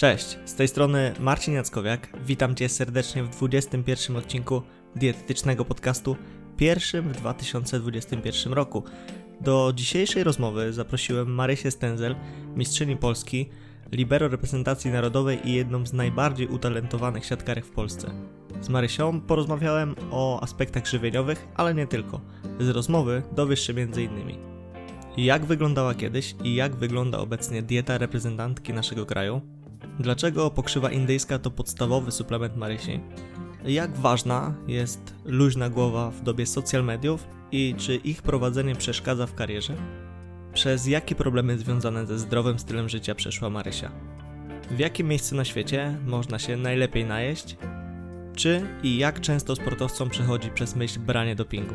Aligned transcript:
Cześć, 0.00 0.38
z 0.44 0.54
tej 0.54 0.68
strony 0.68 1.12
Marcin 1.18 1.54
Jackowiak. 1.54 2.08
Witam 2.26 2.54
Cię 2.54 2.68
serdecznie 2.68 3.22
w 3.22 3.28
21 3.28 4.16
odcinku 4.16 4.62
dietetycznego 4.96 5.64
podcastu, 5.64 6.16
pierwszym 6.56 7.08
w 7.08 7.16
2021 7.16 8.52
roku. 8.52 8.84
Do 9.40 9.72
dzisiejszej 9.74 10.24
rozmowy 10.24 10.72
zaprosiłem 10.72 11.34
Marysię 11.34 11.70
Stenzel, 11.70 12.16
mistrzyni 12.56 12.96
Polski, 12.96 13.48
libero 13.92 14.28
reprezentacji 14.28 14.90
narodowej 14.90 15.48
i 15.48 15.52
jedną 15.52 15.86
z 15.86 15.92
najbardziej 15.92 16.46
utalentowanych 16.46 17.24
siatkarek 17.24 17.66
w 17.66 17.70
Polsce. 17.70 18.10
Z 18.60 18.68
Marysią 18.68 19.20
porozmawiałem 19.20 19.94
o 20.10 20.40
aspektach 20.42 20.86
żywieniowych, 20.86 21.48
ale 21.54 21.74
nie 21.74 21.86
tylko. 21.86 22.20
Z 22.60 22.68
rozmowy 22.68 23.22
dowiesz 23.32 23.66
się 23.66 23.72
m.in. 23.72 24.36
jak 25.16 25.44
wyglądała 25.44 25.94
kiedyś 25.94 26.34
i 26.44 26.54
jak 26.54 26.76
wygląda 26.76 27.18
obecnie 27.18 27.62
dieta 27.62 27.98
reprezentantki 27.98 28.72
naszego 28.72 29.06
kraju, 29.06 29.59
dlaczego 30.00 30.50
pokrzywa 30.50 30.90
indyjska 30.90 31.38
to 31.38 31.50
podstawowy 31.50 32.10
suplement 32.10 32.56
Marysi, 32.56 33.00
jak 33.64 33.96
ważna 33.96 34.54
jest 34.66 35.14
luźna 35.24 35.70
głowa 35.70 36.10
w 36.10 36.22
dobie 36.22 36.46
social 36.46 36.84
mediów 36.84 37.26
i 37.52 37.74
czy 37.78 37.96
ich 37.96 38.22
prowadzenie 38.22 38.76
przeszkadza 38.76 39.26
w 39.26 39.34
karierze, 39.34 39.76
przez 40.52 40.86
jakie 40.86 41.14
problemy 41.14 41.58
związane 41.58 42.06
ze 42.06 42.18
zdrowym 42.18 42.58
stylem 42.58 42.88
życia 42.88 43.14
przeszła 43.14 43.50
Marysia, 43.50 43.90
w 44.70 44.78
jakim 44.78 45.08
miejscu 45.08 45.36
na 45.36 45.44
świecie 45.44 45.98
można 46.06 46.38
się 46.38 46.56
najlepiej 46.56 47.04
najeść, 47.04 47.56
czy 48.36 48.66
i 48.82 48.98
jak 48.98 49.20
często 49.20 49.56
sportowcom 49.56 50.10
przechodzi 50.10 50.50
przez 50.50 50.76
myśl 50.76 51.00
branie 51.00 51.36
dopingu. 51.36 51.74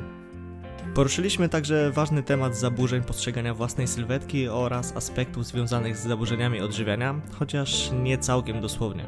Poruszyliśmy 0.95 1.49
także 1.49 1.91
ważny 1.91 2.23
temat 2.23 2.57
zaburzeń 2.57 3.03
postrzegania 3.03 3.53
własnej 3.53 3.87
sylwetki 3.87 4.47
oraz 4.47 4.95
aspektów 4.95 5.45
związanych 5.45 5.97
z 5.97 6.07
zaburzeniami 6.07 6.61
odżywiania, 6.61 7.21
chociaż 7.31 7.91
nie 8.03 8.17
całkiem 8.17 8.61
dosłownie. 8.61 9.05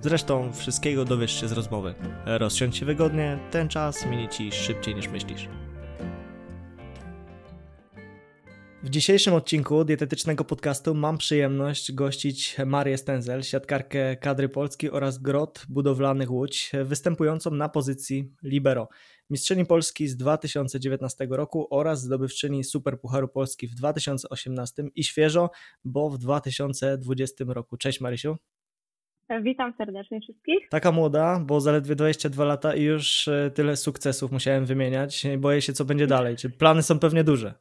Zresztą 0.00 0.52
wszystkiego 0.52 1.04
dowiesz 1.04 1.40
się 1.40 1.48
z 1.48 1.52
rozmowy. 1.52 1.94
Rozsiądź 2.26 2.76
się 2.76 2.86
wygodnie, 2.86 3.38
ten 3.50 3.68
czas 3.68 4.06
minie 4.06 4.28
ci 4.28 4.52
szybciej 4.52 4.94
niż 4.94 5.08
myślisz. 5.08 5.48
W 8.82 8.90
dzisiejszym 8.90 9.34
odcinku 9.34 9.84
dietetycznego 9.84 10.44
podcastu 10.44 10.94
mam 10.94 11.18
przyjemność 11.18 11.92
gościć 11.92 12.56
Marię 12.66 12.98
Stenzel, 12.98 13.42
siatkarkę 13.42 14.16
kadry 14.16 14.48
Polski 14.48 14.90
oraz 14.90 15.18
grot 15.18 15.66
budowlanych 15.68 16.30
Łódź, 16.30 16.72
występującą 16.84 17.50
na 17.50 17.68
pozycji 17.68 18.32
libero. 18.42 18.88
Mistrzyni 19.32 19.66
Polski 19.66 20.08
z 20.08 20.16
2019 20.16 21.26
roku 21.30 21.66
oraz 21.70 22.02
zdobywczyni 22.02 22.64
Superpucharu 22.64 23.28
Polski 23.28 23.66
w 23.66 23.74
2018 23.74 24.82
i 24.94 25.04
świeżo, 25.04 25.50
bo 25.84 26.10
w 26.10 26.18
2020 26.18 27.44
roku. 27.48 27.76
Cześć 27.76 28.00
Marysiu. 28.00 28.36
Witam 29.42 29.74
serdecznie 29.78 30.20
wszystkich. 30.20 30.68
Taka 30.68 30.92
młoda, 30.92 31.40
bo 31.46 31.60
zaledwie 31.60 31.94
22 31.94 32.44
lata 32.44 32.74
i 32.74 32.82
już 32.82 33.28
e, 33.28 33.50
tyle 33.54 33.76
sukcesów 33.76 34.32
musiałem 34.32 34.66
wymieniać. 34.66 35.26
Boję 35.38 35.62
się, 35.62 35.72
co 35.72 35.84
będzie 35.84 36.06
dalej. 36.06 36.36
Czy 36.36 36.50
plany 36.50 36.82
są 36.82 36.98
pewnie 36.98 37.24
duże? 37.24 37.54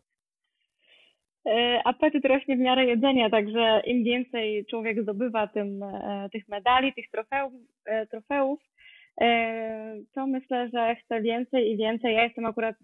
E, 1.45 1.81
apetyt 1.85 2.25
rośnie 2.25 2.55
w 2.57 2.59
miarę 2.59 2.85
jedzenia, 2.85 3.29
także 3.29 3.81
im 3.85 4.03
więcej 4.03 4.65
człowiek 4.65 5.01
zdobywa 5.01 5.47
tym, 5.47 5.83
e, 5.83 6.29
tych 6.31 6.47
medali, 6.47 6.93
tych 6.93 7.09
trofeów, 7.11 7.53
trofeów, 8.11 8.59
to 10.15 10.27
myślę, 10.27 10.69
że 10.73 10.95
chcę 10.95 11.21
więcej 11.21 11.71
i 11.71 11.77
więcej. 11.77 12.15
Ja 12.15 12.23
jestem 12.23 12.45
akurat 12.45 12.75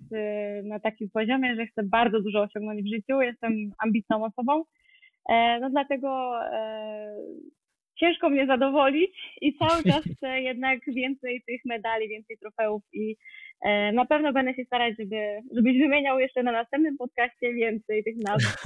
na 0.63 0.79
takim 0.79 1.09
poziomie, 1.09 1.55
że 1.55 1.67
chcę 1.67 1.83
bardzo 1.83 2.21
dużo 2.21 2.41
osiągnąć 2.41 2.83
w 2.83 2.95
życiu. 2.95 3.21
Jestem 3.21 3.51
ambitną 3.83 4.25
osobą. 4.25 4.63
No 5.61 5.69
dlatego 5.69 6.39
ciężko 7.99 8.29
mnie 8.29 8.47
zadowolić 8.47 9.11
i 9.41 9.57
cały 9.57 9.83
czas 9.91 10.03
chcę 10.15 10.41
jednak 10.41 10.79
więcej 10.87 11.43
tych 11.47 11.61
medali, 11.65 12.09
więcej 12.09 12.37
trofeów 12.37 12.83
i 12.93 13.11
e, 13.11 13.15
na 13.93 14.05
pewno 14.05 14.33
będę 14.33 14.53
się 14.53 14.63
starać, 14.65 14.95
żeby, 14.99 15.15
żebyś 15.55 15.77
wymieniał 15.77 16.19
jeszcze 16.19 16.43
na 16.43 16.51
następnym 16.51 16.97
podcaście 16.97 17.53
więcej 17.53 18.03
tych 18.03 18.15
nazw. 18.17 18.65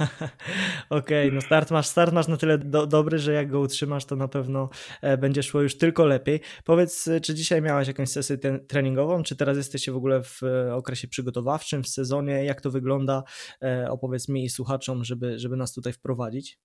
Okej, 0.90 1.26
okay, 1.28 1.30
no 1.34 1.40
start 1.40 1.70
masz, 1.70 1.86
start 1.86 2.12
masz 2.12 2.28
na 2.28 2.36
tyle 2.36 2.58
do, 2.58 2.86
dobry, 2.86 3.18
że 3.18 3.32
jak 3.32 3.48
go 3.48 3.60
utrzymasz, 3.60 4.04
to 4.04 4.16
na 4.16 4.28
pewno 4.28 4.68
e, 5.02 5.18
będzie 5.18 5.42
szło 5.42 5.62
już 5.62 5.78
tylko 5.78 6.06
lepiej. 6.06 6.40
Powiedz, 6.64 7.10
czy 7.22 7.34
dzisiaj 7.34 7.62
miałaś 7.62 7.88
jakąś 7.88 8.08
sesję 8.08 8.36
treningową, 8.68 9.22
czy 9.22 9.36
teraz 9.36 9.56
jesteście 9.56 9.92
w 9.92 9.96
ogóle 9.96 10.22
w 10.22 10.42
e, 10.42 10.74
okresie 10.74 11.08
przygotowawczym, 11.08 11.82
w 11.82 11.88
sezonie? 11.88 12.44
Jak 12.44 12.60
to 12.60 12.70
wygląda? 12.70 13.22
Opowiedz 13.90 14.28
mi 14.28 14.44
i 14.44 14.48
słuchaczom, 14.48 15.04
żeby, 15.04 15.38
żeby 15.38 15.56
nas 15.56 15.74
tutaj 15.74 15.92
wprowadzić. 15.92 16.58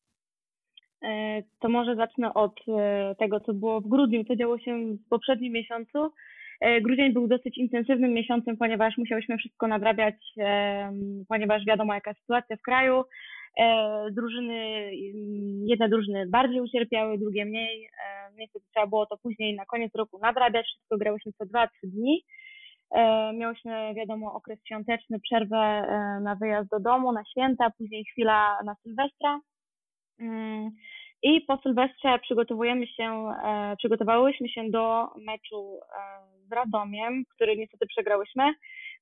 E, 1.03 1.44
to 1.59 1.69
może 1.69 1.96
zacznę 1.96 2.34
od 2.34 2.56
e, 2.68 3.16
tego, 3.19 3.40
co 3.40 3.53
było 3.53 3.81
w 3.81 3.88
grudniu, 3.88 4.23
co 4.23 4.35
działo 4.35 4.59
się 4.59 4.96
w 5.06 5.09
poprzednim 5.09 5.53
miesiącu. 5.53 6.12
E, 6.62 6.81
grudzień 6.81 7.13
był 7.13 7.28
dosyć 7.28 7.57
intensywnym 7.57 8.13
miesiącem, 8.13 8.57
ponieważ 8.57 8.97
musiałyśmy 8.97 9.38
wszystko 9.38 9.68
nadrabiać, 9.68 10.16
ponieważ 11.28 11.66
wiadomo 11.66 11.94
jaka 11.94 12.13
sytuacja 12.13 12.56
w 12.56 12.62
kraju. 12.62 13.03
Drużyny, 14.12 14.91
jedne 15.66 15.90
drużyny 15.90 16.28
bardziej 16.28 16.62
ucierpiały, 16.62 17.17
drugie 17.17 17.46
mniej. 17.46 17.90
Niestety 18.38 18.66
trzeba 18.72 18.88
było 18.88 19.06
to 19.06 19.17
później 19.17 19.56
na 19.56 19.66
koniec 19.66 19.96
roku 19.96 20.19
nadrabiać, 20.19 20.66
wszystko 20.66 20.97
grałyśmy 20.97 21.31
co 21.34 21.46
2-3 21.46 21.67
dni. 21.84 22.23
Miałyśmy, 23.34 23.94
wiadomo, 23.96 24.34
okres 24.34 24.59
świąteczny, 24.66 25.19
przerwę 25.19 25.88
na 26.22 26.35
wyjazd 26.35 26.69
do 26.69 26.79
domu, 26.79 27.12
na 27.12 27.25
święta, 27.25 27.72
później 27.78 28.06
chwila 28.06 28.57
na 28.66 28.75
Sylwestra. 28.75 29.40
Mm, 30.19 30.72
I 31.23 31.41
po 31.41 31.57
Sylwestrze 31.57 32.19
przygotowujemy 32.19 32.88
się, 32.88 33.31
e, 33.46 33.75
przygotowałyśmy 33.78 34.50
się 34.50 34.69
do 34.69 35.07
meczu 35.25 35.79
e, 35.81 36.37
z 36.47 36.52
Radomiem, 36.52 37.24
który 37.35 37.58
niestety 37.58 37.85
przegrałyśmy, 37.88 38.44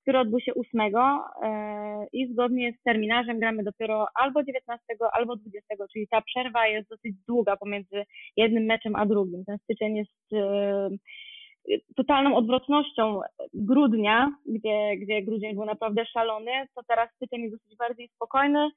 który 0.02 0.20
odbył 0.20 0.40
się 0.40 0.54
8 0.54 0.82
e, 0.82 2.08
i 2.14 2.28
zgodnie 2.34 2.74
z 2.74 2.84
terminarzem 2.84 3.40
gramy 3.40 3.64
dopiero 3.64 4.08
albo 4.16 4.44
19, 4.44 4.86
albo 5.14 5.36
20, 5.36 5.76
czyli 5.94 6.08
ta 6.08 6.22
przerwa 6.22 6.68
jest 6.68 6.90
dosyć 6.90 7.16
długa 7.28 7.58
pomiędzy 7.58 8.04
jednym 8.38 8.64
meczem 8.64 8.96
a 8.96 9.06
drugim. 9.06 9.46
Ten 9.46 9.58
styczeń 9.58 9.96
jest 9.96 10.36
totalną 11.96 12.36
odwrotnością 12.36 13.20
grudnia, 13.54 14.32
gdzie, 14.46 14.98
gdzie 14.98 15.22
grudzień 15.22 15.56
był 15.56 15.66
naprawdę 15.66 16.06
szalony, 16.06 16.52
to 16.76 16.82
teraz 16.88 17.10
styczeń 17.16 17.42
jest 17.42 17.56
dosyć 17.56 17.78
bardziej 17.78 18.08
spokojny, 18.08 18.70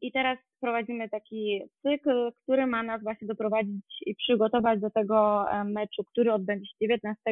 i 0.00 0.12
teraz 0.12 0.38
prowadzimy 0.60 1.08
taki 1.08 1.62
cykl, 1.82 2.32
który 2.42 2.66
ma 2.66 2.82
nas 2.82 3.02
właśnie 3.02 3.28
doprowadzić 3.28 3.84
i 4.06 4.14
przygotować 4.14 4.80
do 4.80 4.90
tego 4.90 5.46
meczu, 5.64 6.04
który 6.04 6.32
odbędzie 6.32 6.66
się 6.66 6.76
19 6.80 7.22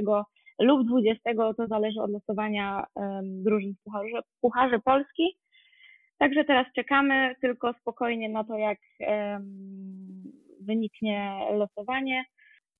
lub 0.59 0.89
20, 0.89 1.31
to 1.57 1.67
zależy 1.67 2.01
od 2.01 2.11
losowania 2.11 2.87
drużyn 3.23 3.75
Pucharze, 3.85 4.23
Pucharze 4.41 4.79
Polski. 4.79 5.37
Także 6.19 6.45
teraz 6.45 6.67
czekamy 6.75 7.35
tylko 7.41 7.73
spokojnie 7.81 8.29
na 8.29 8.45
to, 8.45 8.57
jak 8.57 8.79
wyniknie 10.61 11.41
losowanie. 11.53 12.25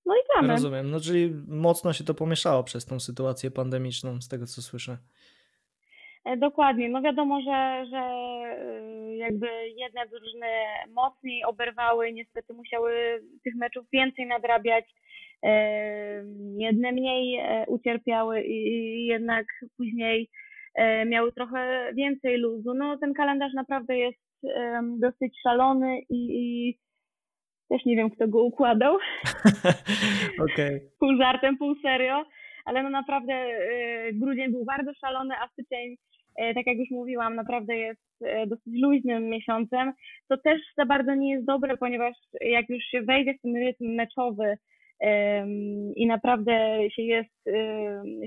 No 0.07 0.15
i 0.15 0.19
gramy. 0.33 0.49
Rozumiem. 0.49 0.91
No 0.91 1.01
czyli 1.01 1.35
mocno 1.49 1.93
się 1.93 2.05
to 2.05 2.15
pomieszało 2.15 2.65
przez 2.65 2.87
tą 2.87 3.01
sytuację 3.01 3.51
pandemiczną, 3.51 4.21
z 4.21 4.29
tego 4.29 4.47
co 4.47 4.63
słyszę. 4.63 4.99
E, 6.27 6.37
dokładnie. 6.37 6.89
No 6.89 7.03
wiadomo, 7.03 7.41
że, 7.41 7.87
że 7.91 8.01
y, 9.13 9.17
jakby 9.17 9.47
jedne 9.77 10.07
drużyny 10.07 10.47
mocniej 10.95 11.45
oberwały, 11.45 12.13
niestety 12.13 12.55
musiały 12.55 12.93
tych 13.45 13.55
meczów 13.55 13.87
więcej 13.93 14.27
nadrabiać, 14.27 14.85
e, 15.43 15.53
jedne 16.59 16.93
mniej 16.93 17.39
e, 17.39 17.65
ucierpiały 17.67 18.43
i 18.43 19.07
jednak 19.07 19.47
później 19.77 20.31
miały 21.07 21.33
trochę 21.33 21.91
więcej 21.95 22.39
luzu. 22.39 22.75
No 22.75 22.99
ten 22.99 23.15
kalendarz 23.15 23.53
naprawdę 23.55 23.99
jest 23.99 24.19
dosyć 24.99 25.41
szalony 25.43 26.01
i, 26.11 26.75
też 27.69 27.85
nie 27.85 27.97
wiem, 27.97 28.11
kto 28.11 28.29
go 28.29 28.43
układał. 28.43 28.97
okay. 30.45 30.81
Pół 31.01 31.17
żartem, 31.17 31.59
pół 31.59 31.75
serio, 31.83 32.25
ale 32.65 32.83
no 32.83 32.91
naprawdę 32.91 33.47
grudzień 34.13 34.53
był 34.53 34.65
bardzo 34.65 34.95
szalony, 34.95 35.35
a 35.35 35.49
styczeń 35.49 35.97
tak 36.55 36.67
jak 36.67 36.79
już 36.79 36.91
mówiłam, 36.91 37.35
naprawdę 37.35 37.77
jest 37.77 38.23
e, 38.25 38.47
dosyć 38.47 38.75
luźnym 38.83 39.29
miesiącem, 39.29 39.93
to 40.29 40.37
też 40.37 40.61
za 40.77 40.87
bardzo 40.87 41.15
nie 41.15 41.31
jest 41.31 41.47
dobre, 41.47 41.77
ponieważ 41.77 42.15
jak 42.41 42.69
już 42.69 42.85
się 42.85 43.03
wejdzie 43.03 43.35
w 43.35 43.43
ten 43.43 43.57
rytm 43.57 43.95
meczowy 43.95 44.57
i 45.97 46.07
naprawdę 46.07 46.79
się 46.91 47.03
jest, 47.03 47.45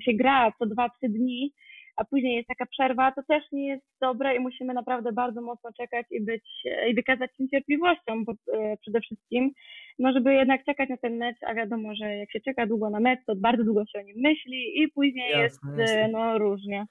się 0.02 0.14
gra 0.14 0.52
co 0.60 0.66
dwa, 0.66 0.90
trzy 0.90 1.10
dni, 1.10 1.54
a 2.00 2.06
później 2.06 2.36
jest 2.36 2.48
taka 2.48 2.66
przerwa, 2.66 3.12
to 3.12 3.22
też 3.28 3.44
nie 3.52 3.68
jest 3.68 3.86
dobre 4.02 4.36
i 4.36 4.40
musimy 4.40 4.74
naprawdę 4.74 5.12
bardzo 5.12 5.42
mocno 5.42 5.70
czekać 5.74 6.06
i 6.12 6.22
być 6.22 6.44
i 6.90 6.96
wykazać 6.96 7.32
się 7.38 7.50
cierpliwością 7.50 8.26
bo, 8.26 8.34
e, 8.54 8.78
przede 8.82 9.02
wszystkim, 9.02 9.52
no 10.00 10.14
żeby 10.14 10.34
jednak 10.34 10.66
czekać 10.66 10.90
na 10.90 10.98
ten 10.98 11.18
mecz, 11.18 11.38
a 11.48 11.54
wiadomo, 11.54 11.96
że 11.96 12.16
jak 12.16 12.32
się 12.32 12.40
czeka 12.42 12.68
długo 12.68 12.90
na 12.90 13.00
mecz, 13.00 13.20
to 13.26 13.36
bardzo 13.36 13.64
długo 13.64 13.86
się 13.86 14.00
o 14.00 14.02
nim 14.02 14.18
myśli 14.18 14.82
i 14.82 14.88
później 14.88 15.32
jasne, 15.32 15.82
jest 15.82 15.94
jasne. 15.94 16.08
no 16.12 16.38
różnie. 16.38 16.86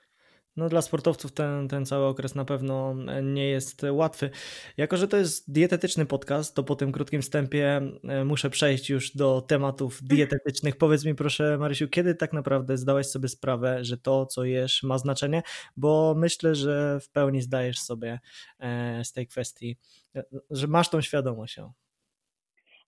No 0.58 0.68
dla 0.68 0.82
sportowców 0.82 1.32
ten, 1.32 1.68
ten 1.68 1.86
cały 1.86 2.06
okres 2.06 2.34
na 2.34 2.44
pewno 2.44 2.94
nie 3.22 3.48
jest 3.48 3.82
łatwy. 3.90 4.30
Jako, 4.76 4.96
że 4.96 5.08
to 5.08 5.16
jest 5.16 5.52
dietetyczny 5.52 6.06
podcast, 6.06 6.56
to 6.56 6.64
po 6.64 6.76
tym 6.76 6.92
krótkim 6.92 7.22
wstępie 7.22 7.80
e, 8.08 8.24
muszę 8.24 8.50
przejść 8.50 8.90
już 8.90 9.16
do 9.16 9.40
tematów 9.40 10.02
dietetycznych. 10.02 10.76
Powiedz 10.76 11.04
mi 11.04 11.14
proszę 11.14 11.58
Marysiu, 11.58 11.88
kiedy 11.88 12.14
tak 12.14 12.32
naprawdę 12.32 12.76
zdałeś 12.76 13.06
sobie 13.06 13.28
sprawę, 13.28 13.84
że 13.84 13.98
to, 13.98 14.26
co 14.26 14.44
jesz 14.44 14.82
ma 14.82 14.98
znaczenie? 14.98 15.42
Bo 15.76 16.14
myślę, 16.16 16.54
że 16.54 17.00
w 17.00 17.10
pełni 17.10 17.42
zdajesz 17.42 17.78
sobie 17.78 18.18
e, 18.58 19.04
z 19.04 19.12
tej 19.12 19.26
kwestii, 19.26 19.76
e, 20.16 20.22
że 20.50 20.66
masz 20.66 20.88
tą 20.88 21.00
świadomość. 21.00 21.58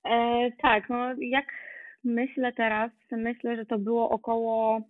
E, 0.05 0.51
tak, 0.63 0.89
no 0.89 1.15
jak 1.19 1.47
myślę 2.05 2.53
teraz, 2.53 2.91
myślę, 3.11 3.57
że 3.57 3.67
to 3.67 3.79
było 3.79 4.11
około 4.11 4.81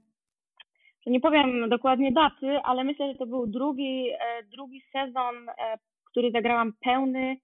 nie 1.07 1.21
powiem 1.21 1.69
dokładnie 1.69 2.13
daty, 2.13 2.59
ale 2.63 2.85
myślę, 2.85 3.13
że 3.13 3.19
to 3.19 3.27
był 3.27 3.47
drugi, 3.47 4.11
e, 4.11 4.43
drugi 4.43 4.83
sezon, 4.93 5.49
e, 5.49 5.79
który 6.11 6.31
zagrałam 6.31 6.73
pełny 6.85 7.37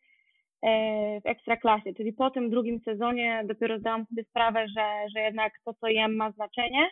e, 0.62 1.20
w 1.20 1.26
ekstraklasie, 1.26 1.94
czyli 1.94 2.12
po 2.12 2.30
tym 2.30 2.50
drugim 2.50 2.80
sezonie 2.80 3.42
dopiero 3.44 3.78
zdałam 3.78 4.06
sobie 4.06 4.24
sprawę, 4.24 4.66
że, 4.68 5.08
że 5.14 5.20
jednak 5.20 5.52
to, 5.64 5.74
co 5.74 5.88
jem, 5.88 6.16
ma 6.16 6.30
znaczenie. 6.30 6.90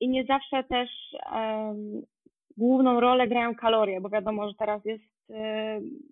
I 0.00 0.08
nie 0.08 0.24
zawsze 0.24 0.64
też 0.64 0.90
główną 2.56 3.00
rolę 3.00 3.28
grają 3.28 3.54
kalorie, 3.54 4.00
bo 4.00 4.08
wiadomo, 4.08 4.48
że 4.48 4.54
teraz 4.58 4.84
jest 4.84 5.04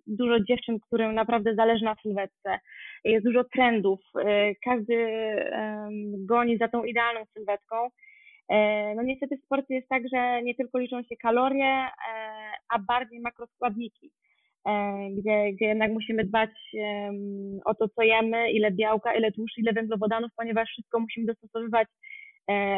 dużo 0.07 0.39
dziewczyn, 0.39 0.79
którym 0.79 1.15
naprawdę 1.15 1.55
zależy 1.55 1.85
na 1.85 1.95
sylwetce. 1.95 2.59
Jest 3.03 3.25
dużo 3.25 3.43
trendów. 3.43 3.99
Każdy 4.63 4.95
goni 6.17 6.57
za 6.57 6.67
tą 6.67 6.83
idealną 6.83 7.25
sylwetką. 7.33 7.89
E, 8.49 8.95
no 8.95 9.03
niestety 9.03 9.37
w 9.37 9.43
sporcie 9.45 9.75
jest 9.75 9.89
tak, 9.89 10.03
że 10.13 10.43
nie 10.43 10.55
tylko 10.55 10.79
liczą 10.79 11.03
się 11.03 11.15
kalorie, 11.17 11.65
e, 11.65 11.89
a 12.69 12.79
bardziej 12.79 13.19
makroskładniki, 13.19 14.11
e, 14.67 14.93
gdzie, 15.17 15.53
gdzie 15.53 15.65
jednak 15.65 15.91
musimy 15.91 16.23
dbać 16.23 16.49
o 17.65 17.75
to, 17.75 17.89
co 17.89 18.01
jemy, 18.03 18.51
ile 18.51 18.71
białka, 18.71 19.13
ile 19.13 19.31
tłuszczu, 19.31 19.61
ile 19.61 19.73
węglowodanów, 19.73 20.31
ponieważ 20.37 20.69
wszystko 20.69 20.99
musimy 20.99 21.25
dostosowywać 21.25 21.87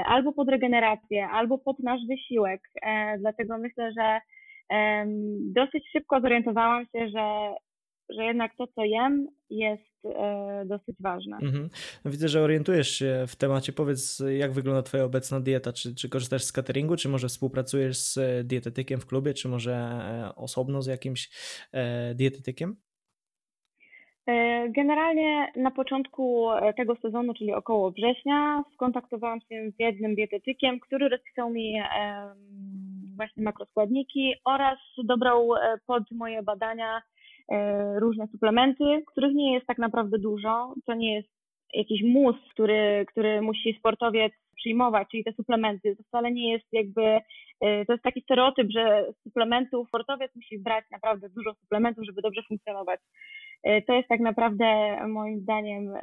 albo 0.05 0.33
pod 0.33 0.49
regenerację, 0.49 1.27
albo 1.27 1.57
pod 1.57 1.79
nasz 1.79 2.01
wysiłek. 2.09 2.61
Dlatego 3.19 3.57
myślę, 3.57 3.91
że 3.97 4.19
dosyć 5.53 5.83
szybko 5.91 6.21
zorientowałam 6.21 6.85
się, 6.85 7.09
że 7.09 7.55
że 8.15 8.23
jednak 8.23 8.55
to, 8.57 8.67
co 8.67 8.83
jem, 8.85 9.27
jest 9.49 10.05
e, 10.05 10.63
dosyć 10.65 10.95
ważne. 10.99 11.37
Mhm. 11.41 11.69
No 12.05 12.11
widzę, 12.11 12.27
że 12.27 12.41
orientujesz 12.41 12.89
się 12.89 13.25
w 13.27 13.35
temacie. 13.35 13.73
Powiedz, 13.73 14.23
jak 14.37 14.51
wygląda 14.51 14.81
Twoja 14.81 15.03
obecna 15.03 15.39
dieta? 15.39 15.73
Czy, 15.73 15.95
czy 15.95 16.09
korzystasz 16.09 16.43
z 16.43 16.51
cateringu, 16.51 16.95
czy 16.95 17.09
może 17.09 17.27
współpracujesz 17.27 17.97
z 17.97 18.47
dietetykiem 18.47 18.99
w 18.99 19.05
klubie, 19.05 19.33
czy 19.33 19.47
może 19.49 19.73
e, 19.73 20.35
osobno 20.35 20.81
z 20.81 20.87
jakimś 20.87 21.29
e, 21.71 22.15
dietetykiem? 22.15 22.75
Generalnie 24.69 25.51
na 25.55 25.71
początku 25.71 26.47
tego 26.77 26.95
sezonu, 26.95 27.33
czyli 27.33 27.53
około 27.53 27.91
września, 27.91 28.63
skontaktowałam 28.73 29.41
się 29.41 29.71
z 29.75 29.79
jednym 29.79 30.15
dietetykiem, 30.15 30.79
który 30.79 31.09
rozpisał 31.09 31.49
mi 31.49 31.81
właśnie 33.15 33.43
makroskładniki 33.43 34.33
oraz 34.45 34.79
dobrał 35.03 35.49
pod 35.87 36.11
moje 36.11 36.43
badania 36.43 37.01
różne 37.99 38.27
suplementy, 38.27 39.03
których 39.07 39.33
nie 39.33 39.53
jest 39.53 39.67
tak 39.67 39.77
naprawdę 39.77 40.17
dużo. 40.19 40.73
To 40.85 40.93
nie 40.93 41.15
jest 41.15 41.29
jakiś 41.73 42.03
mus, 42.03 42.35
który, 42.51 43.05
który 43.07 43.41
musi 43.41 43.75
sportowiec 43.79 44.33
przyjmować, 44.55 45.07
czyli 45.11 45.23
te 45.23 45.33
suplementy. 45.33 45.95
To 45.95 46.03
wcale 46.03 46.31
nie 46.31 46.51
jest 46.53 46.65
jakby, 46.71 47.01
e, 47.61 47.85
to 47.85 47.93
jest 47.93 48.03
taki 48.03 48.21
stereotyp, 48.21 48.67
że 48.71 49.05
suplementów, 49.23 49.87
sportowiec 49.87 50.35
musi 50.35 50.59
brać 50.59 50.85
naprawdę 50.91 51.29
dużo 51.29 51.53
suplementów, 51.53 52.05
żeby 52.05 52.21
dobrze 52.21 52.41
funkcjonować. 52.47 52.99
E, 53.63 53.81
to 53.81 53.93
jest 53.93 54.09
tak 54.09 54.19
naprawdę 54.19 54.97
moim 55.07 55.39
zdaniem 55.39 55.93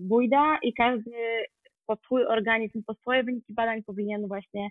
bójda 0.00 0.58
i 0.62 0.74
każdy 0.74 1.10
pod 1.86 2.00
swój 2.02 2.26
organizm, 2.26 2.82
pod 2.86 2.98
swoje 2.98 3.24
wyniki 3.24 3.54
badań 3.54 3.82
powinien 3.82 4.28
właśnie 4.28 4.68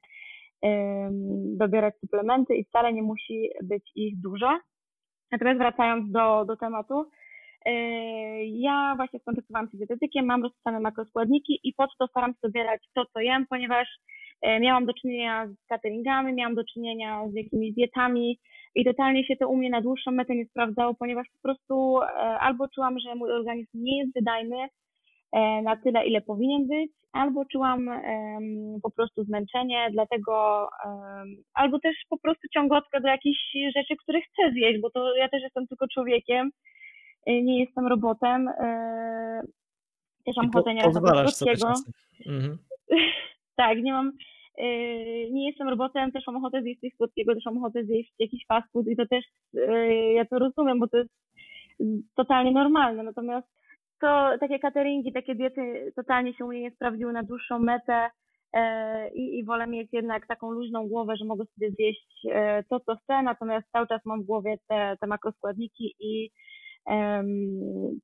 dobierać 1.58 1.94
suplementy 2.00 2.56
i 2.56 2.64
wcale 2.64 2.94
nie 2.94 3.04
musi 3.04 3.50
być 3.64 3.92
ich 3.96 4.22
dużo. 4.22 4.60
Natomiast 5.32 5.60
wracając 5.60 6.12
do, 6.12 6.46
do 6.46 6.58
tematu, 6.58 7.06
e, 7.66 7.72
ja 8.46 8.94
właśnie 8.96 9.20
skontaktowałam 9.20 9.70
się 9.70 9.78
z 9.78 9.80
dietetykiem, 9.80 10.26
mam 10.26 10.44
rozpisane 10.44 10.80
makroskładniki 10.80 11.60
i 11.64 11.74
po 11.74 11.88
to 12.00 12.08
staram 12.08 12.32
się 12.32 12.40
dobierać 12.44 12.82
to, 12.96 13.06
co 13.14 13.20
jem, 13.20 13.46
ponieważ 13.50 13.88
e, 14.42 14.60
miałam 14.60 14.86
do 14.86 14.94
czynienia 14.94 15.48
z 15.48 15.68
cateringami, 15.68 16.34
miałam 16.34 16.56
do 16.56 16.64
czynienia 16.74 17.28
z 17.28 17.34
jakimiś 17.34 17.74
dietami 17.74 18.40
i 18.76 18.86
totalnie 18.86 19.26
się 19.26 19.36
to 19.36 19.50
u 19.50 19.58
mnie 19.58 19.70
na 19.70 19.82
dłuższą 19.82 20.12
metę 20.12 20.36
nie 20.36 20.46
sprawdzało, 20.46 20.94
ponieważ 20.94 21.28
po 21.34 21.42
prostu 21.42 22.02
e, 22.02 22.08
albo 22.40 22.68
czułam, 22.68 23.00
że 23.00 23.16
mój 23.16 23.32
organizm 23.32 23.70
nie 23.74 24.00
jest 24.00 24.14
wydajny 24.16 24.68
na 25.64 25.76
tyle, 25.84 26.06
ile 26.06 26.22
powinien 26.22 26.68
być, 26.68 26.92
albo 27.12 27.46
czułam 27.46 27.90
po 28.84 28.92
prostu 28.92 29.24
zmęczenie, 29.24 29.90
dlatego 29.92 30.68
albo 31.54 31.80
też 31.80 31.96
po 32.10 32.18
prostu 32.18 32.48
ciągotkę 32.54 33.02
do 33.02 33.08
jakichś 33.08 33.40
rzeczy, 33.76 33.96
które 34.04 34.22
chcę 34.22 34.52
zjeść, 34.52 34.82
bo 34.82 34.90
to 34.90 35.16
ja 35.16 35.30
też 35.30 35.42
jestem 35.42 35.68
tylko 35.68 35.88
człowiekiem, 35.88 36.52
nie 37.28 37.60
jestem 37.60 37.88
robotem. 37.88 38.48
Y, 38.48 39.42
też 40.26 40.36
mam 40.38 40.52
słodkiego. 40.52 41.74
Mhm. 42.26 42.58
tak, 43.56 43.82
nie 43.82 43.94
mam, 43.94 44.08
y, 44.08 45.30
nie 45.32 45.48
jestem 45.48 45.70
robotem, 45.70 46.12
też 46.12 46.24
mam 46.28 46.36
ochotę 46.36 46.62
zjeść 46.62 46.80
coś 46.82 46.92
słodkiego, 46.98 47.36
też 47.36 47.46
mam 47.46 47.58
ochotę 47.58 47.84
zjeść 47.84 48.14
jakiś 48.20 48.46
fast 48.48 48.72
food 48.72 48.88
i 48.88 48.96
to 48.96 49.08
też, 49.08 49.26
ja 50.16 50.26
to 50.26 50.40
rozumiem, 50.40 50.80
bo 50.80 50.88
to 50.88 50.98
jest 50.98 51.12
totalnie 52.16 52.52
normalne, 52.52 53.04
natomiast 53.04 53.48
to 54.02 54.38
takie 54.40 54.60
cateringi, 54.60 55.14
takie 55.14 55.36
diety 55.36 55.94
totalnie 55.96 56.34
się 56.34 56.46
u 56.46 56.48
mnie 56.48 56.62
nie 56.62 56.72
sprawdziły 56.72 57.14
na 57.14 57.24
dłuższą 57.24 57.60
metę 57.60 58.10
e, 58.54 59.10
i, 59.14 59.40
i 59.40 59.46
wolę 59.46 59.68
mieć 59.68 59.94
jednak 59.94 60.28
taką 60.28 60.52
luźną 60.52 60.88
głowę, 60.88 61.16
że 61.18 61.26
mogę 61.26 61.46
sobie 61.46 61.72
zjeść 61.72 62.26
e, 62.32 62.64
to, 62.64 62.80
co 62.80 62.96
chcę, 62.96 63.24
natomiast 63.24 63.72
cały 63.72 63.88
czas 63.88 64.02
mam 64.06 64.24
w 64.24 64.26
głowie 64.26 64.58
te, 64.68 64.98
te 65.02 65.08
makroskładniki 65.08 65.96
i 66.00 66.30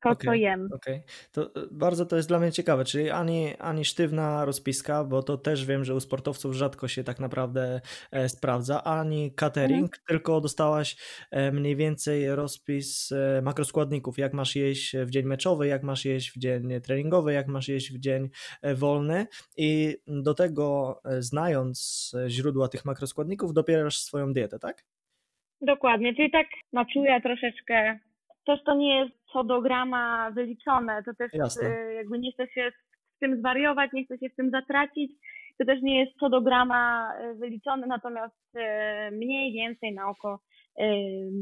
to, 0.02 0.10
okay, 0.10 0.26
co 0.26 0.34
jem. 0.34 0.70
Okay. 0.72 1.04
To 1.32 1.42
e, 1.42 1.68
bardzo 1.72 2.06
to 2.06 2.16
jest 2.16 2.28
dla 2.28 2.40
mnie 2.40 2.52
ciekawe, 2.52 2.86
czyli 2.86 3.10
ani, 3.10 3.56
ani 3.60 3.86
sztywna 3.86 4.46
rozpiska, 4.46 5.04
bo 5.04 5.24
to 5.24 5.38
też 5.38 5.66
wiem, 5.66 5.84
że 5.84 5.96
u 5.96 6.00
sportowców 6.00 6.54
rzadko 6.54 6.88
się 6.88 7.04
tak 7.04 7.20
naprawdę 7.20 7.82
e, 8.12 8.30
sprawdza, 8.30 8.84
ani 8.84 9.32
catering, 9.32 9.84
mhm. 9.84 10.04
tylko 10.08 10.42
dostałaś 10.42 10.98
e, 11.32 11.52
mniej 11.52 11.76
więcej 11.76 12.36
rozpis 12.36 13.14
makroskładników, 13.42 14.18
jak 14.18 14.34
masz 14.34 14.56
jeść 14.56 14.98
w 14.98 15.10
dzień 15.10 15.26
meczowy, 15.26 15.68
jak 15.68 15.84
masz 15.84 16.06
jeść 16.06 16.32
w 16.32 16.38
dzień 16.38 16.82
treningowy, 16.82 17.34
jak 17.34 17.48
masz 17.48 17.68
jeść 17.68 17.94
w 17.94 18.00
dzień 18.00 18.30
wolny 18.76 19.28
i 19.58 19.98
do 20.08 20.34
tego 20.34 21.00
znając 21.20 22.12
źródła 22.28 22.68
tych 22.68 22.86
makroskładników 22.86 23.54
dopierasz 23.54 23.98
swoją 23.98 24.34
dietę, 24.34 24.60
tak? 24.60 24.84
Dokładnie, 25.62 26.16
czyli 26.16 26.32
tak 26.32 26.48
na 26.74 26.86
czuja 26.86 27.22
troszeczkę 27.22 28.00
też 28.48 28.64
to 28.64 28.76
nie 28.76 29.00
jest 29.00 29.12
co 29.34 29.44
do 29.44 29.62
grama 29.62 30.32
wyliczone, 30.32 31.04
to 31.04 31.14
też 31.14 31.34
Jasne. 31.34 31.68
Y, 31.68 31.94
jakby 31.94 32.20
nie 32.20 32.32
chce 32.32 32.48
się 32.48 32.72
z 33.16 33.20
tym 33.20 33.40
zwariować, 33.40 33.92
nie 33.94 34.06
chce 34.06 34.18
się 34.18 34.30
z 34.34 34.36
tym 34.36 34.50
zatracić, 34.52 35.12
to 35.58 35.66
też 35.66 35.82
nie 35.82 36.00
jest 36.00 36.20
co 36.20 36.30
do 36.30 36.42
grama 36.42 37.14
y, 37.22 37.36
wyliczone, 37.36 37.88
natomiast 37.88 38.56
y, 38.56 38.60
mniej 39.12 39.54
więcej 39.54 39.94
na 39.94 40.10
oko 40.10 40.40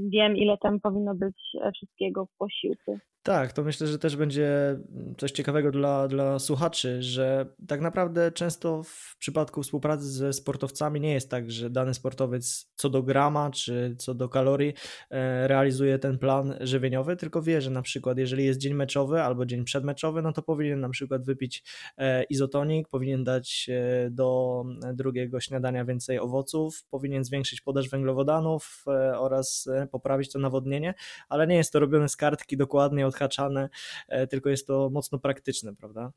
wiem, 0.09 0.37
ile 0.37 0.57
tam 0.57 0.79
powinno 0.79 1.15
być 1.15 1.37
wszystkiego 1.75 2.25
w 2.25 2.37
posiłku. 2.37 2.99
Tak, 3.25 3.53
to 3.53 3.63
myślę, 3.63 3.87
że 3.87 3.99
też 3.99 4.15
będzie 4.15 4.79
coś 5.17 5.31
ciekawego 5.31 5.71
dla, 5.71 6.07
dla 6.07 6.39
słuchaczy, 6.39 7.03
że 7.03 7.45
tak 7.67 7.81
naprawdę 7.81 8.31
często 8.31 8.83
w 8.83 9.15
przypadku 9.19 9.63
współpracy 9.63 10.03
ze 10.03 10.33
sportowcami 10.33 11.01
nie 11.01 11.13
jest 11.13 11.29
tak, 11.29 11.51
że 11.51 11.69
dany 11.69 11.93
sportowiec 11.93 12.71
co 12.75 12.89
do 12.89 13.03
grama 13.03 13.51
czy 13.51 13.95
co 13.97 14.13
do 14.13 14.29
kalorii 14.29 14.73
e, 15.09 15.47
realizuje 15.47 15.99
ten 15.99 16.17
plan 16.17 16.57
żywieniowy, 16.61 17.15
tylko 17.15 17.41
wie, 17.41 17.61
że 17.61 17.69
na 17.69 17.81
przykład 17.81 18.17
jeżeli 18.17 18.45
jest 18.45 18.59
dzień 18.59 18.73
meczowy 18.73 19.21
albo 19.21 19.45
dzień 19.45 19.63
przedmeczowy, 19.63 20.21
no 20.21 20.33
to 20.33 20.41
powinien 20.41 20.79
na 20.79 20.89
przykład 20.89 21.25
wypić 21.25 21.63
e, 21.97 22.23
izotonik, 22.23 22.87
powinien 22.89 23.23
dać 23.23 23.69
e, 23.69 24.09
do 24.09 24.63
drugiego 24.93 25.39
śniadania 25.39 25.85
więcej 25.85 26.19
owoców, 26.19 26.83
powinien 26.89 27.23
zwiększyć 27.23 27.61
podaż 27.61 27.89
węglowodanów 27.89 28.83
oraz 29.17 29.69
poprawić 29.91 30.31
to 30.31 30.39
nawodnienie, 30.39 30.93
ale 31.29 31.47
nie 31.47 31.55
jest 31.55 31.73
to 31.73 31.79
robione 31.79 32.09
z 32.09 32.15
kartki 32.15 32.57
dokładnie 32.57 33.07
od 33.07 33.14
odhaczane, 33.15 33.69
e, 34.09 34.27
tylko 34.27 34.49
jest 34.49 34.67
to 34.67 34.89
mocno 34.89 35.19
praktyczne, 35.19 35.75
prawda? 35.75 36.11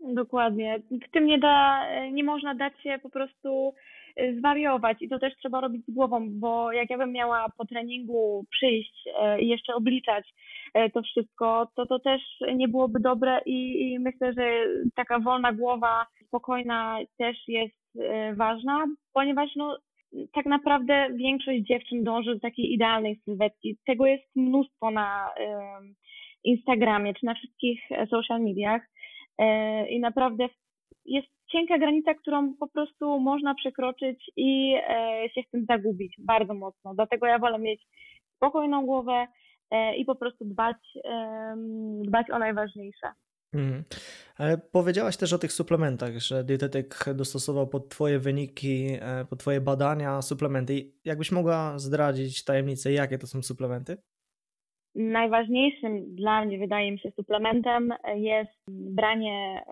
Dokładnie. 0.00 0.82
W 1.08 1.10
tym 1.10 1.26
nie 1.26 1.38
da, 1.38 1.86
nie 2.10 2.24
można 2.24 2.54
dać 2.54 2.82
się 2.82 2.98
po 3.02 3.10
prostu 3.10 3.74
e, 4.16 4.34
zwariować 4.34 5.02
i 5.02 5.08
to 5.08 5.18
też 5.18 5.36
trzeba 5.36 5.60
robić 5.60 5.86
z 5.86 5.94
głową, 5.94 6.28
bo 6.30 6.72
jak 6.72 6.90
ja 6.90 6.98
bym 6.98 7.12
miała 7.12 7.46
po 7.58 7.64
treningu 7.64 8.44
przyjść 8.50 9.08
e, 9.20 9.40
i 9.40 9.48
jeszcze 9.48 9.74
obliczać 9.74 10.34
to 10.94 11.02
wszystko, 11.02 11.68
to 11.76 11.86
to 11.86 11.98
też 11.98 12.22
nie 12.54 12.68
byłoby 12.68 13.00
dobre 13.00 13.40
i, 13.46 13.82
i 13.82 13.98
myślę, 13.98 14.32
że 14.32 14.66
taka 14.94 15.18
wolna 15.18 15.52
głowa, 15.52 16.06
spokojna 16.26 16.98
też 17.18 17.36
jest 17.48 17.76
ważna, 18.36 18.86
ponieważ 19.12 19.50
no, 19.56 19.78
tak 20.32 20.46
naprawdę 20.46 21.08
większość 21.14 21.62
dziewczyn 21.62 22.04
dąży 22.04 22.34
do 22.34 22.40
takiej 22.40 22.72
idealnej 22.72 23.20
sylwetki. 23.24 23.76
Tego 23.86 24.06
jest 24.06 24.24
mnóstwo 24.36 24.90
na 24.90 25.30
Instagramie 26.46 27.14
czy 27.14 27.26
na 27.26 27.34
wszystkich 27.34 27.80
social 28.10 28.42
mediach 28.42 28.82
e, 29.38 29.88
i 29.88 30.00
naprawdę 30.00 30.48
jest 31.04 31.28
cienka 31.52 31.78
granica, 31.78 32.14
którą 32.14 32.54
po 32.54 32.68
prostu 32.68 33.20
można 33.20 33.54
przekroczyć 33.54 34.30
i 34.36 34.74
e, 34.88 35.28
się 35.34 35.42
w 35.42 35.50
tym 35.50 35.66
zagubić 35.68 36.14
bardzo 36.18 36.54
mocno. 36.54 36.94
Dlatego 36.94 37.26
ja 37.26 37.38
wolę 37.38 37.58
mieć 37.58 37.86
spokojną 38.36 38.86
głowę 38.86 39.26
e, 39.70 39.96
i 39.96 40.04
po 40.04 40.14
prostu 40.14 40.44
dbać, 40.44 40.76
dbać 42.02 42.30
o 42.30 42.38
najważniejsze. 42.38 43.12
Mhm. 43.54 43.84
Ale 44.38 44.58
powiedziałaś 44.58 45.16
też 45.16 45.32
o 45.32 45.38
tych 45.38 45.52
suplementach, 45.52 46.18
że 46.18 46.44
dietetyk 46.44 47.04
dostosował 47.14 47.66
pod 47.66 47.88
Twoje 47.88 48.18
wyniki, 48.18 48.88
pod 49.30 49.38
Twoje 49.38 49.60
badania 49.60 50.22
suplementy. 50.22 50.92
Jakbyś 51.04 51.32
mogła 51.32 51.78
zdradzić 51.78 52.44
tajemnicę, 52.44 52.92
jakie 52.92 53.18
to 53.18 53.26
są 53.26 53.42
suplementy? 53.42 53.96
Najważniejszym 54.96 56.14
dla 56.14 56.44
mnie, 56.44 56.58
wydaje 56.58 56.92
mi 56.92 56.98
się, 56.98 57.10
suplementem 57.10 57.94
jest 58.14 58.50
branie 58.68 59.62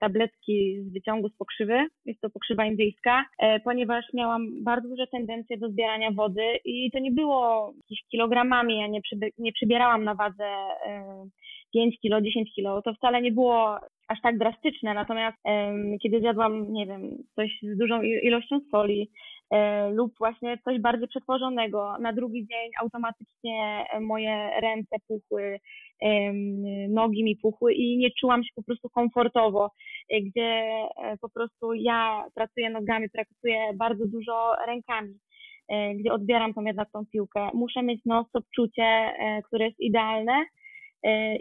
tabletki 0.00 0.82
z 0.82 0.92
wyciągu 0.92 1.28
z 1.28 1.36
pokrzywy. 1.36 1.86
Jest 2.04 2.20
to 2.20 2.30
pokrzywa 2.30 2.64
indyjska, 2.66 3.24
e, 3.38 3.60
ponieważ 3.60 4.04
miałam 4.14 4.64
bardzo 4.64 4.88
duże 4.88 5.06
tendencje 5.06 5.58
do 5.58 5.68
zbierania 5.68 6.10
wody 6.10 6.58
i 6.64 6.90
to 6.90 6.98
nie 6.98 7.12
było 7.12 7.72
kilogramami. 8.10 8.78
Ja 8.78 8.86
nie, 8.86 9.00
nie 9.38 9.52
przybierałam 9.52 10.04
na 10.04 10.14
wadze 10.14 10.44
5 11.74 12.00
kilo, 12.00 12.20
10 12.20 12.54
kilo. 12.54 12.82
To 12.82 12.94
wcale 12.94 13.22
nie 13.22 13.32
było 13.32 13.78
aż 14.08 14.20
tak 14.22 14.38
drastyczne. 14.38 14.94
Natomiast 14.94 15.36
kiedy 16.02 16.20
zjadłam, 16.20 16.72
nie 16.72 16.86
wiem, 16.86 17.00
coś 17.34 17.50
z 17.62 17.78
dużą 17.78 18.02
ilością 18.02 18.60
soli, 18.70 19.10
lub 19.92 20.12
właśnie 20.18 20.58
coś 20.64 20.80
bardziej 20.80 21.08
przetworzonego. 21.08 21.98
Na 22.00 22.12
drugi 22.12 22.46
dzień 22.46 22.70
automatycznie 22.80 23.84
moje 24.00 24.60
ręce 24.60 24.96
puchły, 25.08 25.60
nogi 26.88 27.24
mi 27.24 27.36
puchły 27.36 27.74
i 27.74 27.98
nie 27.98 28.10
czułam 28.20 28.44
się 28.44 28.50
po 28.54 28.62
prostu 28.62 28.88
komfortowo, 28.90 29.70
e, 30.10 30.20
gdzie 30.20 30.42
e, 30.42 31.16
po 31.20 31.28
prostu 31.28 31.74
ja 31.74 32.24
pracuję 32.34 32.70
nogami, 32.70 33.10
pracuję 33.10 33.58
bardzo 33.74 34.06
dużo 34.06 34.56
rękami 34.66 35.14
gdzie 35.94 36.12
odbieram 36.12 36.54
tą 36.54 36.64
jednak 36.64 36.90
tą 36.90 37.06
piłkę. 37.06 37.50
Muszę 37.54 37.82
mieć 37.82 38.00
non-stop 38.04 38.44
czucie, 38.54 39.12
które 39.46 39.66
jest 39.66 39.80
idealne 39.80 40.44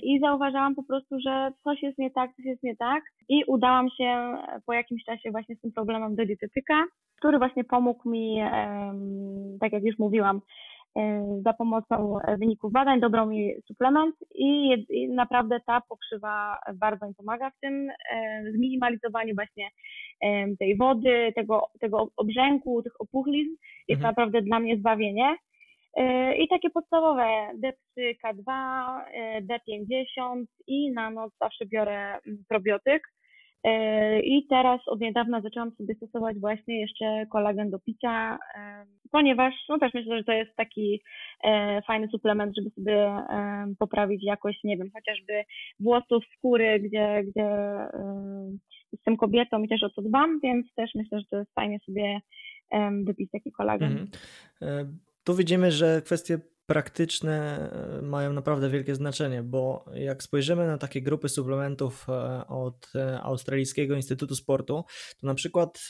i 0.04 0.20
zauważałam 0.20 0.76
po 0.76 0.84
prostu, 0.84 1.20
że 1.20 1.52
coś 1.64 1.84
jest 1.84 1.98
nie 1.98 2.12
tak, 2.12 2.36
coś 2.36 2.46
jest 2.46 2.64
nie 2.64 2.76
tak 2.76 3.04
i 3.30 3.44
udałam 3.48 3.90
się 3.98 4.38
po 4.66 4.74
jakimś 4.74 5.04
czasie 5.04 5.32
właśnie 5.32 5.56
z 5.56 5.62
tym 5.62 5.72
problemem 5.72 6.16
do 6.16 6.26
dietetyka 6.26 6.84
który 7.24 7.38
właśnie 7.38 7.64
pomógł 7.64 8.10
mi, 8.10 8.42
tak 9.60 9.72
jak 9.74 9.84
już 9.84 10.00
mówiłam, 10.00 10.42
za 11.44 11.54
pomocą 11.54 12.18
wyników 12.40 12.72
badań 12.72 13.00
dobrał 13.00 13.28
mi 13.28 13.54
suplement 13.68 14.16
i, 14.36 14.76
naprawdę 15.10 15.60
ta 15.66 15.82
pokrzywa 15.90 16.58
bardzo 16.76 17.08
mi 17.08 17.14
pomaga 17.16 17.50
w 17.50 17.60
tym 17.60 17.88
zminimalizowaniu 18.56 19.36
właśnie 19.36 19.70
tej 20.60 20.78
wody, 20.78 21.32
tego, 21.36 21.68
tego 21.80 22.08
obrzęku, 22.18 22.84
tych 22.84 23.02
opuchlizn. 23.02 23.52
Jest 23.88 24.00
mhm. 24.00 24.12
naprawdę 24.12 24.42
dla 24.42 24.60
mnie 24.60 24.78
zbawienie. 24.78 25.36
E, 25.98 26.36
I 26.36 26.48
takie 26.48 26.70
podstawowe 26.70 27.26
D3, 27.64 28.16
K2, 28.26 28.52
D50 29.42 30.44
i 30.68 30.92
na 30.92 31.10
noc 31.10 31.34
zawsze 31.40 31.66
biorę 31.66 32.20
probiotyk 32.50 33.04
E, 33.64 34.20
I 34.20 34.48
teraz 34.48 34.82
od 34.88 35.02
niedawna 35.02 35.42
zaczęłam 35.42 35.72
sobie 35.72 35.96
stosować 35.96 36.40
właśnie 36.40 36.82
jeszcze 36.82 37.26
kolagen 37.32 37.70
do 37.70 37.80
picia, 37.80 38.38
e, 38.56 38.86
ponieważ 39.12 39.54
no 39.70 39.80
też 39.80 39.94
myślę, 39.94 40.18
że 40.18 40.24
to 40.24 40.32
jest 40.32 40.56
taki 40.56 41.02
fajny 41.88 42.08
suplement, 42.08 42.56
żeby 42.58 42.70
sobie 42.70 43.26
poprawić 43.80 44.24
jakość, 44.24 44.64
nie 44.64 44.78
wiem, 44.78 44.90
chociażby 44.94 45.44
włosów, 45.80 46.24
skóry, 46.38 46.80
gdzie, 46.80 47.24
gdzie 47.24 47.48
jestem 48.92 49.18
kobietą 49.18 49.64
i 49.64 49.68
też 49.68 49.84
o 49.84 49.90
to 49.90 50.02
dbam, 50.02 50.40
więc 50.44 50.74
też 50.76 50.92
myślę, 50.96 51.20
że 51.20 51.26
to 51.30 51.38
jest 51.38 51.54
fajnie 51.54 51.80
sobie 51.80 52.20
wypić 53.06 53.32
taki 53.32 53.52
kolagen. 53.52 54.08
Mhm. 54.62 55.00
Tu 55.24 55.36
widzimy, 55.36 55.72
że 55.72 56.02
kwestie 56.02 56.40
praktyczne 56.66 57.70
e, 58.00 58.02
mają 58.02 58.34
naprawdę 58.34 58.70
wielkie 58.70 58.96
znaczenie, 58.96 59.44
bo 59.44 59.86
jak 59.94 60.24
spojrzymy 60.24 60.68
na 60.68 60.78
takie 60.78 61.02
grupy 61.02 61.30
suplementów 61.30 62.06
e, 62.10 62.48
od 62.48 62.92
e, 62.96 63.22
Australijskiego 63.22 63.96
Instytutu 63.96 64.36
Sportu, 64.36 64.84
to 65.18 65.28
na 65.28 65.36
przykład, 65.36 65.90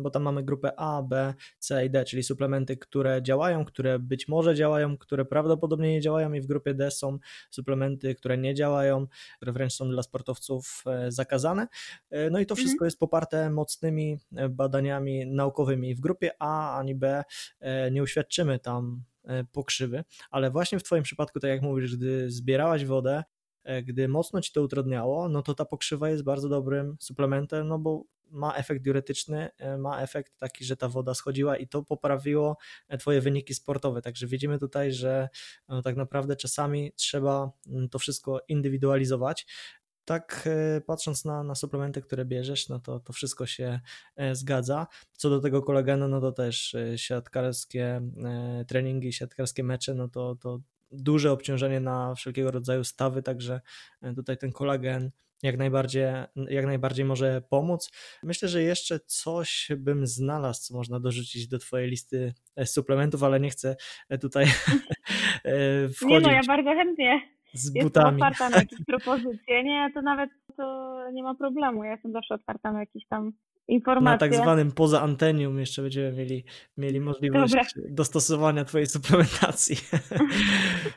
bo 0.00 0.10
tam 0.10 0.22
mamy 0.22 0.42
grupę 0.42 0.72
A, 0.76 1.02
B, 1.02 1.34
C 1.58 1.86
i 1.86 1.90
D, 1.90 2.04
czyli 2.04 2.22
suplementy, 2.22 2.76
które 2.76 3.22
działają, 3.22 3.64
które 3.64 3.98
być 3.98 4.28
może 4.28 4.54
działają, 4.54 4.98
które 4.98 5.24
prawdopodobnie 5.24 5.92
nie 5.92 6.00
działają 6.00 6.32
i 6.32 6.40
w 6.40 6.46
grupie 6.46 6.74
D 6.74 6.90
są 6.90 7.18
suplementy, 7.50 8.14
które 8.14 8.38
nie 8.38 8.54
działają, 8.54 9.06
które 9.36 9.52
wręcz 9.52 9.72
są 9.72 9.88
dla 9.88 10.02
sportowców 10.02 10.84
zakazane. 11.08 11.66
No 12.30 12.40
i 12.40 12.46
to 12.46 12.52
mhm. 12.52 12.56
wszystko 12.56 12.84
jest 12.84 12.98
poparte 12.98 13.50
mocnymi 13.50 14.18
badaniami 14.50 15.26
naukowymi. 15.26 15.94
W 15.94 16.00
grupie 16.00 16.30
A 16.38 16.78
ani 16.78 16.94
B 16.94 17.24
nie 17.90 18.02
uświadczymy 18.02 18.58
tam 18.58 19.04
pokrzywy, 19.52 20.04
ale 20.30 20.50
właśnie 20.50 20.78
w 20.78 20.82
Twoim 20.82 21.02
przypadku, 21.02 21.40
tak 21.40 21.50
jak 21.50 21.62
mówisz, 21.62 21.96
gdy 21.96 22.30
zbierałaś 22.30 22.84
wodę, 22.84 23.24
e, 23.64 23.82
gdy 23.82 24.08
mocno 24.08 24.40
Ci 24.40 24.52
to 24.52 24.62
utrudniało, 24.62 25.28
no 25.28 25.42
to 25.42 25.54
ta 25.54 25.64
pokrzywa 25.64 26.10
jest 26.10 26.24
bardzo 26.24 26.48
dobrym 26.48 26.96
suplementem, 27.00 27.68
no 27.68 27.78
bo 27.78 28.04
ma 28.30 28.54
efekt 28.54 28.82
diuretyczny, 28.82 29.48
e, 29.58 29.78
ma 29.78 30.02
efekt 30.02 30.36
taki, 30.38 30.64
że 30.64 30.76
ta 30.76 30.88
woda 30.88 31.14
schodziła 31.14 31.56
i 31.56 31.68
to 31.68 31.82
poprawiło 31.82 32.56
Twoje 32.98 33.20
wyniki 33.20 33.54
sportowe. 33.54 34.02
Także 34.02 34.26
widzimy 34.26 34.58
tutaj, 34.58 34.92
że 34.92 35.28
no, 35.68 35.82
tak 35.82 35.96
naprawdę 35.96 36.36
czasami 36.36 36.92
trzeba 36.96 37.50
mm, 37.66 37.88
to 37.88 37.98
wszystko 37.98 38.40
indywidualizować 38.48 39.46
tak 40.08 40.44
e, 40.46 40.80
patrząc 40.80 41.24
na, 41.24 41.42
na 41.42 41.54
suplementy, 41.54 42.02
które 42.02 42.24
bierzesz, 42.24 42.68
no 42.68 42.80
to, 42.80 43.00
to 43.00 43.12
wszystko 43.12 43.46
się 43.46 43.80
e, 44.16 44.34
zgadza. 44.34 44.86
Co 45.12 45.30
do 45.30 45.40
tego 45.40 45.62
kolagenu, 45.62 46.08
no 46.08 46.20
to 46.20 46.32
też 46.32 46.74
e, 46.74 46.98
siatkarskie 46.98 48.00
treningi, 48.68 49.12
siatkarskie 49.12 49.64
mecze, 49.64 49.94
no 49.94 50.08
to, 50.08 50.36
to 50.36 50.60
duże 50.90 51.32
obciążenie 51.32 51.80
na 51.80 52.14
wszelkiego 52.14 52.50
rodzaju 52.50 52.84
stawy, 52.84 53.22
także 53.22 53.60
tutaj 54.16 54.38
ten 54.38 54.52
kolagen 54.52 55.10
jak 55.42 55.56
najbardziej, 55.56 56.04
jak 56.48 56.66
najbardziej 56.66 57.04
może 57.04 57.42
pomóc. 57.50 57.90
Myślę, 58.22 58.48
że 58.48 58.62
jeszcze 58.62 59.00
coś 59.00 59.68
bym 59.76 60.06
znalazł, 60.06 60.60
co 60.62 60.74
można 60.74 61.00
dorzucić 61.00 61.48
do 61.48 61.58
Twojej 61.58 61.90
listy 61.90 62.34
suplementów, 62.64 63.22
ale 63.22 63.40
nie 63.40 63.50
chcę 63.50 63.76
tutaj 64.20 64.46
wchodzić. 65.94 66.00
Nie 66.10 66.20
no, 66.20 66.30
ja 66.30 66.42
bardzo 66.46 66.70
chętnie 66.70 67.37
z 67.54 67.70
butami. 67.70 67.84
Jestem 67.84 68.14
otwarta 68.14 68.48
na 68.48 68.56
jakieś 68.56 68.84
propozycje. 68.92 69.64
Nie, 69.64 69.90
to 69.94 70.02
nawet 70.02 70.30
to 70.56 70.98
nie 71.12 71.22
ma 71.22 71.34
problemu. 71.34 71.84
Ja 71.84 71.92
jestem 71.92 72.12
zawsze 72.12 72.34
otwarta 72.34 72.72
na 72.72 72.80
jakieś 72.80 73.06
tam 73.06 73.32
informacje. 73.68 74.12
Na 74.12 74.18
tak 74.18 74.34
zwanym 74.34 74.72
poza 74.72 75.00
antenium 75.02 75.58
jeszcze 75.58 75.82
będziemy 75.82 76.12
mieli, 76.12 76.44
mieli 76.76 77.00
możliwość 77.00 77.54
Dobra. 77.54 77.90
dostosowania 77.90 78.64
twojej 78.64 78.86
suplementacji. 78.86 79.76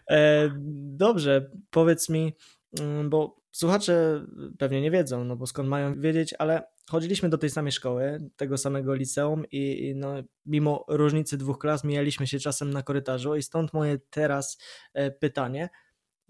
E, 0.10 0.52
dobrze, 0.98 1.52
powiedz 1.70 2.10
mi, 2.10 2.34
mm, 2.80 3.10
bo 3.10 3.42
słuchacze 3.52 4.26
pewnie 4.60 4.82
nie 4.82 4.92
wiedzą, 4.92 5.24
no 5.24 5.36
bo 5.36 5.48
skąd 5.48 5.70
mają 5.70 6.02
wiedzieć, 6.02 6.34
ale 6.40 6.64
chodziliśmy 6.90 7.30
do 7.30 7.38
tej 7.38 7.50
samej 7.50 7.72
szkoły, 7.72 8.30
tego 8.36 8.58
samego 8.58 8.94
liceum 8.94 9.44
i, 9.52 9.88
i 9.88 9.96
no, 9.96 10.14
mimo 10.46 10.86
różnicy 10.88 11.38
dwóch 11.38 11.58
klas 11.58 11.84
mijaliśmy 11.84 12.28
się 12.28 12.40
czasem 12.40 12.70
na 12.70 12.84
korytarzu 12.84 13.36
i 13.36 13.44
stąd 13.44 13.74
moje 13.74 13.98
teraz 14.10 14.58
e, 14.94 15.12
pytanie– 15.12 15.70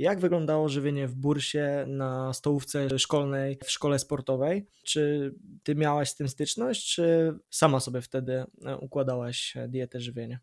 jak 0.01 0.19
wyglądało 0.19 0.69
żywienie 0.69 1.07
w 1.07 1.15
bursie 1.15 1.85
na 1.87 2.33
stołówce 2.33 2.99
szkolnej, 2.99 3.57
w 3.63 3.71
szkole 3.71 3.99
sportowej? 3.99 4.65
Czy 4.83 5.33
ty 5.63 5.75
miałaś 5.75 6.09
z 6.09 6.15
tym 6.15 6.27
styczność, 6.27 6.95
czy 6.95 7.33
sama 7.49 7.79
sobie 7.79 8.01
wtedy 8.01 8.43
e, 8.65 8.77
układałaś 8.77 9.53
dietę 9.67 9.99
żywienia? 9.99 10.39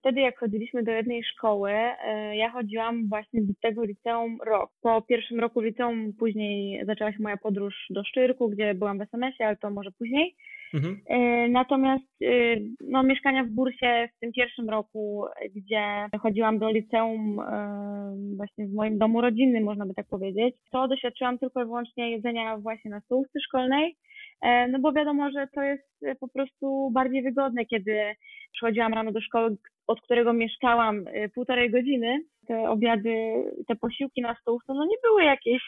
Wtedy, 0.00 0.20
jak 0.20 0.38
chodziliśmy 0.38 0.82
do 0.82 0.92
jednej 0.92 1.24
szkoły, 1.24 1.70
e, 1.70 2.36
ja 2.36 2.50
chodziłam 2.50 3.08
właśnie 3.08 3.42
do 3.42 3.52
tego 3.62 3.84
liceum 3.84 4.38
rok. 4.46 4.70
Po 4.80 5.02
pierwszym 5.02 5.40
roku 5.40 5.60
liceum 5.60 6.12
później 6.18 6.86
zaczęła 6.86 7.12
się 7.12 7.18
moja 7.20 7.36
podróż 7.36 7.74
do 7.90 8.04
Szczyrku, 8.04 8.48
gdzie 8.48 8.74
byłam 8.74 8.98
w 8.98 9.02
SMS-ie, 9.02 9.46
ale 9.46 9.56
to 9.56 9.70
może 9.70 9.90
później. 9.92 10.36
Mhm. 10.74 11.00
E, 11.06 11.48
natomiast 11.48 12.04
e, 12.22 12.26
no, 12.80 13.02
mieszkania 13.02 13.44
w 13.44 13.48
Bursie 13.48 14.08
w 14.16 14.20
tym 14.20 14.32
pierwszym 14.32 14.70
roku, 14.70 15.24
gdzie 15.56 16.06
chodziłam 16.20 16.58
do 16.58 16.70
liceum 16.70 17.40
e, 17.40 18.16
właśnie 18.36 18.66
w 18.66 18.72
moim 18.72 18.98
domu 18.98 19.20
rodzinnym, 19.20 19.64
można 19.64 19.86
by 19.86 19.94
tak 19.94 20.06
powiedzieć, 20.08 20.54
to 20.72 20.88
doświadczyłam 20.88 21.38
tylko 21.38 21.62
i 21.62 21.64
wyłącznie 21.64 22.10
jedzenia 22.10 22.58
właśnie 22.58 22.90
na 22.90 23.00
stołówce 23.00 23.40
szkolnej, 23.40 23.96
no 24.42 24.78
bo 24.78 24.92
wiadomo, 24.92 25.30
że 25.30 25.48
to 25.54 25.62
jest 25.62 26.00
po 26.20 26.28
prostu 26.28 26.90
bardziej 26.94 27.22
wygodne, 27.22 27.66
kiedy 27.66 28.14
przychodziłam 28.52 28.94
rano 28.94 29.12
do 29.12 29.20
szkoły, 29.20 29.56
od 29.86 30.00
którego 30.00 30.32
mieszkałam 30.32 31.04
półtorej 31.34 31.70
godziny. 31.70 32.18
Te 32.48 32.70
obiady, 32.70 33.14
te 33.68 33.76
posiłki 33.76 34.22
na 34.22 34.36
stołówce, 34.40 34.74
no 34.74 34.84
nie 34.84 34.96
były 35.02 35.24
jakieś 35.24 35.62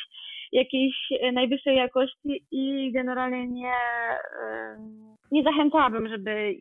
jakiejś 0.53 0.95
e, 1.21 1.33
najwyższej 1.33 1.77
jakości 1.77 2.47
i 2.51 2.93
generalnie 2.93 3.49
nie, 3.49 3.75
e, 4.43 4.77
nie 5.31 5.43
zachęcałabym, 5.43 6.09
żeby 6.09 6.57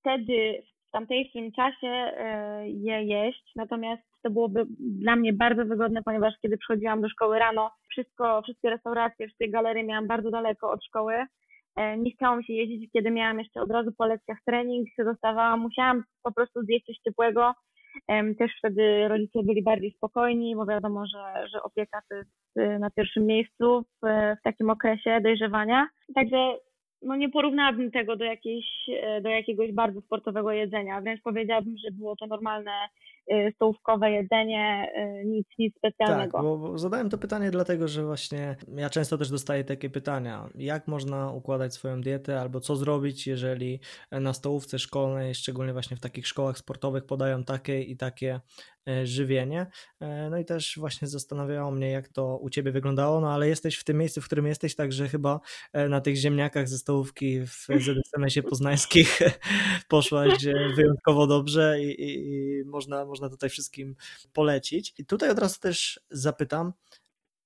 wtedy, 0.00 0.62
w 0.88 0.90
tamtejszym 0.90 1.52
czasie 1.52 1.88
e, 1.88 2.68
je 2.68 3.02
jeść, 3.02 3.52
natomiast 3.56 4.02
to 4.22 4.30
byłoby 4.30 4.66
dla 4.78 5.16
mnie 5.16 5.32
bardzo 5.32 5.64
wygodne, 5.64 6.02
ponieważ 6.02 6.34
kiedy 6.42 6.58
przychodziłam 6.58 7.00
do 7.00 7.08
szkoły 7.08 7.38
rano, 7.38 7.70
wszystko, 7.90 8.42
wszystkie 8.42 8.70
restauracje, 8.70 9.26
wszystkie 9.26 9.50
galerie 9.50 9.84
miałam 9.84 10.06
bardzo 10.06 10.30
daleko 10.30 10.70
od 10.70 10.84
szkoły. 10.84 11.14
Nie 11.98 12.10
chciało 12.10 12.36
mi 12.36 12.44
się 12.44 12.52
jeździć, 12.52 12.92
kiedy 12.92 13.10
miałam 13.10 13.38
jeszcze 13.38 13.60
od 13.60 13.70
razu 13.70 13.92
po 13.98 14.06
lekcjach 14.06 14.38
trening, 14.46 14.88
się 14.96 15.04
dostawałam, 15.04 15.60
musiałam 15.60 16.02
po 16.22 16.32
prostu 16.32 16.62
zjeść 16.62 16.86
coś 16.86 16.96
ciepłego. 16.96 17.52
Też 18.38 18.52
wtedy 18.58 19.08
rodzice 19.08 19.42
byli 19.42 19.62
bardziej 19.62 19.92
spokojni, 19.92 20.56
bo 20.56 20.66
wiadomo, 20.66 21.06
że, 21.06 21.48
że 21.48 21.62
opieka 21.62 22.02
to 22.08 22.14
jest 22.14 22.56
y, 22.58 22.78
na 22.78 22.90
pierwszym 22.90 23.26
miejscu 23.26 23.82
w, 23.82 24.06
w 24.40 24.42
takim 24.44 24.70
okresie 24.70 25.20
dojrzewania. 25.20 25.88
Także 26.14 26.56
no 27.02 27.16
nie 27.16 27.28
porównałabym 27.28 27.90
tego 27.90 28.16
do, 28.16 28.24
jakiejś, 28.24 28.66
e, 28.88 29.20
do 29.20 29.28
jakiegoś 29.28 29.72
bardzo 29.72 30.00
sportowego 30.00 30.52
jedzenia. 30.52 31.00
Wręcz 31.00 31.22
powiedziałabym, 31.22 31.74
że 31.84 31.90
było 31.90 32.16
to 32.16 32.26
normalne 32.26 32.72
stołówkowe 33.54 34.10
jedzenie, 34.10 34.92
e, 34.94 35.24
nic, 35.24 35.46
nic 35.58 35.76
specjalnego. 35.76 36.38
Tak, 36.38 36.42
bo 36.42 36.78
zadałem 36.78 37.10
to 37.10 37.18
pytanie 37.18 37.50
dlatego, 37.50 37.88
że 37.88 38.04
właśnie 38.04 38.56
ja 38.76 38.90
często 38.90 39.18
też 39.18 39.30
dostaję 39.30 39.64
takie 39.64 39.90
pytania, 39.90 40.48
jak 40.54 40.88
można 40.88 41.32
układać 41.32 41.74
swoją 41.74 42.00
dietę 42.00 42.40
albo 42.40 42.60
co 42.60 42.76
zrobić, 42.76 43.26
jeżeli 43.26 43.80
na 44.10 44.32
stołówce 44.32 44.78
szkolnej, 44.78 45.34
szczególnie 45.34 45.72
właśnie 45.72 45.96
w 45.96 46.00
takich 46.00 46.26
szkołach 46.26 46.58
sportowych 46.58 47.06
podają 47.06 47.44
takie 47.44 47.82
i 47.82 47.96
takie 47.96 48.40
E, 48.88 49.06
żywienie. 49.06 49.66
E, 50.00 50.30
no 50.30 50.38
i 50.38 50.44
też 50.44 50.74
właśnie 50.78 51.08
zastanawiało 51.08 51.70
mnie, 51.70 51.90
jak 51.90 52.08
to 52.08 52.38
u 52.38 52.50
ciebie 52.50 52.72
wyglądało, 52.72 53.20
no 53.20 53.32
ale 53.32 53.48
jesteś 53.48 53.76
w 53.76 53.84
tym 53.84 53.98
miejscu, 53.98 54.20
w 54.20 54.26
którym 54.26 54.46
jesteś, 54.46 54.74
także 54.74 55.08
chyba 55.08 55.40
e, 55.72 55.88
na 55.88 56.00
tych 56.00 56.16
ziemniakach 56.16 56.68
ze 56.68 56.78
stołówki 56.78 57.46
w 57.46 57.66
ZSMS-ie 57.84 58.42
poznańskich 58.42 59.18
poszłaś 59.88 60.46
wyjątkowo 60.76 61.26
dobrze 61.26 61.82
i, 61.82 62.02
i, 62.02 62.32
i 62.32 62.64
można, 62.64 63.04
można 63.12 63.28
tutaj 63.28 63.50
wszystkim 63.50 63.96
polecić. 64.32 64.94
I 64.98 65.06
tutaj 65.06 65.30
od 65.30 65.38
razu 65.38 65.60
też 65.60 66.00
zapytam, 66.10 66.72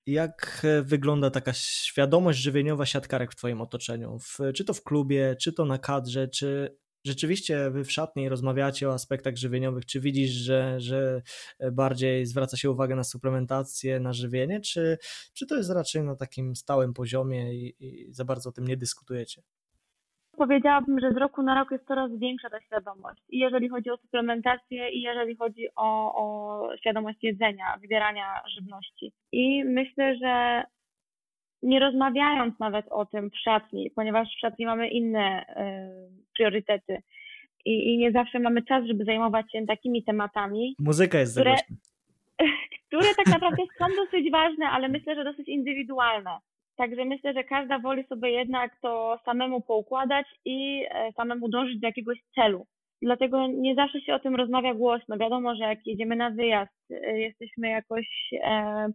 jak 0.05 0.65
wygląda 0.83 1.29
taka 1.29 1.53
świadomość 1.53 2.39
żywieniowa 2.39 2.85
siatkarek 2.85 3.31
w 3.31 3.35
Twoim 3.35 3.61
otoczeniu? 3.61 4.19
W, 4.19 4.39
czy 4.55 4.65
to 4.65 4.73
w 4.73 4.83
klubie, 4.83 5.35
czy 5.41 5.53
to 5.53 5.65
na 5.65 5.77
kadrze, 5.77 6.27
czy 6.27 6.77
rzeczywiście 7.05 7.71
wy 7.71 7.83
w 7.83 7.91
szatni 7.91 8.29
rozmawiacie 8.29 8.89
o 8.89 8.93
aspektach 8.93 9.37
żywieniowych, 9.37 9.85
czy 9.85 9.99
widzisz, 9.99 10.31
że, 10.31 10.79
że 10.79 11.21
bardziej 11.71 12.25
zwraca 12.25 12.57
się 12.57 12.71
uwagę 12.71 12.95
na 12.95 13.03
suplementację, 13.03 13.99
na 13.99 14.13
żywienie, 14.13 14.61
czy, 14.61 14.97
czy 15.33 15.47
to 15.47 15.55
jest 15.55 15.69
raczej 15.69 16.03
na 16.03 16.15
takim 16.15 16.55
stałym 16.55 16.93
poziomie 16.93 17.53
i, 17.53 17.75
i 17.79 18.13
za 18.13 18.25
bardzo 18.25 18.49
o 18.49 18.53
tym 18.53 18.67
nie 18.67 18.77
dyskutujecie? 18.77 19.43
Powiedziałabym, 20.37 20.99
że 20.99 21.11
z 21.11 21.17
roku 21.17 21.41
na 21.41 21.55
rok 21.55 21.71
jest 21.71 21.87
coraz 21.87 22.11
większa 22.19 22.49
ta 22.49 22.61
świadomość. 22.61 23.21
I 23.29 23.39
jeżeli 23.39 23.69
chodzi 23.69 23.89
o 23.89 23.97
suplementację, 23.97 24.89
i 24.89 25.01
jeżeli 25.01 25.35
chodzi 25.35 25.67
o, 25.75 26.13
o 26.15 26.77
świadomość 26.77 27.17
jedzenia, 27.23 27.77
wybierania 27.81 28.41
żywności. 28.55 29.11
I 29.31 29.63
myślę, 29.63 30.17
że 30.17 30.63
nie 31.63 31.79
rozmawiając 31.79 32.59
nawet 32.59 32.85
o 32.89 33.05
tym 33.05 33.29
w 33.29 33.37
szatni, 33.37 33.91
ponieważ 33.95 34.27
w 34.27 34.39
szatni 34.39 34.65
mamy 34.65 34.89
inne 34.89 35.41
y, 35.41 36.33
priorytety 36.35 37.01
i, 37.65 37.93
i, 37.93 37.97
nie 37.97 38.11
zawsze 38.11 38.39
mamy 38.39 38.61
czas, 38.63 38.85
żeby 38.85 39.05
zajmować 39.05 39.51
się 39.51 39.65
takimi 39.65 40.03
tematami. 40.03 40.75
Muzyka 40.79 41.19
jest 41.19 41.33
które, 41.39 41.55
które 42.87 43.15
tak 43.15 43.27
naprawdę 43.27 43.63
są 43.77 43.85
dosyć 43.95 44.31
ważne, 44.31 44.65
ale 44.69 44.89
myślę, 44.89 45.15
że 45.15 45.23
dosyć 45.23 45.47
indywidualne. 45.47 46.37
Także 46.77 47.05
myślę, 47.05 47.33
że 47.33 47.43
każda 47.43 47.79
woli 47.79 48.03
sobie 48.03 48.31
jednak 48.31 48.71
to 48.81 49.19
samemu 49.25 49.61
poukładać 49.61 50.27
i 50.45 50.85
e, 50.89 51.11
samemu 51.11 51.49
dążyć 51.49 51.79
do 51.79 51.87
jakiegoś 51.87 52.17
celu. 52.35 52.65
Dlatego 53.01 53.47
nie 53.47 53.75
zawsze 53.75 54.01
się 54.01 54.15
o 54.15 54.19
tym 54.19 54.35
rozmawia 54.35 54.73
głośno. 54.73 55.17
Wiadomo, 55.17 55.55
że 55.55 55.63
jak 55.63 55.87
jedziemy 55.87 56.15
na 56.15 56.29
wyjazd, 56.29 56.91
e, 56.91 57.19
jesteśmy 57.19 57.69
jakoś 57.69 58.07
e, 58.43 58.87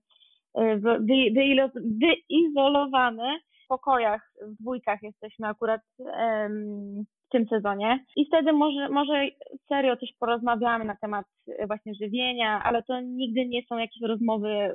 wyizolowane. 2.30 3.38
W 3.64 3.68
pokojach, 3.68 4.32
w 4.42 4.62
dwójkach 4.62 5.02
jesteśmy 5.02 5.48
akurat 5.48 5.80
w 5.98 7.30
tym 7.30 7.46
sezonie. 7.46 8.04
I 8.16 8.26
wtedy 8.26 8.52
może, 8.52 8.88
może 8.88 9.26
serio 9.68 9.96
coś 9.96 10.12
porozmawiamy 10.18 10.84
na 10.84 10.96
temat 10.96 11.26
właśnie 11.66 11.94
żywienia, 11.94 12.62
ale 12.64 12.82
to 12.82 13.00
nigdy 13.00 13.46
nie 13.46 13.62
są 13.62 13.78
jakieś 13.78 14.02
rozmowy 14.02 14.74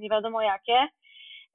nie 0.00 0.08
wiadomo 0.08 0.42
jakie. 0.42 0.88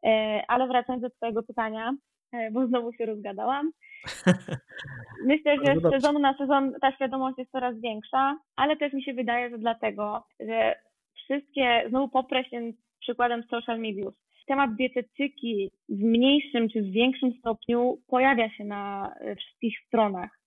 E, 0.03 0.43
ale 0.47 0.67
wracając 0.67 1.01
do 1.01 1.09
Twojego 1.09 1.43
pytania, 1.43 1.93
e, 2.33 2.51
bo 2.51 2.67
znowu 2.67 2.93
się 2.93 3.05
rozgadałam. 3.05 3.71
Myślę, 5.25 5.55
że 5.65 5.75
z 5.79 5.91
sezonu 5.93 6.19
na 6.19 6.37
sezon 6.37 6.73
ta 6.81 6.91
świadomość 6.91 7.37
jest 7.37 7.51
coraz 7.51 7.81
większa, 7.81 8.37
ale 8.55 8.77
też 8.77 8.93
mi 8.93 9.03
się 9.03 9.13
wydaje, 9.13 9.49
że 9.49 9.57
dlatego, 9.57 10.23
że 10.39 10.75
wszystkie, 11.15 11.83
znowu 11.89 12.09
poprę 12.09 12.43
się 12.43 12.71
przykładem 12.99 13.43
social 13.43 13.79
mediów. 13.79 14.13
Temat 14.47 14.75
dietetyki 14.75 15.71
w 15.89 16.03
mniejszym 16.03 16.69
czy 16.69 16.81
w 16.81 16.91
większym 16.91 17.33
stopniu 17.39 17.97
pojawia 18.07 18.49
się 18.49 18.63
na 18.63 19.13
e, 19.19 19.35
wszystkich 19.35 19.79
stronach. 19.87 20.39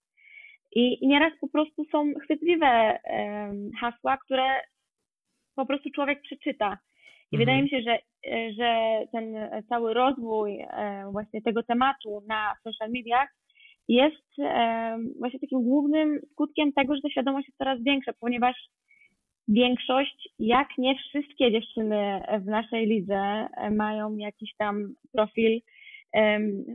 I, 0.72 1.06
nieraz 1.06 1.32
po 1.40 1.48
prostu 1.48 1.84
są 1.84 2.12
chwytliwe 2.24 2.98
hasła, 3.80 4.16
które 4.16 4.44
po 5.54 5.66
prostu 5.66 5.90
człowiek 5.90 6.22
przeczyta. 6.22 6.78
I 7.32 7.36
mhm. 7.36 7.40
wydaje 7.40 7.62
mi 7.62 7.68
się, 7.68 7.80
że, 7.82 7.98
e, 8.32 8.52
że 8.52 9.00
ten 9.12 9.36
cały 9.68 9.94
rozwój 9.94 10.58
um, 10.58 11.12
właśnie 11.12 11.42
tego 11.42 11.62
tematu 11.62 12.22
na 12.28 12.54
social 12.64 12.90
mediach 12.90 13.28
jest 13.88 14.26
właśnie 15.18 15.40
takim 15.40 15.62
głównym 15.62 16.20
skutkiem 16.32 16.72
tego, 16.72 16.94
że 16.94 17.02
ta 17.02 17.10
świadomość 17.10 17.48
jest 17.48 17.58
coraz 17.58 17.82
większa, 17.82 18.12
ponieważ 18.20 18.56
większość, 19.48 20.28
jak 20.38 20.68
nie 20.78 20.94
wszystkie 20.94 21.52
dziewczyny 21.52 22.20
w 22.40 22.46
naszej 22.46 22.86
lidze 22.86 23.48
mają 23.70 24.16
jakiś 24.16 24.56
tam 24.58 24.94
profil, 25.12 25.60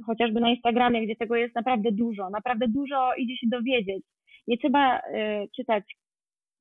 chociażby 0.06 0.40
na 0.40 0.50
Instagramie, 0.50 1.06
gdzie 1.06 1.16
tego 1.16 1.36
jest 1.36 1.56
naprawdę 1.56 1.92
dużo, 1.92 2.30
naprawdę 2.30 2.68
dużo 2.68 3.16
idzie 3.18 3.38
się 3.38 3.48
dowiedzieć. 3.48 4.04
Nie 4.48 4.58
trzeba 4.58 5.00
e, 5.00 5.48
czytać 5.56 5.84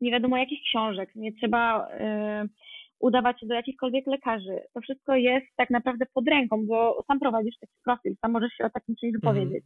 nie 0.00 0.10
wiadomo 0.10 0.36
jakich 0.36 0.62
książek, 0.62 1.14
nie 1.14 1.32
trzeba 1.32 1.88
e, 1.88 2.46
udawać 3.00 3.40
się 3.40 3.46
do 3.46 3.54
jakichkolwiek 3.54 4.06
lekarzy. 4.06 4.60
To 4.74 4.80
wszystko 4.80 5.14
jest 5.14 5.46
tak 5.56 5.70
naprawdę 5.70 6.06
pod 6.14 6.28
ręką, 6.28 6.66
bo 6.66 7.04
sam 7.06 7.20
prowadzisz 7.20 7.58
taki 7.60 7.72
profil, 7.84 8.16
sam 8.20 8.32
możesz 8.32 8.52
się 8.52 8.64
o 8.64 8.70
takim 8.70 8.96
czymś 8.96 9.14
mhm. 9.14 9.34
wypowiedzieć. 9.34 9.64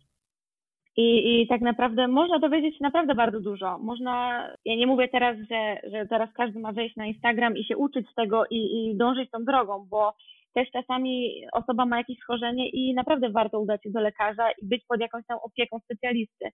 I, 0.97 1.40
I 1.42 1.49
tak 1.49 1.61
naprawdę 1.61 2.09
można 2.09 2.38
dowiedzieć 2.38 2.79
się 2.79 2.85
naprawdę 2.85 3.14
bardzo 3.14 3.40
dużo. 3.40 3.79
Można, 3.79 4.47
ja 4.64 4.77
nie 4.77 4.87
mówię 4.87 5.09
teraz, 5.09 5.37
że, 5.51 5.90
że 5.90 6.07
teraz 6.07 6.31
każdy 6.33 6.61
ma 6.61 6.73
wejść 6.73 6.97
na 6.97 7.07
Instagram 7.07 7.57
i 7.57 7.64
się 7.64 7.77
uczyć 7.77 8.11
z 8.11 8.14
tego 8.14 8.44
i, 8.51 8.57
i 8.57 8.97
dążyć 8.97 9.31
tą 9.31 9.44
drogą, 9.44 9.87
bo 9.90 10.14
też 10.55 10.70
czasami 10.70 11.44
osoba 11.53 11.87
ma 11.87 11.99
jakieś 11.99 12.18
schorzenie 12.18 12.68
i 12.68 12.94
naprawdę 12.94 13.31
warto 13.31 13.61
udać 13.61 13.83
się 13.83 13.90
do 13.90 14.01
lekarza 14.01 14.51
i 14.51 14.66
być 14.66 14.85
pod 14.88 15.01
jakąś 15.01 15.27
tam 15.27 15.38
opieką 15.42 15.79
specjalisty. 15.79 16.51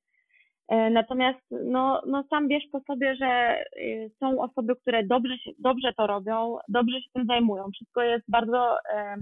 E, 0.70 0.90
natomiast 0.90 1.40
no, 1.50 2.02
no 2.06 2.24
sam 2.30 2.48
wiesz 2.48 2.64
po 2.72 2.80
sobie, 2.80 3.16
że 3.16 3.62
y, 3.76 4.10
są 4.20 4.40
osoby, 4.42 4.76
które 4.76 5.06
dobrze, 5.06 5.38
się, 5.38 5.50
dobrze 5.58 5.92
to 5.96 6.06
robią, 6.06 6.58
dobrze 6.68 7.00
się 7.00 7.10
tym 7.14 7.26
zajmują. 7.26 7.64
Wszystko 7.74 8.02
jest 8.02 8.24
bardzo 8.28 8.76
e, 8.94 9.16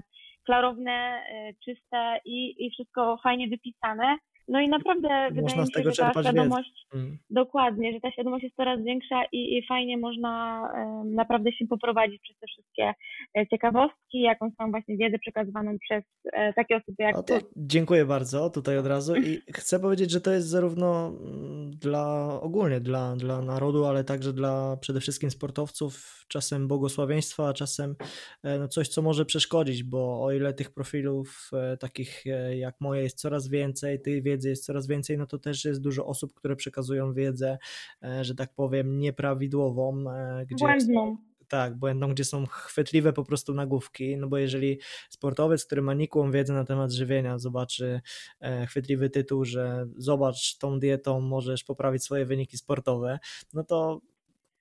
klarowne, 0.45 0.91
e, 0.91 1.53
czyste 1.65 2.19
i, 2.25 2.65
i 2.65 2.71
wszystko 2.71 3.17
fajnie 3.23 3.47
wypisane. 3.47 4.17
No 4.49 4.59
i 4.61 4.69
naprawdę 4.69 5.09
można 5.09 5.63
wydaje 5.63 5.85
mi 5.85 5.95
się, 5.95 6.03
że 6.03 6.11
ta 6.13 6.23
świadomość, 6.23 6.87
mm. 6.93 7.17
dokładnie, 7.29 7.93
że 7.93 7.99
ta 7.99 8.11
świadomość 8.11 8.43
jest 8.43 8.55
coraz 8.55 8.83
większa 8.83 9.23
i, 9.31 9.57
i 9.57 9.65
fajnie 9.67 9.97
można 9.97 10.61
um, 10.73 11.15
naprawdę 11.15 11.51
się 11.51 11.67
poprowadzić 11.67 12.21
przez 12.21 12.37
te 12.39 12.47
wszystkie 12.47 12.93
e, 13.37 13.47
ciekawostki, 13.47 14.21
jakąś 14.21 14.55
tam 14.57 14.71
właśnie 14.71 14.97
wiedzę 14.97 15.19
przekazywaną 15.19 15.77
przez 15.79 16.03
e, 16.33 16.53
takie 16.53 16.75
osoby 16.75 16.95
jak 17.03 17.15
no 17.15 17.23
to 17.23 17.39
Dziękuję 17.55 18.05
bardzo 18.05 18.49
tutaj 18.49 18.77
od 18.77 18.87
razu 18.87 19.15
i 19.15 19.41
chcę 19.59 19.79
powiedzieć, 19.79 20.11
że 20.11 20.21
to 20.21 20.31
jest 20.31 20.47
zarówno 20.47 21.07
mm, 21.07 21.71
dla 21.71 22.27
ogólnie 22.41 22.79
dla, 22.79 23.15
dla 23.15 23.41
narodu, 23.41 23.85
ale 23.85 24.03
także 24.03 24.33
dla 24.33 24.77
przede 24.77 24.99
wszystkim 24.99 25.31
sportowców 25.31 26.25
czasem 26.27 26.67
błogosławieństwa, 26.67 27.47
a 27.47 27.53
czasem 27.53 27.95
e, 28.43 28.59
no 28.59 28.67
coś, 28.67 28.87
co 28.87 29.01
może 29.01 29.25
przeszkodzić, 29.25 29.83
bo 29.83 30.23
o 30.23 30.31
ile 30.31 30.53
tych 30.53 30.73
profilów 30.73 31.49
e, 31.53 31.77
takich 31.77 32.23
jak 32.55 32.75
moje 32.81 33.03
jest 33.03 33.19
coraz 33.19 33.49
więcej, 33.49 34.01
tej 34.01 34.21
wiedzy 34.23 34.38
wiedzy 34.39 34.49
jest 34.49 34.65
coraz 34.65 34.87
więcej, 34.87 35.17
no 35.17 35.25
to 35.27 35.37
też 35.37 35.65
jest 35.65 35.81
dużo 35.81 36.05
osób, 36.05 36.33
które 36.33 36.55
przekazują 36.55 37.13
wiedzę, 37.13 37.57
e, 38.03 38.23
że 38.23 38.35
tak 38.35 38.53
powiem, 38.53 38.99
nieprawidłową. 38.99 40.11
E, 40.11 40.45
gdzie 40.45 40.65
Błędną. 40.65 41.17
Tak, 41.47 41.77
błędną, 41.77 42.09
gdzie 42.09 42.23
są 42.23 42.45
chwytliwe 42.45 43.13
po 43.13 43.23
prostu 43.23 43.53
nagłówki, 43.53 44.17
no 44.17 44.27
bo 44.27 44.37
jeżeli 44.37 44.79
sportowiec, 45.09 45.65
który 45.65 45.81
ma 45.81 45.93
nikłą 45.93 46.31
wiedzę 46.31 46.53
na 46.53 46.65
temat 46.65 46.91
żywienia, 46.91 47.39
zobaczy 47.39 48.01
e, 48.39 48.65
chwytliwy 48.65 49.09
tytuł, 49.09 49.45
że 49.45 49.87
zobacz 49.97 50.57
tą 50.57 50.79
dietą 50.79 51.21
możesz 51.21 51.63
poprawić 51.63 52.03
swoje 52.03 52.25
wyniki 52.25 52.57
sportowe, 52.57 53.19
no 53.53 53.63
to 53.63 54.01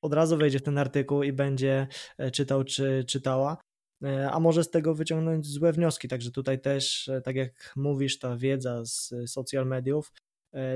od 0.02 0.14
razu 0.14 0.36
wejdzie 0.36 0.58
w 0.58 0.62
ten 0.62 0.78
artykuł 0.78 1.22
i 1.22 1.32
będzie 1.32 1.86
czytał 2.32 2.64
czy 2.64 3.04
czytała. 3.04 3.56
E, 4.04 4.30
a 4.30 4.40
może 4.40 4.64
z 4.64 4.70
tego 4.70 4.94
wyciągnąć 4.94 5.46
złe 5.46 5.72
wnioski. 5.72 6.08
Także 6.08 6.30
tutaj 6.30 6.60
też, 6.60 7.08
e, 7.08 7.20
tak 7.20 7.36
jak 7.36 7.72
mówisz, 7.76 8.18
ta 8.18 8.36
wiedza 8.36 8.84
z 8.84 9.14
social 9.26 9.66
mediów 9.66 10.12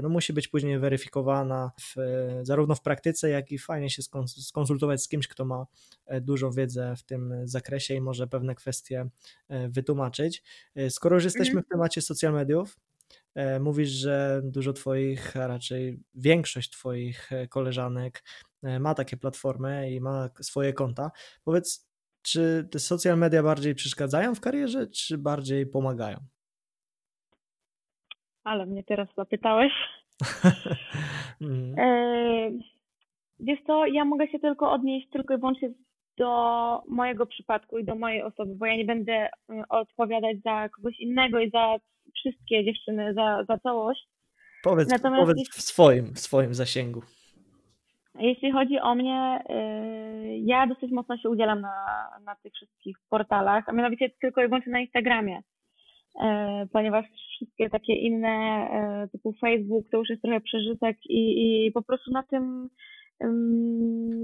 no 0.03 0.09
musi 0.09 0.33
być 0.33 0.49
później 0.49 0.79
weryfikowana 0.79 1.73
w, 1.81 1.95
zarówno 2.43 2.75
w 2.75 2.83
praktyce, 2.83 3.31
jak 3.31 3.53
i 3.53 3.59
fajnie 3.59 3.91
się 3.91 4.03
skonsultować 4.27 5.03
z 5.03 5.09
kimś, 5.09 5.29
kto 5.29 5.45
ma 5.45 5.67
dużą 6.21 6.51
wiedzę 6.51 6.95
w 6.97 7.03
tym 7.03 7.35
zakresie 7.45 7.95
i 7.95 8.01
może 8.01 8.27
pewne 8.27 8.55
kwestie 8.55 9.09
wytłumaczyć. 9.69 10.43
Skoro 10.89 11.17
już 11.17 11.25
jesteśmy 11.25 11.59
mhm. 11.59 11.65
w 11.65 11.69
temacie 11.69 12.03
social 12.03 12.33
mediów, 12.33 12.81
mówisz, 13.61 13.89
że 13.89 14.41
dużo 14.45 14.73
Twoich, 14.73 15.37
a 15.37 15.47
raczej 15.47 16.01
większość 16.15 16.71
Twoich 16.71 17.31
koleżanek 17.49 18.25
ma 18.81 18.95
takie 18.95 19.17
platformy 19.17 19.93
i 19.93 20.01
ma 20.01 20.31
swoje 20.41 20.73
konta. 20.73 21.11
Powiedz, 21.45 21.92
czy 22.23 22.69
te 22.71 22.79
social 22.79 23.19
media 23.19 23.43
bardziej 23.43 23.75
przeszkadzają 23.75 24.35
w 24.35 24.41
karierze, 24.41 24.87
czy 24.87 25.19
bardziej 25.19 25.67
pomagają? 25.67 26.17
Ale 28.45 28.67
mnie 28.67 28.85
teraz 28.85 29.09
zapytałeś. 29.17 29.73
mm. 31.41 31.79
e, 31.79 32.51
wiesz 33.41 33.59
co, 33.67 33.87
ja 33.87 34.05
mogę 34.05 34.29
się 34.29 34.39
tylko 34.39 34.73
odnieść 34.73 35.09
tylko 35.11 35.35
i 35.35 35.39
wyłącznie 35.39 35.71
do 36.19 36.83
mojego 36.89 37.27
przypadku 37.27 37.79
i 37.79 37.85
do 37.85 37.95
mojej 37.95 38.23
osoby, 38.23 38.55
bo 38.55 38.67
ja 38.67 38.77
nie 38.77 38.85
będę 38.85 39.13
e, 39.13 39.29
odpowiadać 39.69 40.37
za 40.45 40.69
kogoś 40.69 41.01
innego 41.01 41.41
i 41.41 41.51
za 41.51 41.77
wszystkie 42.15 42.65
dziewczyny, 42.65 43.15
za, 43.15 43.45
za 43.49 43.59
całość. 43.59 44.09
Powiedz, 44.63 44.89
Natomiast 44.89 45.23
powiedz 45.23 45.49
w, 45.51 45.63
swoim, 45.63 46.15
w 46.15 46.19
swoim 46.19 46.55
zasięgu. 46.55 47.03
Jeśli 48.19 48.53
chodzi 48.53 48.79
o 48.79 48.95
mnie, 48.95 49.45
y, 49.51 50.39
ja 50.39 50.67
dosyć 50.67 50.93
mocno 50.93 51.19
się 51.19 51.29
udzielam 51.31 51.61
na, 51.61 52.09
na 52.25 52.37
tych 52.37 52.53
wszystkich 52.53 52.97
portalach, 53.09 53.69
a 53.69 53.73
mianowicie 53.73 54.11
tylko 54.21 54.43
i 54.43 54.49
wyłącznie 54.49 54.73
na 54.73 54.81
Instagramie, 54.81 55.39
y, 55.39 56.21
ponieważ 56.73 57.05
wszystkie 57.37 57.71
takie 57.71 57.95
inne 57.95 58.67
y, 59.05 59.09
typu 59.09 59.35
Facebook 59.41 59.87
to 59.91 59.99
już 59.99 60.09
jest 60.09 60.23
trochę 60.23 60.41
przeżytek 60.41 60.97
i, 61.09 61.67
i 61.67 61.73
po 61.73 61.83
prostu 61.83 62.11
na 62.11 62.23
tym 62.23 62.69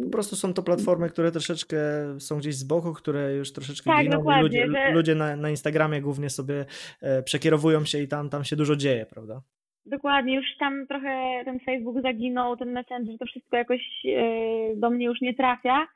po 0.04 0.10
prostu 0.10 0.36
są 0.36 0.54
to 0.54 0.62
platformy, 0.62 1.08
które 1.08 1.32
troszeczkę 1.32 1.78
są 2.18 2.38
gdzieś 2.38 2.56
z 2.56 2.64
boku, 2.64 2.92
które 2.92 3.34
już 3.34 3.52
troszeczkę 3.52 3.90
tak, 3.90 4.06
giną. 4.06 4.40
Ludzie, 4.42 4.66
że... 4.66 4.92
ludzie 4.92 5.14
na, 5.14 5.36
na 5.36 5.50
Instagramie 5.50 6.00
głównie 6.00 6.30
sobie 6.30 6.64
e, 7.00 7.22
przekierowują 7.22 7.84
się 7.84 7.98
i 7.98 8.08
tam, 8.08 8.30
tam 8.30 8.44
się 8.44 8.56
dużo 8.56 8.76
dzieje, 8.76 9.06
prawda? 9.06 9.42
Dokładnie, 9.88 10.34
już 10.34 10.56
tam 10.58 10.86
trochę 10.86 11.42
ten 11.44 11.60
Facebook 11.60 12.02
zaginął, 12.02 12.56
ten 12.56 12.72
Messenger, 12.72 13.18
to 13.18 13.26
wszystko 13.26 13.56
jakoś 13.56 13.80
e, 14.06 14.76
do 14.76 14.90
mnie 14.90 15.06
już 15.06 15.20
nie 15.20 15.34
trafia. 15.34 15.86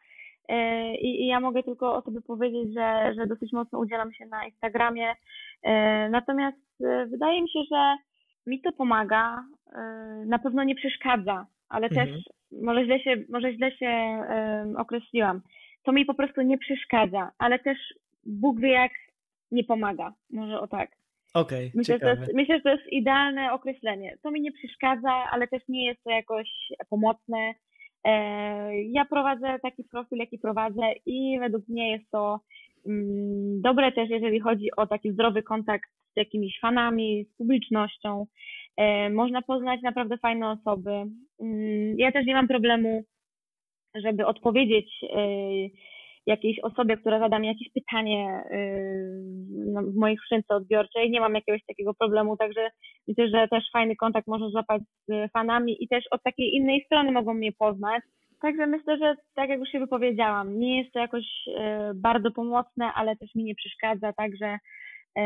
E, 0.48 0.94
I, 0.94 1.22
I, 1.22 1.26
ja 1.26 1.40
mogę 1.40 1.62
tylko 1.62 1.94
o 1.94 2.02
sobie 2.02 2.20
powiedzieć, 2.20 2.74
że, 2.74 3.14
że 3.14 3.26
dosyć 3.26 3.52
mocno 3.52 3.78
udzielam 3.78 4.12
się 4.12 4.26
na 4.26 4.46
Instagramie. 4.46 5.14
E, 5.62 6.08
natomiast 6.10 6.58
wydaje 7.06 7.42
mi 7.42 7.50
się, 7.50 7.60
że 7.70 7.96
mi 8.46 8.60
to 8.60 8.72
pomaga, 8.72 9.44
na 10.26 10.38
pewno 10.38 10.64
nie 10.64 10.74
przeszkadza, 10.74 11.46
ale 11.68 11.86
mhm. 11.86 12.06
też 12.06 12.24
może 12.62 12.84
źle 12.84 13.00
się, 13.00 13.16
może 13.28 13.52
źle 13.52 13.72
się 13.72 14.22
określiłam. 14.76 15.40
To 15.82 15.92
mi 15.92 16.04
po 16.04 16.14
prostu 16.14 16.42
nie 16.42 16.58
przeszkadza, 16.58 17.30
ale 17.38 17.58
też 17.58 17.78
Bóg 18.26 18.60
wie 18.60 18.72
jak 18.72 18.92
nie 19.50 19.64
pomaga. 19.64 20.12
Może 20.30 20.60
o 20.60 20.66
tak. 20.66 20.90
Okej, 21.34 21.68
okay, 21.68 21.70
myślę, 21.74 21.98
że 22.02 22.16
myślę, 22.34 22.56
że 22.56 22.62
to 22.62 22.68
jest 22.68 22.92
idealne 22.92 23.52
określenie. 23.52 24.16
To 24.22 24.30
mi 24.30 24.40
nie 24.40 24.52
przeszkadza, 24.52 25.12
ale 25.30 25.48
też 25.48 25.62
nie 25.68 25.86
jest 25.86 26.04
to 26.04 26.10
jakoś 26.10 26.48
pomocne. 26.90 27.54
E, 28.04 28.82
ja 28.82 29.04
prowadzę 29.04 29.58
taki 29.62 29.84
profil, 29.84 30.18
jaki 30.18 30.38
prowadzę 30.38 30.82
i 31.06 31.38
według 31.40 31.68
mnie 31.68 31.90
jest 31.90 32.10
to 32.10 32.40
mm, 32.86 33.60
dobre 33.62 33.92
też, 33.92 34.10
jeżeli 34.10 34.40
chodzi 34.40 34.68
o 34.76 34.86
taki 34.86 35.12
zdrowy 35.12 35.42
kontakt 35.42 35.90
z 36.14 36.16
jakimiś 36.16 36.60
fanami, 36.60 37.24
z 37.24 37.36
publicznością. 37.36 38.26
E, 38.76 39.10
można 39.10 39.42
poznać 39.42 39.82
naprawdę 39.82 40.18
fajne 40.18 40.50
osoby. 40.50 40.90
Mm, 41.40 41.98
ja 41.98 42.12
też 42.12 42.26
nie 42.26 42.34
mam 42.34 42.48
problemu, 42.48 43.04
żeby 43.94 44.26
odpowiedzieć 44.26 44.90
e, 45.02 45.16
jakiejś 46.26 46.60
osobie, 46.60 46.96
która 46.96 47.18
zada 47.18 47.38
mi 47.38 47.48
jakieś 47.48 47.68
pytanie 47.72 48.42
yy, 48.50 49.92
w 49.92 49.96
mojej 49.96 50.16
skrzynce 50.16 50.54
odbiorczej. 50.54 51.10
Nie 51.10 51.20
mam 51.20 51.34
jakiegoś 51.34 51.64
takiego 51.66 51.94
problemu, 51.94 52.36
także 52.36 52.70
myślę, 53.08 53.28
że 53.28 53.48
też 53.48 53.64
fajny 53.72 53.96
kontakt 53.96 54.26
można 54.26 54.48
złapać 54.48 54.82
z 55.08 55.32
fanami 55.32 55.84
i 55.84 55.88
też 55.88 56.04
od 56.10 56.22
takiej 56.22 56.54
innej 56.54 56.84
strony 56.86 57.12
mogą 57.12 57.34
mnie 57.34 57.52
poznać. 57.52 58.02
Także 58.40 58.66
myślę, 58.66 58.98
że 58.98 59.14
tak 59.34 59.48
jak 59.48 59.58
już 59.58 59.68
się 59.68 59.80
wypowiedziałam, 59.80 60.58
nie 60.58 60.78
jest 60.78 60.92
to 60.92 60.98
jakoś 60.98 61.24
yy, 61.46 61.54
bardzo 61.94 62.30
pomocne, 62.30 62.92
ale 62.94 63.16
też 63.16 63.34
mi 63.34 63.44
nie 63.44 63.54
przeszkadza, 63.54 64.12
także 64.12 64.58
E, 65.16 65.22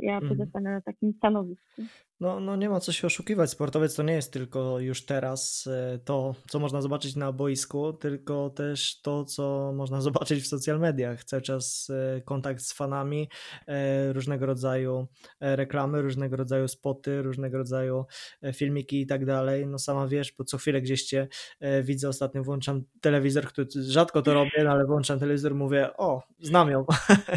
ja 0.00 0.14
mhm. 0.14 0.28
pozostanę 0.28 0.70
na 0.70 0.80
takim 0.80 1.12
stanowisku. 1.12 1.82
No, 2.22 2.40
no 2.40 2.56
nie 2.56 2.68
ma 2.68 2.80
co 2.80 2.92
się 2.92 3.06
oszukiwać. 3.06 3.50
Sportowiec 3.50 3.94
to 3.94 4.02
nie 4.02 4.12
jest 4.12 4.32
tylko 4.32 4.78
już 4.78 5.06
teraz 5.06 5.66
e, 5.66 5.98
to, 6.04 6.34
co 6.48 6.58
można 6.58 6.82
zobaczyć 6.82 7.16
na 7.16 7.32
boisku, 7.32 7.92
tylko 7.92 8.50
też 8.50 9.00
to, 9.00 9.24
co 9.24 9.72
można 9.74 10.00
zobaczyć 10.10 10.44
w 10.44 10.46
social 10.46 10.80
mediach. 10.80 11.24
Cały 11.24 11.42
czas 11.42 11.90
e, 11.90 12.20
kontakt 12.20 12.60
z 12.62 12.72
fanami, 12.72 13.28
różnego 14.12 14.46
rodzaju 14.46 15.06
reklamy, 15.40 16.02
różnego 16.02 16.36
rodzaju 16.36 16.68
spoty, 16.68 17.22
różnego 17.22 17.58
rodzaju 17.58 18.04
filmiki 18.54 19.00
i 19.00 19.06
tak 19.06 19.26
dalej. 19.26 19.66
No 19.66 19.78
sama 19.78 20.08
wiesz, 20.08 20.32
bo 20.38 20.44
co 20.44 20.58
chwilę 20.58 20.82
gdzieś 20.82 21.04
cię 21.04 21.28
widzę, 21.82 22.08
ostatnio 22.08 22.42
włączam 22.42 22.82
telewizor, 23.00 23.44
który 23.44 23.66
rzadko 23.74 24.22
to 24.22 24.34
robię, 24.34 24.64
no 24.64 24.70
ale 24.70 24.86
włączam 24.86 25.18
telewizor, 25.18 25.54
mówię, 25.54 25.96
o, 25.96 26.22
znam 26.40 26.70
ją. 26.70 26.84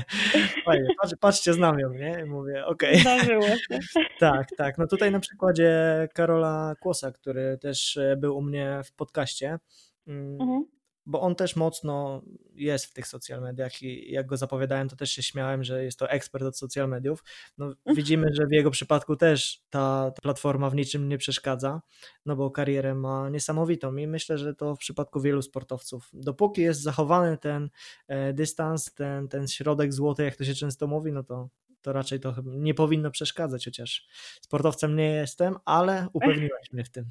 Fajnie, 0.66 0.88
patrzcie, 1.20 1.54
znam 1.54 1.80
ją, 1.80 1.90
nie? 1.90 2.22
I 2.22 2.26
mówię, 2.26 2.66
okej. 2.66 3.02
Okay. 3.02 3.40
tak, 4.20 4.48
tak. 4.58 4.75
No 4.78 4.88
tutaj 4.88 5.12
na 5.12 5.20
przykładzie 5.20 6.08
Karola 6.14 6.76
Kłosa, 6.80 7.12
który 7.12 7.58
też 7.58 7.98
e, 7.98 8.18
był 8.18 8.38
u 8.38 8.42
mnie 8.42 8.82
w 8.86 8.94
podcaście, 8.94 9.60
mm, 10.08 10.42
mhm. 10.42 10.66
bo 11.06 11.22
on 11.22 11.36
też 11.36 11.56
mocno 11.56 12.22
jest 12.54 12.86
w 12.86 12.94
tych 12.94 13.08
social 13.08 13.42
mediach 13.42 13.82
i 13.82 14.12
jak 14.12 14.26
go 14.26 14.38
zapowiadałem, 14.38 14.90
to 14.90 14.96
też 14.96 15.12
się 15.12 15.24
śmiałem, 15.24 15.64
że 15.64 15.84
jest 15.84 16.00
to 16.00 16.10
ekspert 16.10 16.44
od 16.46 16.58
social 16.58 16.90
mediów. 16.90 17.24
No, 17.58 17.66
mhm. 17.66 17.96
widzimy, 17.96 18.28
że 18.34 18.48
w 18.48 18.52
jego 18.52 18.72
przypadku 18.72 19.16
też 19.16 19.64
ta, 19.70 20.12
ta 20.16 20.22
platforma 20.22 20.70
w 20.70 20.76
niczym 20.76 21.10
nie 21.10 21.18
przeszkadza, 21.18 21.82
no 22.26 22.36
bo 22.36 22.52
karierę 22.52 22.96
ma 22.96 23.30
niesamowitą 23.30 23.96
i 23.96 24.08
myślę, 24.08 24.38
że 24.38 24.56
to 24.56 24.76
w 24.76 24.80
przypadku 24.80 25.22
wielu 25.22 25.42
sportowców. 25.42 26.10
Dopóki 26.14 26.62
jest 26.62 26.82
zachowany 26.82 27.38
ten 27.38 27.70
e, 28.08 28.34
dystans, 28.34 28.94
ten, 28.94 29.28
ten 29.28 29.48
środek 29.48 29.94
złoty, 29.94 30.24
jak 30.24 30.36
to 30.36 30.44
się 30.44 30.54
często 30.54 30.88
mówi, 30.88 31.12
no 31.12 31.24
to 31.24 31.50
to 31.86 31.94
raczej 31.94 32.20
to 32.20 32.34
nie 32.46 32.74
powinno 32.74 33.12
przeszkadzać, 33.12 33.66
chociaż 33.66 34.08
sportowcem 34.42 34.96
nie 34.96 35.10
jestem, 35.10 35.54
ale 35.66 36.08
upewniłaś 36.14 36.74
mnie 36.74 36.84
w 36.84 36.92
tym. 36.92 37.04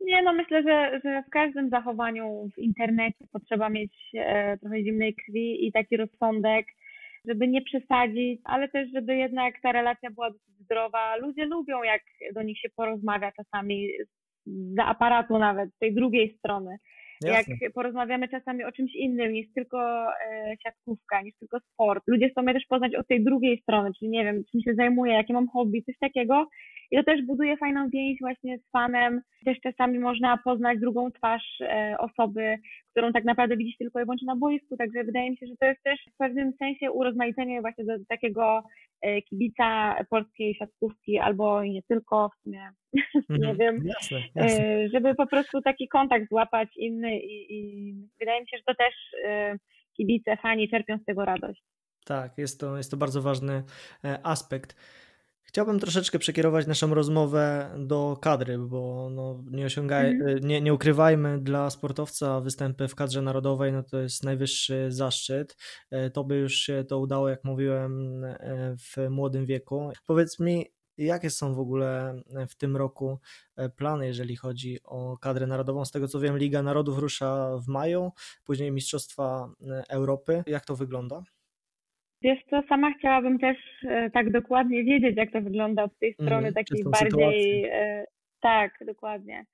Nie, 0.00 0.22
no 0.22 0.32
myślę, 0.32 0.62
że, 0.62 1.00
że 1.04 1.22
w 1.22 1.30
każdym 1.30 1.70
zachowaniu 1.70 2.48
w 2.54 2.58
internecie 2.58 3.24
potrzeba 3.32 3.68
mieć 3.68 3.92
e, 4.14 4.58
trochę 4.58 4.82
zimnej 4.84 5.14
krwi 5.14 5.66
i 5.66 5.72
taki 5.72 5.96
rozsądek, 5.96 6.66
żeby 7.28 7.48
nie 7.48 7.62
przesadzić, 7.62 8.40
ale 8.44 8.68
też, 8.68 8.88
żeby 8.94 9.16
jednak 9.16 9.54
ta 9.62 9.72
relacja 9.72 10.10
była 10.10 10.30
dosyć 10.30 10.54
zdrowa. 10.60 11.16
Ludzie 11.16 11.44
lubią, 11.44 11.82
jak 11.82 12.02
do 12.34 12.42
nich 12.42 12.58
się 12.60 12.68
porozmawia 12.76 13.32
czasami 13.32 13.88
za 14.76 14.84
aparatu 14.84 15.38
nawet, 15.38 15.70
tej 15.80 15.94
drugiej 15.94 16.36
strony. 16.38 16.76
Jasne. 17.32 17.56
Jak 17.60 17.72
porozmawiamy 17.72 18.28
czasami 18.28 18.64
o 18.64 18.72
czymś 18.72 18.94
innym 18.94 19.32
niż 19.32 19.46
tylko 19.54 20.06
e, 20.06 20.56
siatkówka, 20.62 21.22
niż 21.22 21.34
tylko 21.38 21.58
sport. 21.60 22.04
Ludzie 22.06 22.28
chcą 22.30 22.42
mnie 22.42 22.54
też 22.54 22.66
poznać 22.68 22.94
od 22.94 23.08
tej 23.08 23.24
drugiej 23.24 23.60
strony, 23.62 23.90
czyli 23.98 24.10
nie 24.10 24.24
wiem, 24.24 24.44
czym 24.52 24.60
się 24.60 24.74
zajmuję, 24.74 25.12
jakie 25.12 25.34
mam 25.34 25.48
hobby, 25.48 25.82
coś 25.82 25.98
takiego. 25.98 26.46
I 26.94 26.96
to 26.96 27.04
też 27.04 27.22
buduje 27.22 27.56
fajną 27.56 27.88
więź 27.88 28.18
właśnie 28.20 28.58
z 28.58 28.70
fanem. 28.70 29.20
Też 29.44 29.58
czasami 29.60 29.98
można 29.98 30.38
poznać 30.38 30.80
drugą 30.80 31.10
twarz 31.10 31.60
e, 31.60 31.96
osoby, 31.98 32.56
którą 32.90 33.12
tak 33.12 33.24
naprawdę 33.24 33.56
widzisz 33.56 33.76
tylko 33.76 34.00
i 34.00 34.04
wyłącznie 34.04 34.26
na 34.26 34.36
boisku. 34.36 34.76
Także 34.76 35.04
wydaje 35.04 35.30
mi 35.30 35.36
się, 35.36 35.46
że 35.46 35.56
to 35.60 35.66
jest 35.66 35.82
też 35.82 36.00
w 36.14 36.16
pewnym 36.16 36.52
sensie 36.58 36.90
urozmaicenie 36.90 37.60
właśnie 37.60 37.84
do 37.84 37.92
takiego 38.08 38.62
e, 39.00 39.22
kibica 39.22 39.96
polskiej 40.10 40.54
siatkówki 40.54 41.18
albo 41.18 41.64
nie 41.64 41.82
tylko 41.82 42.28
w 42.28 42.42
sumie, 42.42 42.70
nie 43.28 43.48
mhm. 43.48 43.56
wiem, 43.56 43.86
jasne, 43.86 44.18
jasne. 44.34 44.64
E, 44.64 44.88
żeby 44.88 45.14
po 45.14 45.26
prostu 45.26 45.62
taki 45.62 45.88
kontakt 45.88 46.28
złapać 46.28 46.68
inny 46.76 47.20
i, 47.20 47.58
i 47.58 47.94
wydaje 48.20 48.40
mi 48.40 48.48
się, 48.48 48.56
że 48.56 48.62
to 48.66 48.74
też 48.74 48.94
kibice, 49.96 50.36
fani 50.36 50.68
czerpią 50.68 50.98
z 50.98 51.04
tego 51.04 51.24
radość. 51.24 51.62
Tak, 52.06 52.38
jest 52.38 52.60
to, 52.60 52.76
jest 52.76 52.90
to 52.90 52.96
bardzo 52.96 53.22
ważny 53.22 53.62
aspekt. 54.22 54.76
Chciałbym 55.54 55.80
troszeczkę 55.80 56.18
przekierować 56.18 56.66
naszą 56.66 56.94
rozmowę 56.94 57.74
do 57.78 58.18
kadry, 58.20 58.58
bo 58.58 59.10
no, 59.10 59.44
nie, 59.50 59.66
osiągaj, 59.66 60.10
mm. 60.10 60.38
nie, 60.38 60.60
nie 60.60 60.74
ukrywajmy, 60.74 61.38
dla 61.38 61.70
sportowca 61.70 62.40
występy 62.40 62.88
w 62.88 62.94
kadrze 62.94 63.22
narodowej 63.22 63.72
no, 63.72 63.82
to 63.82 63.98
jest 63.98 64.24
najwyższy 64.24 64.86
zaszczyt. 64.88 65.56
E, 65.90 66.10
to 66.10 66.24
by 66.24 66.36
już 66.36 66.54
się 66.54 66.84
to 66.88 66.98
udało, 66.98 67.28
jak 67.28 67.44
mówiłem, 67.44 68.24
e, 68.24 68.76
w 68.76 69.10
młodym 69.10 69.46
wieku. 69.46 69.92
Powiedz 70.06 70.40
mi, 70.40 70.66
jakie 70.98 71.30
są 71.30 71.54
w 71.54 71.58
ogóle 71.58 72.14
w 72.48 72.54
tym 72.54 72.76
roku 72.76 73.18
e, 73.56 73.68
plany, 73.68 74.06
jeżeli 74.06 74.36
chodzi 74.36 74.78
o 74.84 75.18
kadrę 75.18 75.46
narodową? 75.46 75.84
Z 75.84 75.90
tego 75.90 76.08
co 76.08 76.20
wiem, 76.20 76.38
Liga 76.38 76.62
Narodów 76.62 76.98
rusza 76.98 77.58
w 77.58 77.68
maju, 77.68 78.12
później 78.44 78.72
Mistrzostwa 78.72 79.48
Europy. 79.88 80.42
Jak 80.46 80.64
to 80.64 80.76
wygląda? 80.76 81.22
Wiesz 82.24 82.44
co, 82.50 82.62
sama 82.68 82.92
chciałabym 82.98 83.38
też 83.38 83.56
e, 83.84 84.10
tak 84.10 84.30
dokładnie 84.30 84.84
wiedzieć, 84.84 85.16
jak 85.16 85.30
to 85.32 85.40
wygląda 85.40 85.84
od 85.84 85.98
tej 85.98 86.14
strony 86.14 86.48
Mhm, 86.48 86.54
takiej 86.54 86.84
bardziej. 86.84 87.64
E, 87.64 88.04
tak, 88.40 88.72
dokładnie. 88.86 89.44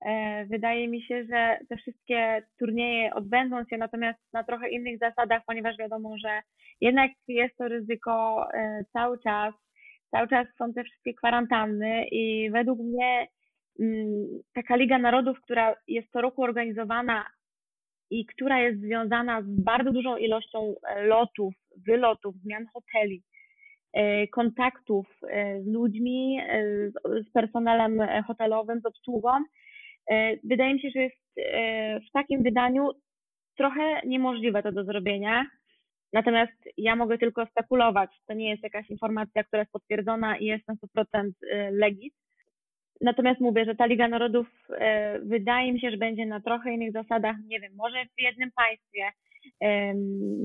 E, 0.00 0.44
wydaje 0.46 0.88
mi 0.88 1.02
się, 1.02 1.24
że 1.24 1.58
te 1.68 1.76
wszystkie 1.76 2.42
turnieje 2.58 3.14
odbędą 3.14 3.64
się 3.64 3.76
natomiast 3.76 4.18
na 4.32 4.44
trochę 4.44 4.70
innych 4.70 4.98
zasadach, 4.98 5.42
ponieważ 5.46 5.76
wiadomo, 5.76 6.18
że 6.18 6.42
jednak 6.80 7.10
jest 7.28 7.56
to 7.56 7.68
ryzyko 7.68 8.48
cały 8.92 9.18
czas. 9.18 9.54
Cały 10.10 10.28
czas 10.28 10.46
są 10.58 10.72
te 10.72 10.84
wszystkie 10.84 11.14
kwarantanny 11.14 12.06
i 12.10 12.50
według 12.50 12.78
mnie 12.78 13.26
mm, 13.80 14.26
taka 14.54 14.76
Liga 14.76 14.98
Narodów, 14.98 15.40
która 15.40 15.74
jest 15.88 16.12
co 16.12 16.20
roku 16.20 16.42
organizowana 16.42 17.26
i 18.10 18.26
która 18.26 18.60
jest 18.60 18.80
związana 18.80 19.42
z 19.42 19.46
bardzo 19.46 19.92
dużą 19.92 20.16
ilością 20.16 20.74
e, 20.88 21.02
lotów, 21.02 21.54
wylotów, 21.86 22.34
zmian 22.36 22.66
hoteli, 22.72 23.22
e, 23.92 24.28
kontaktów 24.28 25.06
e, 25.28 25.62
z 25.62 25.66
ludźmi, 25.66 26.40
z 27.04 27.32
personelem 27.32 28.00
hotelowym, 28.26 28.80
z 28.80 28.86
obsługą. 28.86 29.30
Wydaje 30.44 30.74
mi 30.74 30.80
się, 30.80 30.90
że 30.90 31.00
jest 31.00 31.16
w 32.08 32.12
takim 32.12 32.42
wydaniu 32.42 32.88
trochę 33.56 34.00
niemożliwe 34.06 34.62
to 34.62 34.72
do 34.72 34.84
zrobienia. 34.84 35.46
Natomiast 36.12 36.52
ja 36.76 36.96
mogę 36.96 37.18
tylko 37.18 37.46
spekulować. 37.46 38.10
To 38.26 38.34
nie 38.34 38.50
jest 38.50 38.62
jakaś 38.62 38.90
informacja, 38.90 39.44
która 39.44 39.60
jest 39.60 39.72
potwierdzona 39.72 40.36
i 40.36 40.44
jest 40.44 40.68
na 40.68 40.74
100% 40.74 41.30
legit. 41.70 42.14
Natomiast 43.00 43.40
mówię, 43.40 43.64
że 43.64 43.74
ta 43.74 43.86
Liga 43.86 44.08
Narodów 44.08 44.46
e, 44.70 45.18
wydaje 45.18 45.72
mi 45.72 45.80
się, 45.80 45.90
że 45.90 45.96
będzie 45.96 46.26
na 46.26 46.40
trochę 46.40 46.72
innych 46.72 46.92
zasadach, 46.92 47.36
nie 47.46 47.60
wiem, 47.60 47.72
może 47.76 48.04
w 48.04 48.22
jednym 48.22 48.50
państwie, 48.56 49.02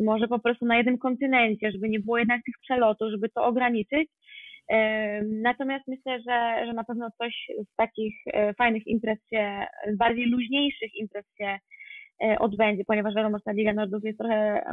może 0.06 0.28
po 0.28 0.40
prostu 0.40 0.66
na 0.66 0.78
jednym 0.78 0.98
kontynencie, 0.98 1.72
żeby 1.72 1.90
nie 1.90 2.00
było 2.00 2.18
jednak 2.18 2.42
tych 2.46 2.56
przelotów, 2.62 3.12
żeby 3.12 3.30
to 3.30 3.46
ograniczyć. 3.46 4.10
Natomiast 5.44 5.88
myślę, 5.88 6.20
że, 6.20 6.66
że 6.66 6.74
na 6.74 6.84
pewno 6.84 7.10
coś 7.18 7.48
z 7.72 7.76
takich 7.76 8.16
e, 8.28 8.54
fajnych 8.54 8.88
imprez 8.88 9.20
się, 9.30 9.66
z 9.94 9.98
bardziej 9.98 10.26
luźniejszych 10.26 10.96
imprez 10.96 11.26
się 11.38 11.60
e, 12.24 12.40
odbędzie, 12.40 12.84
ponieważ 12.88 13.16
wiadomo, 13.16 13.38
że 13.38 13.44
ta 13.44 13.52
Liga 13.52 13.74
Narodów 13.74 14.04
jest 14.04 14.18
trochę 14.18 14.66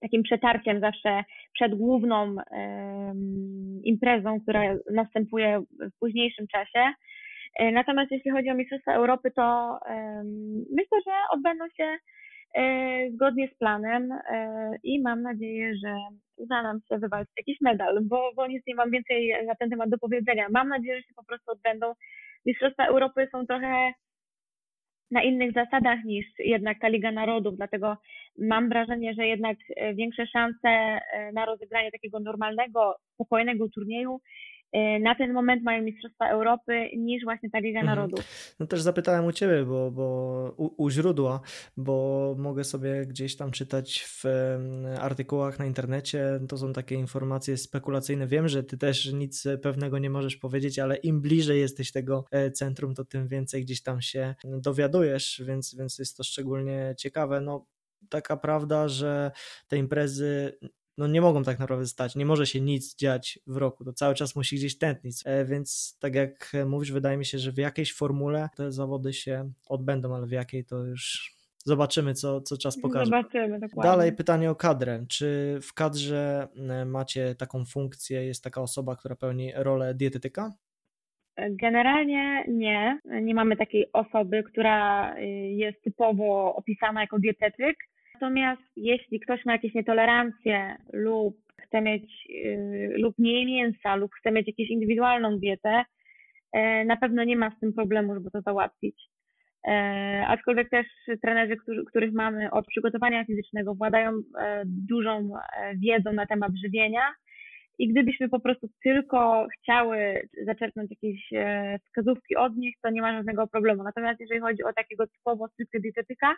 takim 0.00 0.22
przetarciem 0.22 0.80
zawsze 0.80 1.24
przed 1.52 1.74
główną 1.74 2.36
imprezą, 3.84 4.40
która 4.40 4.62
następuje 4.90 5.62
w 5.80 5.98
późniejszym 5.98 6.46
czasie. 6.46 6.92
E, 7.58 7.72
natomiast 7.72 8.10
jeśli 8.10 8.30
chodzi 8.30 8.50
o 8.50 8.54
Mistrzostwa 8.54 8.94
Europy, 8.94 9.30
to 9.30 9.78
myślę, 10.70 10.98
że 11.06 11.12
odbędą 11.30 11.64
się 11.76 11.96
e, 12.54 13.10
zgodnie 13.10 13.48
z 13.48 13.58
planem 13.58 14.12
e, 14.12 14.72
i 14.82 15.02
mam 15.02 15.22
nadzieję, 15.22 15.74
że 15.84 15.94
uda 16.36 16.62
nam 16.62 16.80
się 16.88 16.98
wywalczyć 16.98 17.34
jakiś 17.36 17.60
medal, 17.60 17.98
bo, 18.02 18.30
bo 18.36 18.46
nic 18.46 18.66
nie 18.66 18.74
mam 18.74 18.90
więcej 18.90 19.34
na 19.46 19.54
ten 19.54 19.70
temat 19.70 19.90
do 19.90 19.98
powiedzenia. 19.98 20.46
Mam 20.50 20.68
nadzieję, 20.68 20.96
że 20.96 21.02
się 21.02 21.14
po 21.16 21.24
prostu 21.24 21.52
odbędą. 21.52 21.92
Mistrzostwa 22.46 22.86
Europy 22.86 23.28
są 23.32 23.46
trochę 23.46 23.92
na 25.10 25.22
innych 25.22 25.52
zasadach 25.52 26.04
niż 26.04 26.26
jednak 26.38 26.80
ta 26.80 26.88
Liga 26.88 27.12
Narodów, 27.12 27.56
dlatego 27.56 27.96
mam 28.38 28.68
wrażenie, 28.68 29.14
że 29.14 29.26
jednak 29.26 29.56
e, 29.76 29.94
większe 29.94 30.26
szanse 30.26 30.68
e, 30.68 31.32
na 31.32 31.44
rozegranie 31.46 31.90
takiego 31.90 32.20
normalnego, 32.20 32.96
spokojnego 33.14 33.68
turnieju 33.68 34.20
na 35.00 35.14
ten 35.14 35.32
moment 35.32 35.62
mają 35.62 35.82
Mistrzostwa 35.82 36.28
Europy 36.28 36.90
niż 36.96 37.24
właśnie 37.24 37.50
ta 37.50 37.58
Liga 37.58 37.80
mhm. 37.80 37.96
Narodów. 37.96 38.54
No 38.60 38.66
też 38.66 38.80
zapytałem 38.80 39.24
u 39.24 39.32
Ciebie, 39.32 39.64
bo, 39.64 39.90
bo 39.90 40.54
u, 40.56 40.84
u, 40.84 40.90
źródła, 40.90 41.40
bo 41.76 42.34
mogę 42.38 42.64
sobie 42.64 43.06
gdzieś 43.06 43.36
tam 43.36 43.50
czytać 43.50 44.04
w 44.06 44.24
artykułach 45.00 45.58
na 45.58 45.66
internecie, 45.66 46.40
to 46.48 46.58
są 46.58 46.72
takie 46.72 46.94
informacje 46.94 47.56
spekulacyjne. 47.56 48.26
Wiem, 48.26 48.48
że 48.48 48.62
Ty 48.62 48.78
też 48.78 49.12
nic 49.12 49.44
pewnego 49.62 49.98
nie 49.98 50.10
możesz 50.10 50.36
powiedzieć, 50.36 50.78
ale 50.78 50.96
im 50.96 51.20
bliżej 51.20 51.60
jesteś 51.60 51.92
tego 51.92 52.24
e, 52.30 52.50
centrum, 52.50 52.94
to 52.94 53.04
tym 53.04 53.28
więcej 53.28 53.64
gdzieś 53.64 53.82
tam 53.82 54.00
się 54.02 54.34
dowiadujesz, 54.44 55.42
więc, 55.46 55.74
więc 55.78 55.98
jest 55.98 56.16
to 56.16 56.24
szczególnie 56.24 56.94
ciekawe. 56.98 57.40
No, 57.40 57.66
taka 58.08 58.36
prawda, 58.36 58.88
że 58.88 59.30
te 59.68 59.76
imprezy 59.76 60.58
no 60.98 61.06
nie 61.06 61.20
mogą 61.20 61.42
tak 61.42 61.58
naprawdę 61.58 61.86
stać, 61.86 62.16
nie 62.16 62.26
może 62.26 62.46
się 62.46 62.60
nic 62.60 62.96
dziać 62.96 63.38
w 63.46 63.56
roku, 63.56 63.84
to 63.84 63.92
cały 63.92 64.14
czas 64.14 64.36
musi 64.36 64.56
gdzieś 64.56 64.78
tętnić, 64.78 65.22
e, 65.24 65.44
więc 65.44 65.98
tak 66.00 66.14
jak 66.14 66.52
mówisz, 66.66 66.92
wydaje 66.92 67.16
mi 67.16 67.24
się, 67.24 67.38
że 67.38 67.52
w 67.52 67.58
jakiejś 67.58 67.94
formule 67.94 68.48
te 68.56 68.72
zawody 68.72 69.12
się 69.12 69.52
odbędą, 69.68 70.14
ale 70.14 70.26
w 70.26 70.30
jakiej 70.30 70.64
to 70.64 70.84
już 70.84 71.32
zobaczymy, 71.64 72.14
co, 72.14 72.40
co 72.40 72.56
czas 72.56 72.80
pokaże. 72.80 73.04
Zobaczymy, 73.04 73.60
dokładnie. 73.60 73.90
Dalej 73.90 74.12
pytanie 74.12 74.50
o 74.50 74.54
kadrę. 74.54 75.04
Czy 75.08 75.58
w 75.62 75.74
kadrze 75.74 76.48
e, 76.68 76.84
macie 76.84 77.34
taką 77.34 77.64
funkcję, 77.64 78.26
jest 78.26 78.44
taka 78.44 78.60
osoba, 78.60 78.96
która 78.96 79.16
pełni 79.16 79.52
rolę 79.56 79.94
dietetyka? 79.94 80.52
Generalnie 81.50 82.44
nie. 82.48 82.98
Nie 83.22 83.34
mamy 83.34 83.56
takiej 83.56 83.92
osoby, 83.92 84.42
która 84.42 85.14
jest 85.50 85.82
typowo 85.82 86.54
opisana 86.54 87.00
jako 87.00 87.18
dietetyk. 87.18 87.76
Natomiast 88.20 88.62
jeśli 88.76 89.20
ktoś 89.20 89.44
ma 89.44 89.52
jakieś 89.52 89.74
nietolerancje 89.74 90.76
lub 90.92 91.36
chce 91.62 91.80
mieć 91.80 92.26
yy, 92.28 92.94
lub 92.98 93.14
nie 93.18 93.46
mięsa 93.46 93.96
lub 93.96 94.10
chce 94.14 94.32
mieć 94.32 94.46
jakąś 94.46 94.70
indywidualną 94.70 95.38
dietę, 95.38 95.84
yy, 96.54 96.84
na 96.84 96.96
pewno 96.96 97.24
nie 97.24 97.36
ma 97.36 97.50
z 97.50 97.60
tym 97.60 97.72
problemu, 97.72 98.14
żeby 98.14 98.30
to 98.30 98.40
załatwić. 98.40 99.02
Yy, 99.66 99.72
aczkolwiek 100.26 100.70
też 100.70 100.86
trenerzy, 101.22 101.56
którzy, 101.56 101.84
których 101.84 102.12
mamy 102.12 102.50
od 102.50 102.66
przygotowania 102.66 103.24
fizycznego, 103.24 103.74
władają 103.74 104.10
e, 104.10 104.62
dużą 104.66 105.30
wiedzą 105.76 106.12
na 106.12 106.26
temat 106.26 106.52
żywienia 106.64 107.02
i 107.78 107.88
gdybyśmy 107.88 108.28
po 108.28 108.40
prostu 108.40 108.68
tylko 108.82 109.46
chciały 109.58 110.28
zaczerpnąć 110.46 110.90
jakieś 110.90 111.30
wskazówki 111.86 112.36
od 112.36 112.56
nich, 112.56 112.74
to 112.82 112.90
nie 112.90 113.02
ma 113.02 113.12
żadnego 113.12 113.46
problemu. 113.46 113.82
Natomiast 113.82 114.20
jeżeli 114.20 114.40
chodzi 114.40 114.62
o 114.62 114.72
takiego 114.72 115.06
typowo 115.06 115.48
stricte 115.48 115.80
dietetyka, 115.80 116.34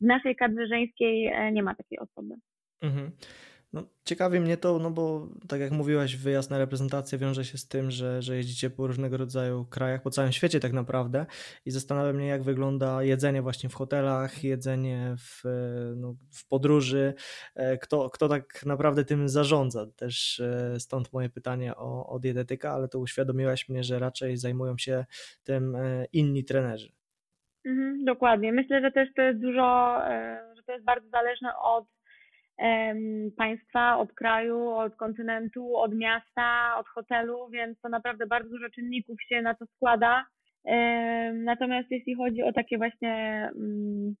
w 0.00 0.04
naszej 0.04 0.36
kadrze 0.36 0.66
żeńskiej 0.66 1.26
e, 1.26 1.52
nie 1.52 1.62
ma 1.62 1.74
takiej 1.74 1.98
osoby. 1.98 2.34
Mhm. 2.80 3.10
No, 3.72 3.82
ciekawi 4.04 4.40
mnie 4.40 4.56
to, 4.56 4.78
no 4.78 4.90
bo 4.90 5.28
tak 5.48 5.60
jak 5.60 5.72
mówiłaś, 5.72 6.16
wyjazd 6.16 6.50
na 6.50 6.58
reprezentację 6.58 7.18
wiąże 7.18 7.44
się 7.44 7.58
z 7.58 7.68
tym, 7.68 7.90
że, 7.90 8.22
że 8.22 8.36
jeździcie 8.36 8.70
po 8.70 8.86
różnego 8.86 9.16
rodzaju 9.16 9.64
krajach, 9.64 10.02
po 10.02 10.10
całym 10.10 10.32
świecie 10.32 10.60
tak 10.60 10.72
naprawdę 10.72 11.26
i 11.64 11.70
zastanawiam 11.70 12.16
mnie, 12.16 12.26
jak 12.26 12.42
wygląda 12.42 13.02
jedzenie 13.02 13.42
właśnie 13.42 13.68
w 13.68 13.74
hotelach, 13.74 14.44
jedzenie 14.44 15.14
w, 15.18 15.42
no, 15.96 16.14
w 16.30 16.48
podróży, 16.48 17.14
e, 17.54 17.78
kto, 17.78 18.10
kto 18.10 18.28
tak 18.28 18.66
naprawdę 18.66 19.04
tym 19.04 19.28
zarządza. 19.28 19.86
Też 19.86 20.40
e, 20.40 20.80
stąd 20.80 21.12
moje 21.12 21.28
pytanie 21.28 21.76
o, 21.76 22.06
o 22.06 22.18
dietetyka, 22.18 22.72
ale 22.72 22.88
to 22.88 22.98
uświadomiłaś 22.98 23.68
mnie, 23.68 23.84
że 23.84 23.98
raczej 23.98 24.36
zajmują 24.36 24.78
się 24.78 25.04
tym 25.42 25.76
inni 26.12 26.44
trenerzy. 26.44 26.97
Mhm, 27.68 28.04
dokładnie. 28.04 28.52
Myślę, 28.52 28.80
że 28.80 28.90
też 28.90 29.08
to 29.16 29.22
jest 29.22 29.40
dużo, 29.40 29.98
e, 30.06 30.40
że 30.56 30.62
to 30.62 30.72
jest 30.72 30.84
bardzo 30.84 31.08
zależne 31.08 31.56
od 31.56 31.84
państwa, 33.36 33.98
od 33.98 34.12
kraju, 34.12 34.68
od 34.68 34.96
kontynentu, 34.96 35.76
od 35.76 35.94
miasta, 35.94 36.76
od 36.78 36.88
hotelu, 36.88 37.48
więc 37.48 37.80
to 37.80 37.88
naprawdę 37.88 38.26
bardzo 38.26 38.50
dużo 38.50 38.70
czynników 38.70 39.22
się 39.22 39.42
na 39.42 39.54
to 39.54 39.66
składa. 39.66 40.26
Natomiast 41.34 41.90
jeśli 41.90 42.14
chodzi 42.14 42.42
o 42.42 42.52
takie 42.52 42.78
właśnie, 42.78 43.48
um, 43.54 44.14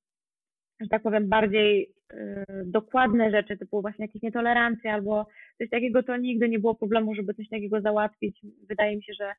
że 0.80 0.88
tak 0.88 1.02
powiem, 1.02 1.28
bardziej 1.28 1.92
e, 2.10 2.44
dokładne 2.64 3.30
rzeczy, 3.30 3.56
typu 3.56 3.80
właśnie 3.80 4.04
jakieś 4.04 4.22
nietolerancje 4.22 4.92
albo 4.92 5.26
coś 5.58 5.70
takiego, 5.70 6.02
to 6.02 6.16
nigdy 6.16 6.48
nie 6.48 6.58
było 6.58 6.74
problemu, 6.74 7.14
żeby 7.14 7.34
coś 7.34 7.48
takiego 7.48 7.80
załatwić. 7.80 8.40
Wydaje 8.68 8.96
mi 8.96 9.02
się, 9.02 9.12
że 9.14 9.32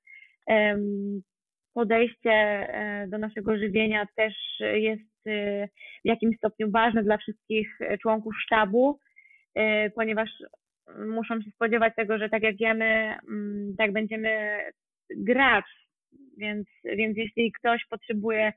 podejście 1.73 2.31
e, 2.31 3.07
do 3.07 3.17
naszego 3.17 3.57
żywienia 3.57 4.07
też 4.15 4.33
jest 4.59 5.27
e, 5.27 5.67
w 6.05 6.07
jakimś 6.07 6.37
stopniu 6.37 6.71
ważne 6.71 7.03
dla 7.03 7.17
wszystkich 7.17 7.79
członków 8.01 8.33
sztabu, 8.45 8.99
e, 9.55 9.89
ponieważ 9.89 10.29
muszą 11.07 11.41
się 11.41 11.51
spodziewać 11.51 11.95
tego, 11.95 12.17
że 12.17 12.29
tak 12.29 12.43
jak 12.43 12.59
jemy, 12.59 13.15
mm, 13.29 13.75
tak 13.77 13.93
będziemy 13.93 14.59
grać. 15.09 15.65
Więc, 16.37 16.67
więc 16.85 17.17
jeśli 17.17 17.51
ktoś 17.51 17.85
potrzebuje, 17.89 18.53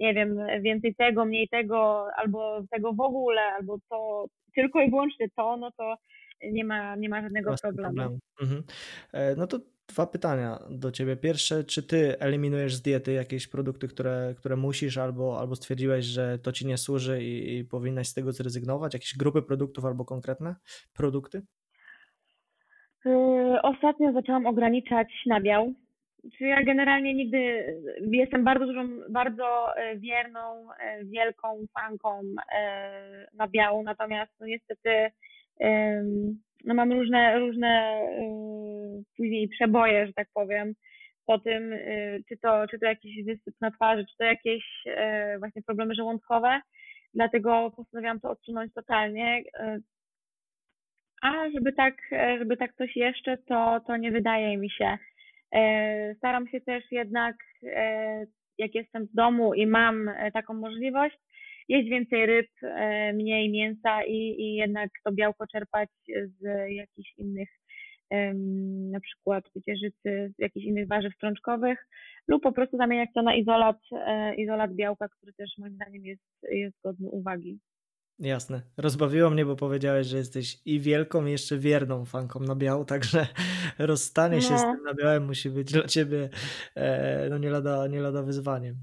nie 0.00 0.14
wiem, 0.14 0.38
więcej 0.60 0.94
tego, 0.94 1.24
mniej 1.24 1.48
tego, 1.48 2.06
albo 2.16 2.62
tego 2.70 2.92
w 2.92 3.00
ogóle, 3.00 3.42
albo 3.42 3.78
to 3.90 4.26
tylko 4.54 4.80
i 4.80 4.90
wyłącznie 4.90 5.26
to, 5.36 5.56
no 5.56 5.70
to 5.76 5.96
nie 6.42 6.64
ma, 6.64 6.96
nie 6.96 7.08
ma 7.08 7.22
żadnego 7.22 7.54
problemu. 7.62 7.94
problemu. 7.94 8.18
Mhm. 8.40 8.62
No 9.36 9.46
to 9.46 9.58
Dwa 9.88 10.06
pytania 10.06 10.58
do 10.70 10.92
ciebie. 10.92 11.16
Pierwsze, 11.16 11.64
czy 11.64 11.82
ty 11.82 12.18
eliminujesz 12.18 12.74
z 12.74 12.82
diety 12.82 13.12
jakieś 13.12 13.48
produkty, 13.48 13.88
które, 13.88 14.34
które 14.38 14.56
musisz, 14.56 14.98
albo, 14.98 15.40
albo 15.40 15.56
stwierdziłeś, 15.56 16.04
że 16.04 16.38
to 16.38 16.52
ci 16.52 16.66
nie 16.66 16.76
służy 16.76 17.22
i, 17.22 17.58
i 17.58 17.64
powinnaś 17.64 18.08
z 18.08 18.14
tego 18.14 18.32
zrezygnować? 18.32 18.94
Jakieś 18.94 19.16
grupy 19.16 19.42
produktów 19.42 19.84
albo 19.84 20.04
konkretne 20.04 20.54
produkty? 20.94 21.42
Yy, 23.04 23.62
ostatnio 23.62 24.12
zaczęłam 24.12 24.46
ograniczać 24.46 25.08
nabiał. 25.26 25.72
Czy 26.38 26.44
ja 26.44 26.64
generalnie 26.64 27.14
nigdy 27.14 27.38
jestem 28.10 28.44
bardzo 28.44 28.66
dużą, 28.66 28.88
bardzo 29.10 29.76
e, 29.76 29.96
wierną, 29.96 30.68
wielką 31.04 31.66
fanką 31.74 32.22
nabiału, 33.34 33.82
natomiast 33.82 34.32
no 34.40 34.46
niestety 34.46 35.10
no 36.64 36.74
mam 36.74 36.92
różne, 36.92 37.38
różne 37.38 38.00
później 39.16 39.48
przeboje, 39.48 40.06
że 40.06 40.12
tak 40.12 40.28
powiem, 40.34 40.74
po 41.26 41.38
tym, 41.38 41.74
czy 42.28 42.36
to, 42.36 42.66
czy 42.68 42.78
to 42.78 42.86
jakiś 42.86 43.24
wysyp 43.24 43.54
na 43.60 43.70
twarzy, 43.70 44.04
czy 44.06 44.16
to 44.18 44.24
jakieś 44.24 44.64
właśnie 45.38 45.62
problemy 45.62 45.94
żołądkowe, 45.94 46.60
dlatego 47.14 47.72
postanowiłam 47.76 48.20
to 48.20 48.30
odsunąć 48.30 48.74
totalnie. 48.74 49.42
A 51.22 51.50
żeby 51.50 51.72
tak, 51.72 51.94
żeby 52.38 52.56
tak 52.56 52.74
coś 52.74 52.96
jeszcze, 52.96 53.36
to, 53.38 53.80
to 53.86 53.96
nie 53.96 54.12
wydaje 54.12 54.56
mi 54.56 54.70
się. 54.70 54.98
Staram 56.16 56.48
się 56.48 56.60
też 56.60 56.84
jednak, 56.90 57.36
jak 58.58 58.74
jestem 58.74 59.06
w 59.06 59.14
domu 59.14 59.54
i 59.54 59.66
mam 59.66 60.10
taką 60.32 60.54
możliwość, 60.54 61.16
jeść 61.68 61.88
więcej 61.88 62.26
ryb, 62.26 62.50
mniej 63.14 63.50
mięsa 63.50 64.04
i, 64.04 64.16
i 64.16 64.54
jednak 64.54 64.90
to 65.04 65.12
białko 65.12 65.46
czerpać 65.46 65.88
z 66.08 66.70
jakichś 66.70 67.18
innych, 67.18 67.48
na 68.90 69.00
przykład 69.00 69.44
ciecierzycy, 69.54 70.32
z 70.36 70.38
jakichś 70.38 70.66
innych 70.66 70.88
warzyw 70.88 71.14
strączkowych 71.14 71.86
lub 72.28 72.42
po 72.42 72.52
prostu 72.52 72.76
zamieniać 72.76 73.08
to 73.14 73.22
na 73.22 73.34
izolat, 73.34 73.78
e, 73.92 74.34
izolat 74.34 74.74
białka, 74.74 75.08
który 75.08 75.32
też 75.32 75.50
moim 75.58 75.74
zdaniem 75.74 76.06
jest, 76.06 76.22
jest 76.42 76.76
godny 76.84 77.10
uwagi. 77.10 77.60
Jasne. 78.18 78.62
Rozbawiło 78.76 79.30
mnie, 79.30 79.44
bo 79.44 79.56
powiedziałeś, 79.56 80.06
że 80.06 80.16
jesteś 80.16 80.58
i 80.64 80.80
wielką, 80.80 81.26
i 81.26 81.30
jeszcze 81.30 81.58
wierną 81.58 82.04
fanką 82.04 82.40
nabiału, 82.40 82.84
także 82.94 83.26
rozstanie 83.78 84.42
się 84.42 84.52
no. 84.52 84.58
z 84.58 84.62
tym 84.62 84.82
nabiałem 84.84 85.26
musi 85.26 85.50
być 85.50 85.72
dla 85.72 85.82
ciebie 85.82 86.28
e, 86.74 87.28
no 87.30 87.38
nie 87.38 87.50
lada, 87.50 87.86
nie 87.86 88.00
lada 88.00 88.22
wyzwaniem. 88.22 88.76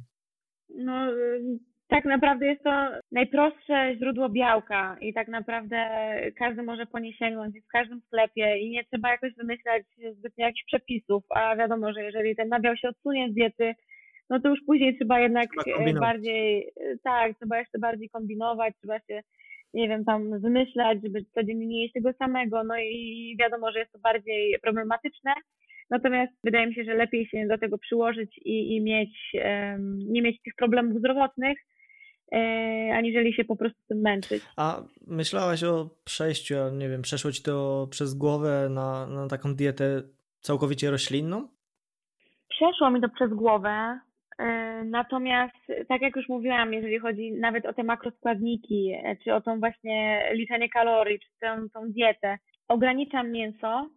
No, 0.70 1.08
tak 1.88 2.06
naprawdę 2.06 2.46
jest 2.46 2.64
to 2.64 2.90
najprostsze 3.12 3.96
źródło 4.00 4.30
białka 4.30 4.98
i 5.02 5.14
tak 5.14 5.28
naprawdę 5.28 5.78
każdy 6.38 6.64
może 6.64 6.86
po 6.86 7.00
nie 7.00 7.14
sięgnąć 7.14 7.60
w 7.60 7.68
każdym 7.68 8.02
sklepie 8.02 8.58
i 8.58 8.70
nie 8.70 8.84
trzeba 8.84 9.12
jakoś 9.12 9.34
wymyślać 9.36 9.84
zbytnio 10.12 10.46
jakichś 10.46 10.66
przepisów, 10.66 11.24
a 11.30 11.56
wiadomo, 11.56 11.94
że 11.94 12.04
jeżeli 12.04 12.36
ten 12.36 12.50
nabiał 12.50 12.78
się 12.78 12.90
odsunie 12.90 13.30
z 13.32 13.34
diety, 13.34 13.74
no 14.30 14.40
to 14.40 14.50
już 14.50 14.60
później 14.66 14.98
trzeba 14.98 15.20
jednak 15.20 15.50
trzeba 15.66 16.00
bardziej, 16.00 16.72
tak, 17.04 17.38
trzeba 17.38 17.60
jeszcze 17.60 17.80
bardziej 17.80 18.10
kombinować, 18.10 18.74
trzeba 18.80 19.00
się, 19.00 19.22
nie 19.74 19.88
wiem, 19.88 20.06
tam 20.06 20.40
wymyślać, 20.40 21.00
żeby 21.04 21.26
codziennie 21.34 21.68
nie 21.68 21.82
jeść 21.82 21.94
tego 21.94 22.14
samego, 22.14 22.64
no 22.64 22.78
i 22.78 23.36
wiadomo, 23.40 23.72
że 23.72 23.80
jest 23.80 23.92
to 23.92 24.00
bardziej 24.00 24.60
problematyczne, 24.62 25.34
Natomiast 25.90 26.34
wydaje 26.44 26.68
mi 26.68 26.76
się, 26.76 26.84
że 26.84 26.94
lepiej 26.94 27.28
się 27.28 27.48
do 27.48 27.58
tego 27.58 27.78
przyłożyć 27.78 28.38
i, 28.38 28.76
i 28.76 28.82
mieć, 28.82 29.32
um, 29.34 30.00
nie 30.00 30.22
mieć 30.22 30.42
tych 30.42 30.56
problemów 30.56 31.00
zdrowotnych, 31.00 31.58
aniżeli 32.94 33.34
się 33.34 33.44
po 33.44 33.56
prostu 33.56 33.80
tym 33.88 33.98
męczyć. 33.98 34.44
A 34.58 34.82
myślałaś 35.08 35.64
o 35.64 35.90
przejściu, 36.04 36.56
nie 36.74 36.90
wiem, 36.90 37.02
przeszło 37.02 37.32
ci 37.32 37.44
to 37.44 37.88
przez 37.92 38.14
głowę 38.14 38.68
na, 38.70 39.08
na 39.08 39.28
taką 39.28 39.56
dietę 39.56 40.02
całkowicie 40.40 40.92
roślinną? 40.92 41.48
Przeszło 42.50 42.92
mi 42.92 43.02
to 43.02 43.10
przez 43.10 43.34
głowę, 43.34 44.00
e, 44.40 44.84
natomiast 44.84 45.56
tak 45.88 46.02
jak 46.02 46.16
już 46.16 46.30
mówiłam, 46.30 46.74
jeżeli 46.74 47.00
chodzi 47.00 47.32
nawet 47.32 47.66
o 47.66 47.74
te 47.74 47.84
makroskładniki, 47.84 48.94
e, 49.04 49.16
czy 49.24 49.34
o 49.34 49.42
tą 49.42 49.60
właśnie 49.60 50.30
liczenie 50.34 50.70
kalorii, 50.70 51.20
czy 51.20 51.28
tą, 51.42 51.70
tą 51.70 51.92
dietę, 51.92 52.38
ograniczam 52.68 53.32
mięso 53.32 53.90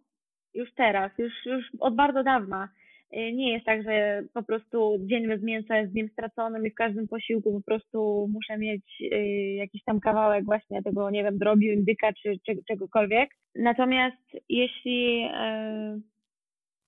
już 0.55 0.75
teraz, 0.75 1.12
już, 1.19 1.33
już 1.47 1.65
od 1.81 1.95
bardzo 1.95 2.23
dawna. 2.23 2.69
Y, 3.12 3.33
nie 3.33 3.53
jest 3.53 3.66
tak, 3.66 3.83
że 3.83 4.23
po 4.35 4.42
prostu 4.42 4.97
dzień 5.01 5.29
bez 5.29 5.42
mięsa 5.42 5.77
jest 5.77 5.92
dniem 5.92 6.09
straconym 6.09 6.66
i 6.66 6.71
w 6.71 6.75
każdym 6.75 7.09
posiłku 7.09 7.53
po 7.53 7.61
prostu 7.61 8.29
muszę 8.33 8.59
mieć 8.59 8.85
y, 9.01 9.07
jakiś 9.55 9.85
tam 9.85 10.01
kawałek 10.01 10.45
właśnie 10.45 10.83
tego, 10.83 11.11
nie 11.11 11.25
wiem, 11.25 11.38
drobiu, 11.38 11.73
indyka 11.73 12.12
czy, 12.12 12.37
czegokolwiek. 12.69 13.31
Natomiast 13.55 14.37
jeśli, 14.49 15.25
y, 15.25 16.01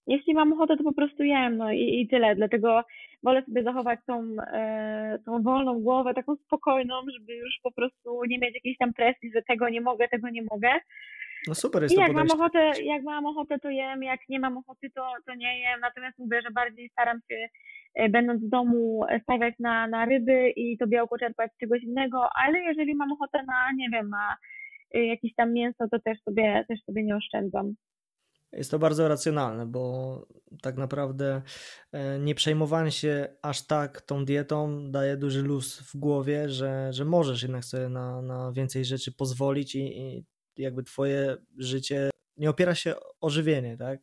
jeśli 0.07 0.35
mam 0.35 0.53
ochotę, 0.53 0.77
to 0.77 0.85
po 0.85 0.93
prostu 0.95 1.23
jem, 1.23 1.57
no 1.57 1.73
i, 1.73 2.01
i 2.01 2.09
tyle. 2.09 2.37
Dlatego 2.37 2.85
wolę 3.23 3.43
sobie 3.45 3.63
zachować 3.63 4.01
tą, 4.07 4.37
tą 5.27 5.43
wolną 5.43 5.81
głowę, 5.81 6.15
taką 6.15 6.37
spokojną, 6.37 6.95
żeby 7.19 7.35
już 7.37 7.59
po 7.63 7.73
prostu 7.73 8.25
nie 8.29 8.39
mieć 8.39 8.55
jakiejś 8.55 8.77
tam 8.79 8.93
presji, 8.93 9.31
że 9.35 9.43
tego 9.43 9.69
nie 9.69 9.81
mogę, 9.81 10.09
tego 10.09 10.29
nie 10.29 10.43
mogę. 10.43 10.69
No 11.49 11.55
super 11.55 11.83
jest 11.83 11.95
I 11.95 11.97
to 11.97 12.03
jak 12.03 12.13
podejście. 12.13 12.37
mam 12.37 12.41
ochotę, 12.41 12.83
jak 12.85 13.03
mam 13.03 13.27
ochotę, 13.27 13.59
to 13.59 13.71
jem, 13.71 14.03
jak 14.03 14.21
nie 14.29 14.41
mam 14.41 14.57
ochoty, 14.57 14.91
to, 14.91 15.13
to 15.27 15.35
nie 15.35 15.61
jem. 15.61 15.81
Natomiast 15.81 16.19
mówię, 16.19 16.43
że 16.43 16.51
bardziej 16.51 16.89
staram 16.89 17.21
się, 17.31 17.49
e, 17.95 18.09
będąc 18.09 18.45
w 18.45 18.49
domu, 18.49 19.05
stawiać 19.23 19.55
na, 19.59 19.87
na 19.87 20.05
ryby 20.05 20.51
i 20.51 20.79
to 20.79 20.87
białko 20.87 21.19
czerpać 21.19 21.53
z 21.53 21.59
czegoś 21.59 21.83
innego, 21.83 22.29
ale 22.45 22.59
jeżeli 22.59 22.95
mam 22.95 23.13
ochotę 23.13 23.43
na, 23.47 23.73
nie 23.77 23.91
wiem, 23.91 24.09
na 24.09 24.37
e, 24.95 25.05
jakieś 25.07 25.35
tam 25.35 25.53
mięso, 25.53 25.89
to 25.91 25.99
też 25.99 26.23
sobie, 26.23 26.65
też 26.69 26.83
sobie 26.85 27.05
nie 27.05 27.17
oszczędzam. 27.17 27.75
Jest 28.53 28.71
to 28.71 28.79
bardzo 28.79 29.09
racjonalne, 29.09 29.67
bo 29.67 30.27
tak 30.63 30.77
naprawdę 30.77 31.43
e, 31.93 32.19
nie 32.19 32.35
przejmowanie 32.35 32.91
się 32.91 33.29
aż 33.43 33.67
tak 33.67 34.01
tą 34.01 34.25
dietą 34.25 34.91
daje 34.91 35.17
duży 35.17 35.43
luz 35.43 35.81
w 35.81 35.97
głowie, 35.97 36.49
że, 36.49 36.93
że 36.93 37.05
możesz 37.05 37.43
jednak 37.43 37.65
sobie 37.65 37.89
na, 37.89 38.23
na 38.23 38.53
więcej 38.53 38.85
rzeczy 38.85 39.13
pozwolić 39.13 39.75
i, 39.75 40.01
i 40.01 40.25
jakby 40.59 40.83
twoje 40.83 41.37
życie 41.59 42.11
nie 42.37 42.51
opiera 42.51 42.75
się 42.75 42.95
o 43.21 43.31
żywienie, 43.31 43.77
tak? 43.77 44.01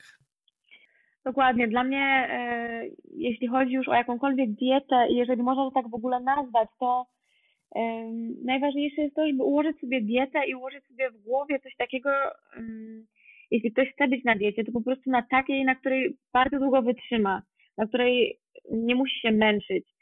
Dokładnie. 1.25 1.67
Dla 1.67 1.83
mnie, 1.83 2.27
e, 2.29 2.83
jeśli 3.13 3.47
chodzi 3.47 3.71
już 3.73 3.87
o 3.87 3.93
jakąkolwiek 3.93 4.51
dietę 4.51 5.07
jeżeli 5.09 5.43
można 5.43 5.63
to 5.63 5.71
tak 5.71 5.89
w 5.89 5.93
ogóle 5.93 6.19
nazwać, 6.19 6.69
to 6.79 7.05
e, 7.75 8.11
najważniejsze 8.45 9.01
jest 9.01 9.15
to, 9.15 9.27
żeby 9.27 9.43
ułożyć 9.43 9.79
sobie 9.79 10.01
dietę 10.01 10.47
i 10.47 10.55
ułożyć 10.55 10.85
sobie 10.85 11.11
w 11.11 11.23
głowie 11.23 11.59
coś 11.59 11.75
takiego, 11.75 12.09
jeśli 13.51 13.71
ktoś 13.71 13.91
chce 13.93 14.07
być 14.07 14.23
na 14.23 14.35
diecie, 14.35 14.63
to 14.63 14.71
po 14.71 14.81
prostu 14.81 15.09
na 15.09 15.21
takiej, 15.21 15.65
na 15.65 15.75
której 15.75 16.17
bardzo 16.33 16.59
długo 16.59 16.81
wytrzyma, 16.81 17.41
na 17.77 17.87
której 17.87 18.39
nie 18.71 18.95
musi 18.95 19.19
się 19.19 19.31
męczyć. 19.31 19.94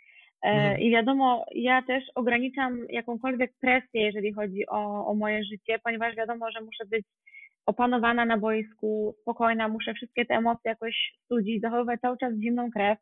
E, 0.43 0.49
mhm. 0.49 0.79
I 0.79 0.91
wiadomo, 0.91 1.45
ja 1.56 1.82
też 1.82 2.03
ograniczam 2.15 2.86
jakąkolwiek 2.89 3.53
presję, 3.62 4.01
jeżeli 4.01 4.34
chodzi 4.34 4.67
o, 4.67 5.08
o 5.08 5.13
moje 5.13 5.43
życie, 5.43 5.79
ponieważ 5.84 6.15
wiadomo, 6.15 6.51
że 6.51 6.62
muszę 6.62 6.86
być 6.86 7.06
opanowana 7.65 8.25
na 8.25 8.38
boisku, 8.38 9.15
spokojna, 9.21 9.67
muszę 9.67 9.93
wszystkie 9.93 10.25
te 10.25 10.34
emocje 10.34 10.69
jakoś 10.69 11.13
studzić, 11.25 11.62
zachowywać 11.62 11.99
cały 12.01 12.17
czas 12.17 12.34
zimną 12.34 12.71
krew. 12.71 12.99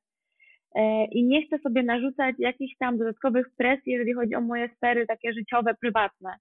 E, 0.76 1.06
I 1.06 1.24
nie 1.24 1.46
chcę 1.46 1.60
sobie 1.60 1.84
narzucać 1.84 2.36
jakichś 2.40 2.78
tam 2.80 2.98
dodatkowych 2.98 3.48
presji, 3.58 3.94
jeżeli 3.94 4.14
chodzi 4.14 4.36
o 4.36 4.42
moje 4.42 4.70
sfery 4.78 5.08
takie 5.08 5.34
życiowe, 5.34 5.74
prywatne. 5.82 6.36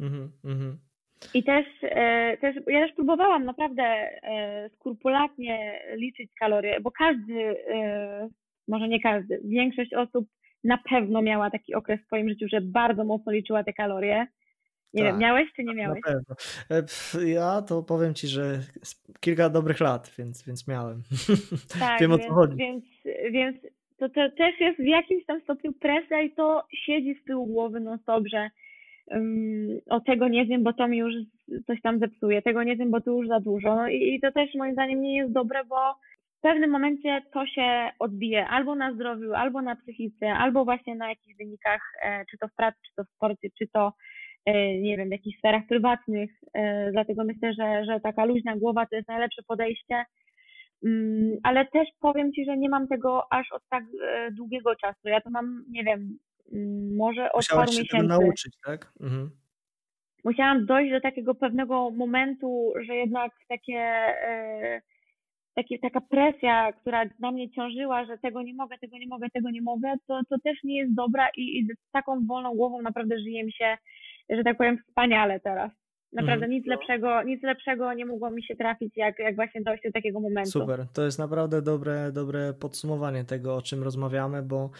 Mhm, 0.00 0.32
mhm. 0.44 0.78
I 1.34 1.42
też, 1.44 1.66
e, 1.82 2.36
też, 2.40 2.56
ja 2.66 2.86
też 2.86 2.94
próbowałam 2.94 3.44
naprawdę 3.44 4.10
skrupulatnie 4.74 5.80
liczyć 5.96 6.30
kalorie, 6.38 6.80
bo 6.80 6.90
każdy, 6.90 7.56
może 8.68 8.88
nie 8.88 9.00
każdy, 9.00 9.40
większość 9.44 9.94
osób 9.94 10.26
na 10.64 10.78
pewno 10.78 11.22
miała 11.22 11.50
taki 11.50 11.74
okres 11.74 12.00
w 12.00 12.06
swoim 12.06 12.28
życiu, 12.28 12.46
że 12.48 12.60
bardzo 12.60 13.04
mocno 13.04 13.32
liczyła 13.32 13.64
te 13.64 13.72
kalorie. 13.72 14.26
Nie 14.94 15.02
tak, 15.02 15.12
wiem, 15.12 15.18
miałeś 15.18 15.48
czy 15.56 15.64
nie 15.64 15.74
miałeś? 15.74 16.00
Na 16.06 16.12
pewno. 16.12 16.36
E, 17.20 17.28
ja 17.28 17.62
to 17.62 17.82
powiem 17.82 18.14
ci, 18.14 18.28
że 18.28 18.60
kilka 19.20 19.50
dobrych 19.50 19.80
lat, 19.80 20.14
więc, 20.18 20.46
więc 20.46 20.68
miałem. 20.68 21.02
Tak, 21.80 22.00
wiem 22.00 22.10
więc, 22.10 22.24
o 22.24 22.28
co 22.28 22.34
chodzi. 22.34 22.56
Więc, 22.56 22.84
więc 23.30 23.56
to, 23.98 24.08
to 24.08 24.30
też 24.30 24.60
jest 24.60 24.78
w 24.78 24.86
jakimś 24.86 25.24
tam 25.24 25.40
stopniu 25.40 25.72
presja 25.72 26.22
i 26.22 26.30
to 26.30 26.64
siedzi 26.86 27.20
z 27.22 27.24
tyłu 27.24 27.46
głowy 27.46 27.80
no 27.80 27.98
stop, 27.98 28.24
że 28.28 28.50
um, 29.06 29.80
o 29.90 30.00
tego 30.00 30.28
nie 30.28 30.46
wiem, 30.46 30.62
bo 30.62 30.72
to 30.72 30.88
mi 30.88 30.98
już 30.98 31.14
coś 31.66 31.80
tam 31.82 31.98
zepsuje, 31.98 32.42
tego 32.42 32.62
nie 32.62 32.76
wiem, 32.76 32.90
bo 32.90 33.00
to 33.00 33.10
już 33.10 33.28
za 33.28 33.40
dużo. 33.40 33.76
No 33.76 33.88
i, 33.88 34.14
i 34.14 34.20
to 34.20 34.32
też 34.32 34.54
moim 34.54 34.72
zdaniem 34.72 35.02
nie 35.02 35.16
jest 35.16 35.32
dobre, 35.32 35.64
bo 35.64 35.76
pewnym 36.46 36.70
momencie 36.70 37.22
to 37.32 37.46
się 37.46 37.90
odbije 37.98 38.46
albo 38.48 38.74
na 38.74 38.92
zdrowiu, 38.94 39.34
albo 39.34 39.62
na 39.62 39.76
psychice, 39.76 40.32
albo 40.32 40.64
właśnie 40.64 40.94
na 40.94 41.08
jakichś 41.08 41.36
wynikach, 41.36 41.80
e, 42.02 42.24
czy 42.30 42.38
to 42.38 42.48
w 42.48 42.54
pracy, 42.54 42.78
czy 42.86 42.92
to 42.96 43.04
w 43.04 43.14
sporcie, 43.16 43.48
czy 43.58 43.66
to 43.72 43.92
e, 44.44 44.78
nie 44.78 44.96
wiem, 44.96 45.08
w 45.08 45.12
jakichś 45.12 45.38
sferach 45.38 45.66
prywatnych. 45.68 46.30
E, 46.54 46.92
dlatego 46.92 47.24
myślę, 47.24 47.54
że, 47.54 47.84
że 47.84 48.00
taka 48.00 48.24
luźna 48.24 48.56
głowa 48.56 48.86
to 48.86 48.96
jest 48.96 49.08
najlepsze 49.08 49.42
podejście. 49.42 50.04
Mm, 50.84 51.36
ale 51.42 51.66
też 51.66 51.88
powiem 52.00 52.32
Ci, 52.32 52.44
że 52.44 52.56
nie 52.56 52.68
mam 52.68 52.88
tego 52.88 53.32
aż 53.32 53.52
od 53.52 53.62
tak 53.68 53.84
długiego 54.32 54.76
czasu. 54.76 55.08
Ja 55.08 55.20
to 55.20 55.30
mam, 55.30 55.64
nie 55.70 55.84
wiem, 55.84 56.18
mm, 56.52 56.96
może 56.96 57.32
od 57.32 57.36
Musiałaś 57.36 57.66
paru 57.66 57.72
się 57.72 57.82
miesięcy. 57.82 58.08
Tego 58.08 58.20
nauczyć, 58.20 58.56
tak? 58.64 58.92
Mhm. 59.00 59.30
Musiałam 60.24 60.66
dojść 60.66 60.92
do 60.92 61.00
takiego 61.00 61.34
pewnego 61.34 61.90
momentu, 61.90 62.72
że 62.86 62.94
jednak 62.94 63.32
takie 63.48 63.80
takie, 65.56 65.78
taka 65.78 66.00
presja, 66.00 66.72
która 66.72 67.04
na 67.20 67.32
mnie 67.32 67.50
ciążyła, 67.50 68.04
że 68.04 68.18
tego 68.18 68.42
nie 68.42 68.54
mogę, 68.54 68.78
tego 68.78 68.98
nie 68.98 69.06
mogę, 69.06 69.30
tego 69.30 69.50
nie 69.50 69.62
mogę, 69.62 69.94
to, 70.06 70.20
to 70.30 70.36
też 70.44 70.58
nie 70.64 70.78
jest 70.78 70.94
dobra 70.94 71.28
i, 71.36 71.58
i 71.58 71.64
z 71.66 71.92
taką 71.92 72.26
wolną 72.26 72.54
głową 72.54 72.82
naprawdę 72.82 73.20
żyje 73.20 73.44
mi 73.44 73.52
się, 73.52 73.76
że 74.30 74.44
tak 74.44 74.56
powiem, 74.56 74.78
wspaniale 74.78 75.40
teraz. 75.40 75.85
Naprawdę 76.12 76.44
mhm. 76.44 76.50
nic 76.50 76.66
lepszego, 76.66 77.22
nic 77.22 77.42
lepszego 77.42 77.92
nie 77.94 78.06
mogło 78.06 78.30
mi 78.30 78.42
się 78.42 78.56
trafić, 78.56 78.96
jak, 78.96 79.18
jak 79.18 79.36
właśnie 79.36 79.62
dojść 79.62 79.82
do 79.84 79.92
takiego 79.92 80.20
momentu. 80.20 80.50
Super, 80.50 80.86
to 80.92 81.04
jest 81.04 81.18
naprawdę 81.18 81.62
dobre, 81.62 82.12
dobre 82.12 82.54
podsumowanie 82.54 83.24
tego, 83.24 83.56
o 83.56 83.62
czym 83.62 83.82
rozmawiamy, 83.82 84.42
bo, 84.42 84.70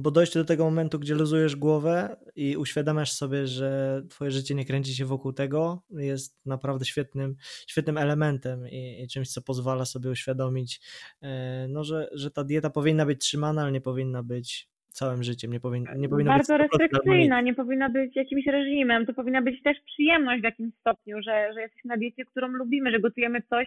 bo 0.00 0.10
dojście 0.10 0.38
do 0.38 0.44
tego 0.44 0.64
momentu, 0.64 0.98
gdzie 0.98 1.14
luzujesz 1.14 1.56
głowę 1.56 2.16
i 2.36 2.56
uświadamiasz 2.56 3.12
sobie, 3.12 3.46
że 3.46 4.02
twoje 4.08 4.30
życie 4.30 4.54
nie 4.54 4.64
kręci 4.64 4.94
się 4.94 5.04
wokół 5.04 5.32
tego, 5.32 5.82
jest 5.90 6.46
naprawdę 6.46 6.84
świetnym, 6.84 7.36
świetnym 7.66 7.98
elementem 7.98 8.68
i, 8.68 9.02
i 9.02 9.08
czymś, 9.08 9.28
co 9.28 9.42
pozwala 9.42 9.84
sobie 9.84 10.10
uświadomić, 10.10 10.80
e, 11.22 11.66
no, 11.68 11.84
że, 11.84 12.08
że 12.12 12.30
ta 12.30 12.44
dieta 12.44 12.70
powinna 12.70 13.06
być 13.06 13.20
trzymana, 13.20 13.62
ale 13.62 13.72
nie 13.72 13.80
powinna 13.80 14.22
być 14.22 14.73
całym 14.94 15.22
życiem. 15.22 15.52
Nie, 15.52 15.60
powin, 15.60 15.86
nie 15.96 16.08
powinna 16.08 16.32
Bardzo 16.32 16.58
być 16.58 16.62
restrykcyjna, 16.62 17.40
nie 17.40 17.54
powinna 17.54 17.88
być 17.88 18.16
jakimś 18.16 18.46
reżimem. 18.46 19.06
To 19.06 19.14
powinna 19.14 19.42
być 19.42 19.62
też 19.62 19.76
przyjemność 19.80 20.40
w 20.40 20.44
jakimś 20.44 20.74
stopniu, 20.74 21.22
że, 21.22 21.50
że 21.54 21.60
jesteśmy 21.60 21.88
na 21.88 21.96
diecie, 21.96 22.24
którą 22.24 22.48
lubimy, 22.48 22.90
że 22.90 23.00
gotujemy 23.00 23.42
coś, 23.42 23.66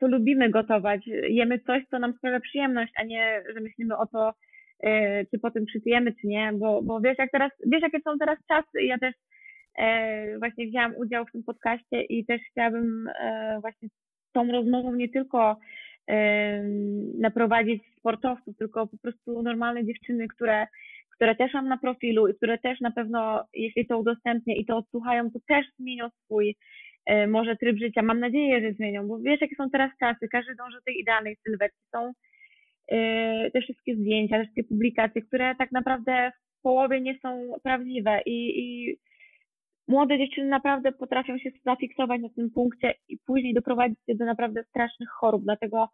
co 0.00 0.08
lubimy 0.08 0.50
gotować. 0.50 1.00
Jemy 1.28 1.58
coś, 1.58 1.82
co 1.90 1.98
nam 1.98 2.12
sprawia 2.12 2.40
przyjemność, 2.40 2.92
a 2.96 3.04
nie, 3.04 3.42
że 3.54 3.60
myślimy 3.60 3.96
o 3.96 4.06
to, 4.06 4.34
yy, 4.82 4.90
czy 5.30 5.38
po 5.38 5.50
tym 5.50 5.66
przytyjemy, 5.66 6.12
czy 6.20 6.26
nie, 6.26 6.50
bo, 6.54 6.82
bo 6.82 7.00
wiesz, 7.00 7.18
jak 7.18 7.30
teraz, 7.30 7.52
wiesz, 7.66 7.82
jakie 7.82 8.00
są 8.00 8.18
teraz 8.18 8.38
czasy 8.48 8.82
ja 8.82 8.98
też 8.98 9.14
yy, 9.78 10.38
właśnie 10.38 10.66
wzięłam 10.66 10.96
udział 10.96 11.26
w 11.26 11.32
tym 11.32 11.42
podcaście 11.42 12.02
i 12.02 12.24
też 12.26 12.40
chciałabym 12.50 13.08
yy, 13.54 13.60
właśnie 13.60 13.88
tą 14.32 14.52
rozmową 14.52 14.94
nie 14.94 15.08
tylko 15.08 15.58
naprowadzić 17.18 17.82
sportowców, 17.96 18.56
tylko 18.56 18.86
po 18.86 18.98
prostu 18.98 19.42
normalne 19.42 19.84
dziewczyny, 19.84 20.28
które, 20.28 20.66
które 21.14 21.34
też 21.34 21.54
mam 21.54 21.68
na 21.68 21.78
profilu 21.78 22.28
i 22.28 22.34
które 22.34 22.58
też 22.58 22.80
na 22.80 22.90
pewno, 22.90 23.44
jeśli 23.54 23.86
to 23.86 23.98
udostępnię 23.98 24.56
i 24.56 24.66
to 24.66 24.76
odsłuchają, 24.76 25.30
to 25.30 25.38
też 25.48 25.66
zmienią 25.78 26.08
swój 26.24 26.56
e, 27.06 27.26
może 27.26 27.56
tryb 27.56 27.78
życia. 27.78 28.02
Mam 28.02 28.20
nadzieję, 28.20 28.60
że 28.60 28.72
zmienią, 28.72 29.08
bo 29.08 29.18
wiesz, 29.18 29.40
jakie 29.40 29.56
są 29.56 29.70
teraz 29.70 29.90
czasy, 30.00 30.28
każdy 30.28 30.54
dąży 30.54 30.76
do 30.76 30.82
tej 30.82 31.00
idealnej 31.00 31.36
sylwetki. 31.46 31.80
Są 31.92 32.12
e, 32.92 33.50
te 33.50 33.60
wszystkie 33.60 33.96
zdjęcia, 33.96 34.36
te 34.36 34.42
wszystkie 34.42 34.64
publikacje, 34.64 35.22
które 35.22 35.54
tak 35.54 35.72
naprawdę 35.72 36.32
w 36.58 36.62
połowie 36.62 37.00
nie 37.00 37.18
są 37.18 37.52
prawdziwe 37.62 38.20
i, 38.26 38.60
i 38.60 38.96
młode 39.88 40.18
dziewczyny 40.18 40.48
naprawdę 40.48 40.92
potrafią 40.92 41.38
się 41.38 41.50
zafiksować 41.64 42.20
na 42.20 42.28
tym 42.28 42.50
punkcie 42.50 42.94
i 43.08 43.18
później 43.18 43.54
doprowadzić 43.54 43.98
się 44.06 44.14
do 44.14 44.24
naprawdę 44.24 44.64
strasznych 44.64 45.08
chorób. 45.08 45.44
Dlatego 45.44 45.88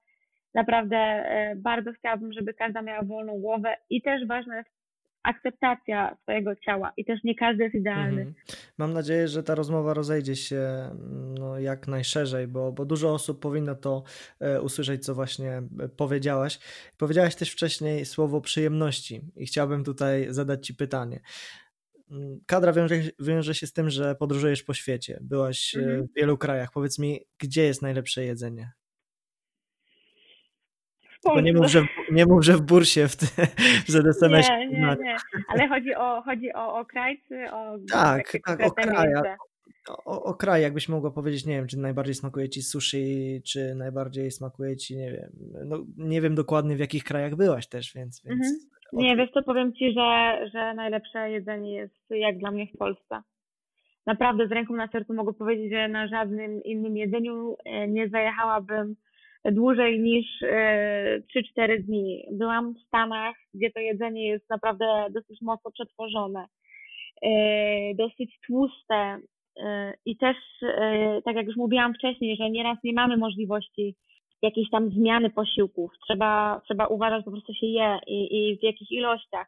naprawdę 0.55 0.97
e, 0.97 1.57
bardzo 1.57 1.93
chciałabym, 1.93 2.33
żeby 2.33 2.55
każda 2.55 2.83
miała 2.83 3.03
wolną 3.03 3.39
głowę 3.39 3.77
i 3.91 4.03
też 4.03 4.27
ważna 4.27 4.57
jest 4.57 4.71
akceptacja 5.25 6.17
swojego 6.23 6.57
ciała 6.57 6.93
i 6.97 7.05
też 7.05 7.25
nie 7.25 7.35
każdy 7.35 7.63
jest 7.63 7.75
idealny. 7.75 8.23
Mhm. 8.23 8.35
Mam 8.79 8.93
nadzieję, 8.93 9.29
że 9.29 9.43
ta 9.43 9.55
rozmowa 9.55 9.95
rozejdzie 9.95 10.37
się 10.37 10.61
no, 11.39 11.59
jak 11.59 11.89
najszerzej, 11.89 12.49
bo, 12.49 12.73
bo 12.73 12.85
dużo 12.85 13.15
osób 13.15 13.41
powinno 13.41 13.75
to 13.75 14.03
e, 14.41 14.63
usłyszeć, 14.63 15.05
co 15.05 15.15
właśnie 15.15 15.51
e, 15.51 15.89
powiedziałaś. 15.97 16.59
Powiedziałaś 16.99 17.35
też 17.35 17.51
wcześniej 17.53 18.05
słowo 18.05 18.41
przyjemności 18.41 19.21
i 19.37 19.47
chciałbym 19.47 19.85
tutaj 19.85 20.27
zadać 20.29 20.67
Ci 20.67 20.75
pytanie. 20.75 21.21
Kadra 22.47 22.73
wiąże, 22.73 22.97
wiąże 23.19 23.55
się 23.55 23.67
z 23.67 23.73
tym, 23.73 23.91
że 23.91 24.15
podróżujesz 24.15 24.63
po 24.63 24.75
świecie. 24.75 25.19
Byłaś 25.23 25.75
mhm. 25.75 26.07
w 26.07 26.15
wielu 26.17 26.39
krajach. 26.39 26.71
Powiedz 26.73 26.99
mi, 26.99 27.21
gdzie 27.39 27.63
jest 27.63 27.83
najlepsze 27.83 28.25
jedzenie? 28.25 28.73
Bo 31.25 31.41
nie 31.41 31.53
mów, 31.53 31.67
że, 31.67 31.87
nie 32.11 32.27
mów, 32.27 32.45
że 32.45 32.57
w 32.57 32.61
bursie 32.61 33.09
w, 33.09 33.17
w 33.87 33.89
ZSMS. 33.89 34.49
Nie, 34.49 34.69
nie, 34.69 34.97
nie. 35.03 35.17
Ale 35.49 35.69
chodzi 35.69 35.95
o, 35.95 36.23
chodzi 36.23 36.53
o, 36.53 36.79
o 36.79 36.85
kraj, 36.85 37.23
czy 37.29 37.53
o. 37.53 37.79
Tak, 37.91 38.37
tak, 38.47 38.61
o 38.61 38.71
kraj. 38.71 39.09
O, 39.89 40.23
o 40.23 40.35
kraj, 40.35 40.63
jakbyś 40.63 40.89
mogła 40.89 41.11
powiedzieć, 41.11 41.47
nie 41.47 41.57
wiem, 41.57 41.67
czy 41.67 41.79
najbardziej 41.79 42.15
smakuje 42.15 42.49
ci 42.49 42.63
sushi, 42.63 43.43
czy 43.45 43.75
najbardziej 43.75 44.31
smakuje 44.31 44.77
ci, 44.77 44.97
nie 44.97 45.13
wiem, 45.13 45.31
no 45.65 45.85
nie 45.97 46.21
wiem 46.21 46.35
dokładnie 46.35 46.77
w 46.77 46.79
jakich 46.79 47.05
krajach 47.05 47.35
byłaś 47.35 47.67
też, 47.69 47.95
więc. 47.95 48.23
więc 48.25 48.47
mhm. 48.47 48.74
Nie, 48.93 49.17
wiesz 49.17 49.31
co, 49.31 49.43
powiem 49.43 49.73
ci, 49.73 49.93
że, 49.93 50.39
że 50.53 50.75
najlepsze 50.75 51.31
jedzenie 51.31 51.75
jest 51.75 52.11
jak 52.11 52.39
dla 52.39 52.51
mnie 52.51 52.67
w 52.67 52.79
Polsce. 52.79 53.23
Naprawdę 54.07 54.49
z 54.49 54.53
ręką 54.53 54.75
na 54.75 54.89
sercu 54.89 55.15
mogę 55.15 55.33
powiedzieć, 55.33 55.73
że 55.73 55.89
na 55.89 56.09
żadnym 56.09 56.63
innym 56.63 56.97
jedzeniu 56.97 57.57
e, 57.65 57.89
nie 57.89 58.09
zajechałabym 58.09 58.97
dłużej 59.45 60.01
niż 60.01 60.27
3-4 60.43 61.23
e, 61.57 61.79
dni. 61.79 62.25
Byłam 62.33 62.75
w 62.75 62.87
Stanach, 62.87 63.37
gdzie 63.55 63.71
to 63.71 63.81
jedzenie 63.81 64.29
jest 64.29 64.51
naprawdę 64.51 65.07
dosyć 65.11 65.43
mocno 65.43 65.71
przetworzone, 65.71 66.47
e, 67.23 67.95
dosyć 67.95 68.39
tłuste 68.47 69.19
i 70.07 70.17
też, 70.17 70.37
tak 71.25 71.37
jak 71.37 71.47
już 71.47 71.57
mówiłam 71.57 71.95
wcześniej, 71.95 72.37
że 72.37 72.51
nieraz 72.51 72.79
nie 72.85 72.93
mamy 72.93 73.17
możliwości 73.17 73.95
jakiejś 74.45 74.71
tam 74.71 74.91
zmiany 74.91 75.31
posiłków. 75.31 75.93
Trzeba, 76.07 76.61
trzeba 76.65 76.87
uważać, 76.87 77.25
po 77.25 77.31
prostu 77.31 77.55
się 77.55 77.67
je 77.67 77.99
i, 78.07 78.19
i 78.39 78.59
w 78.59 78.63
jakich 78.63 78.91
ilościach. 78.91 79.47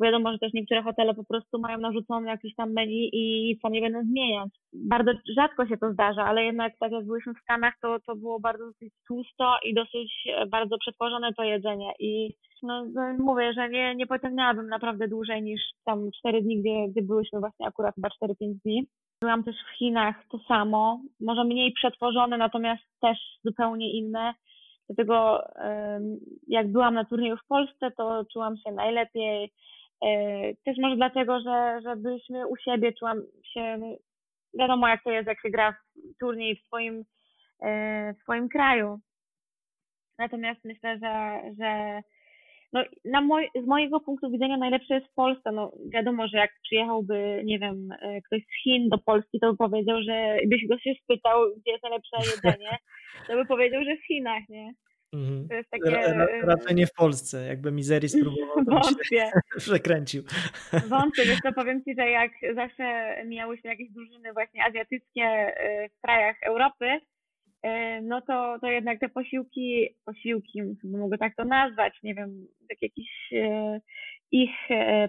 Wiadomo, 0.00 0.32
że 0.32 0.38
też 0.38 0.52
niektóre 0.52 0.82
hotele 0.82 1.14
po 1.14 1.24
prostu 1.24 1.58
mają 1.58 1.78
narzucone 1.78 2.30
jakieś 2.30 2.54
tam 2.54 2.72
menu 2.72 3.10
i 3.12 3.58
co 3.62 3.68
nie 3.68 3.80
będą 3.80 4.02
zmieniać. 4.02 4.48
Bardzo 4.72 5.10
rzadko 5.36 5.66
się 5.66 5.76
to 5.76 5.92
zdarza, 5.92 6.24
ale 6.24 6.44
jednak 6.44 6.72
tak 6.80 6.92
jak 6.92 7.06
byliśmy 7.06 7.34
w 7.34 7.42
Stanach, 7.42 7.74
to, 7.82 7.96
to 8.06 8.16
było 8.16 8.40
bardzo 8.40 8.66
dosyć 8.66 8.92
tłusto 9.08 9.54
i 9.64 9.74
dosyć 9.74 10.12
e, 10.26 10.46
bardzo 10.46 10.78
przetworzone 10.78 11.34
to 11.34 11.42
jedzenie. 11.42 11.92
I 11.98 12.34
no, 12.62 12.84
no, 12.94 13.02
mówię, 13.18 13.52
że 13.52 13.68
nie, 13.68 13.94
nie 13.94 14.06
pociągnęłabym 14.06 14.68
naprawdę 14.68 15.08
dłużej 15.08 15.42
niż 15.42 15.60
tam 15.84 16.10
4 16.18 16.42
dni, 16.42 16.60
gdzie, 16.60 16.88
gdzie 16.88 17.02
byłyśmy 17.02 17.40
właśnie 17.40 17.66
akurat 17.66 17.94
chyba 17.94 18.08
4-5 18.08 18.34
dni. 18.64 18.86
Byłam 19.20 19.44
też 19.44 19.56
w 19.56 19.78
Chinach, 19.78 20.16
to 20.30 20.38
samo, 20.38 21.00
może 21.20 21.44
mniej 21.44 21.72
przetworzone, 21.72 22.38
natomiast 22.38 22.82
też 23.00 23.18
zupełnie 23.44 23.92
inne. 23.92 24.34
Dlatego 24.88 25.44
jak 26.48 26.72
byłam 26.72 26.94
na 26.94 27.04
turnieju 27.04 27.36
w 27.36 27.46
Polsce, 27.46 27.90
to 27.90 28.24
czułam 28.32 28.56
się 28.56 28.72
najlepiej. 28.72 29.52
E, 30.02 30.08
też 30.64 30.76
może 30.82 30.96
dlatego, 30.96 31.40
że, 31.40 31.80
że 31.82 31.96
byliśmy 31.96 32.46
u 32.46 32.56
siebie, 32.56 32.92
czułam 32.92 33.22
się, 33.54 33.78
wiadomo 34.58 34.88
jak 34.88 35.04
to 35.04 35.10
jest, 35.10 35.28
jak 35.28 35.42
się 35.42 35.50
gra 35.50 35.72
w 35.72 36.18
turniej 36.20 36.56
w 36.56 36.66
swoim, 36.66 37.04
e, 37.62 38.14
w 38.14 38.22
swoim 38.22 38.48
kraju. 38.48 38.98
Natomiast 40.18 40.64
myślę, 40.64 40.98
że, 40.98 41.40
że 41.58 42.00
no, 42.72 42.84
na 43.04 43.20
moj, 43.20 43.48
z 43.64 43.66
mojego 43.66 44.00
punktu 44.00 44.30
widzenia 44.30 44.56
najlepsze 44.56 44.94
jest 44.94 45.06
w 45.06 45.14
Polsce. 45.14 45.52
No, 45.52 45.72
wiadomo, 45.94 46.28
że 46.28 46.38
jak 46.38 46.50
przyjechałby, 46.62 47.42
nie 47.44 47.58
wiem, 47.58 47.88
e, 48.02 48.22
ktoś 48.22 48.40
z 48.42 48.62
Chin 48.62 48.88
do 48.88 48.98
Polski, 48.98 49.40
to 49.40 49.52
by 49.52 49.56
powiedział, 49.56 50.02
że 50.02 50.36
byś 50.46 50.66
go 50.66 50.78
się 50.78 50.92
spytał, 51.02 51.40
gdzie 51.56 51.72
jest 51.72 51.82
najlepsze 51.82 52.16
jedzenie, 52.34 52.78
to 53.26 53.34
by 53.34 53.46
powiedział, 53.46 53.84
że 53.84 53.96
w 53.96 54.06
Chinach, 54.06 54.48
nie? 54.48 54.72
Mhm. 55.12 55.48
To 55.48 55.54
jest 55.54 55.70
takie... 55.70 55.90
Ra, 55.90 56.26
raczej 56.42 56.76
nie 56.76 56.86
w 56.86 56.92
Polsce, 56.92 57.46
jakby 57.46 57.72
Mizerii 57.72 58.08
spróbował, 58.08 58.64
to 58.64 58.70
Wątpię. 58.70 59.30
przekręcił. 59.56 60.22
Wątpię, 60.90 61.22
wiesz 61.24 61.40
to 61.42 61.52
powiem 61.52 61.84
Ci, 61.84 61.94
że 61.98 62.10
jak 62.10 62.32
zawsze 62.54 63.16
miałyśmy 63.26 63.70
jakieś 63.70 63.90
drużyny 63.90 64.32
właśnie 64.32 64.64
azjatyckie 64.64 65.22
e, 65.22 65.88
w 65.88 66.00
krajach 66.00 66.36
Europy, 66.42 66.86
e, 66.86 67.00
no 68.02 68.20
to, 68.20 68.58
to 68.60 68.66
jednak 68.66 69.00
te 69.00 69.08
posiłki, 69.08 69.88
posiłki, 70.04 70.62
mogę 70.84 71.18
tak 71.18 71.36
to 71.36 71.44
nazwać, 71.44 71.94
nie 72.02 72.14
wiem, 72.14 72.46
tak 72.68 72.82
jakieś 72.82 73.32
e, 73.32 73.80
ich 74.30 74.50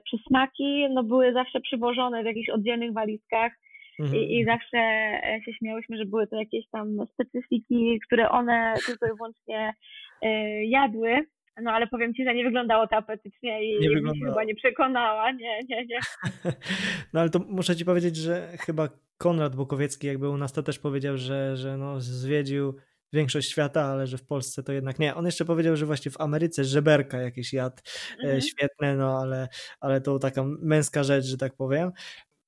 przysmaki, 0.05 0.87
no 0.89 1.03
były 1.03 1.33
zawsze 1.33 1.59
przywożone 1.59 2.23
w 2.23 2.25
jakichś 2.25 2.49
oddzielnych 2.49 2.93
walizkach, 2.93 3.51
Mhm. 3.99 4.23
I, 4.23 4.39
I 4.39 4.45
zawsze 4.45 4.77
e, 4.77 5.41
się 5.45 5.53
śmiałyśmy, 5.53 5.97
że 5.97 6.05
były 6.05 6.27
to 6.27 6.35
jakieś 6.35 6.69
tam 6.71 6.97
specyfiki, 7.13 7.99
które 8.05 8.29
one 8.29 8.73
tylko 8.85 9.05
i 9.05 9.09
wyłącznie 9.17 9.73
jadły. 10.63 11.25
No 11.61 11.71
ale 11.71 11.87
powiem 11.87 12.13
ci, 12.13 12.23
że 12.25 12.35
nie 12.35 12.43
wyglądało 12.43 12.87
to 12.87 12.95
apetycznie 12.95 13.63
i 13.63 13.79
nie 13.79 14.25
chyba 14.25 14.43
nie 14.43 14.55
przekonała. 14.55 15.31
Nie, 15.31 15.59
nie, 15.69 15.85
nie. 15.85 15.99
No 17.13 17.19
ale 17.19 17.29
to 17.29 17.39
muszę 17.39 17.75
ci 17.75 17.85
powiedzieć, 17.85 18.15
że 18.15 18.47
chyba 18.65 18.89
Konrad 19.21 19.55
Bukowiecki 19.55 20.07
jakby 20.07 20.29
u 20.29 20.37
nas 20.37 20.53
to 20.53 20.63
też 20.63 20.79
powiedział, 20.79 21.17
że, 21.17 21.57
że 21.57 21.77
no 21.77 22.01
zwiedził 22.01 22.75
większość 23.13 23.51
świata, 23.51 23.85
ale 23.85 24.07
że 24.07 24.17
w 24.17 24.25
Polsce 24.25 24.63
to 24.63 24.71
jednak 24.71 24.99
nie. 24.99 25.15
On 25.15 25.25
jeszcze 25.25 25.45
powiedział, 25.45 25.75
że 25.75 25.85
właśnie 25.85 26.11
w 26.11 26.21
Ameryce 26.21 26.63
żeberka 26.63 27.21
jakieś 27.21 27.53
jadł 27.53 27.77
e, 27.77 28.21
mhm. 28.23 28.41
świetne, 28.41 28.95
no 28.95 29.19
ale, 29.19 29.47
ale 29.79 30.01
to 30.01 30.19
taka 30.19 30.43
męska 30.43 31.03
rzecz, 31.03 31.25
że 31.25 31.37
tak 31.37 31.55
powiem 31.55 31.91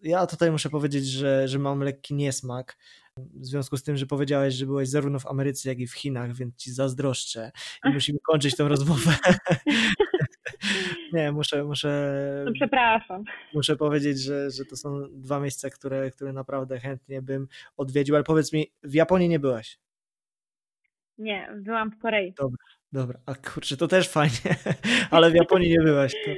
ja 0.02 0.28
tutaj 0.28 0.52
muszę 0.52 0.70
powiedzieć, 0.70 1.08
że, 1.08 1.48
że 1.48 1.60
mam 1.60 1.80
lekki 1.80 2.14
niesmak. 2.14 2.78
W 3.18 3.46
związku 3.46 3.78
z 3.78 3.84
tym, 3.84 3.98
że 3.98 4.06
powiedziałeś, 4.06 4.54
że 4.54 4.66
byłeś 4.66 4.90
zarówno 4.90 5.20
w 5.20 5.26
Ameryce, 5.26 5.70
jak 5.70 5.80
i 5.80 5.88
w 5.88 5.94
Chinach, 5.94 6.34
więc 6.34 6.56
ci 6.56 6.74
zazdroszczę 6.74 7.52
i 7.86 7.90
musimy 7.90 8.20
kończyć 8.20 8.56
tą 8.56 8.68
rozmowę. 8.68 9.16
Nie, 11.14 11.32
muszę, 11.32 11.64
muszę. 11.64 12.14
No 12.46 12.52
przepraszam. 12.54 13.24
Muszę 13.54 13.76
powiedzieć, 13.76 14.20
że, 14.20 14.52
że 14.52 14.66
to 14.66 14.76
są 14.76 15.02
dwa 15.12 15.40
miejsca, 15.40 15.70
które, 15.70 16.12
które 16.12 16.34
naprawdę 16.34 16.80
chętnie 16.80 17.22
bym 17.22 17.48
odwiedził, 17.78 18.16
ale 18.16 18.24
powiedz 18.24 18.54
mi, 18.54 18.68
w 18.84 18.94
Japonii 18.94 19.30
nie 19.30 19.40
byłaś? 19.40 19.80
Nie, 21.18 21.50
byłam 21.56 21.92
w 21.92 22.00
Korei. 22.00 22.34
Dobra, 22.38 22.66
dobra. 22.92 23.20
A 23.26 23.36
kurczę, 23.36 23.78
to 23.78 23.88
też 23.88 24.10
fajnie, 24.10 24.56
ale 25.12 25.32
w 25.32 25.36
Japonii 25.36 25.70
nie 25.70 25.84
byłaś. 25.84 26.14
To, 26.26 26.32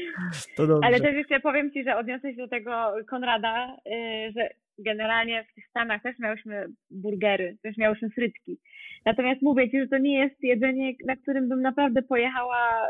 to 0.55 0.67
dobrze. 0.67 0.87
Ale 0.87 1.01
też 1.01 1.13
jeszcze 1.13 1.39
powiem 1.39 1.71
Ci, 1.71 1.83
że 1.83 1.97
odniosę 1.97 2.31
się 2.31 2.37
do 2.37 2.47
tego 2.47 2.95
Konrada, 3.09 3.77
y, 3.87 4.31
że 4.35 4.49
generalnie 4.79 5.45
w 5.51 5.55
tych 5.55 5.67
Stanach 5.69 6.01
też 6.01 6.19
miałyśmy 6.19 6.67
burgery, 6.89 7.57
też 7.61 7.77
miałyśmy 7.77 8.09
frytki. 8.09 8.59
Natomiast 9.05 9.41
mówię 9.41 9.71
Ci, 9.71 9.79
że 9.79 9.87
to 9.87 9.97
nie 9.97 10.19
jest 10.19 10.43
jedzenie, 10.43 10.93
na 11.05 11.15
którym 11.15 11.49
bym 11.49 11.61
naprawdę 11.61 12.01
pojechała 12.01 12.89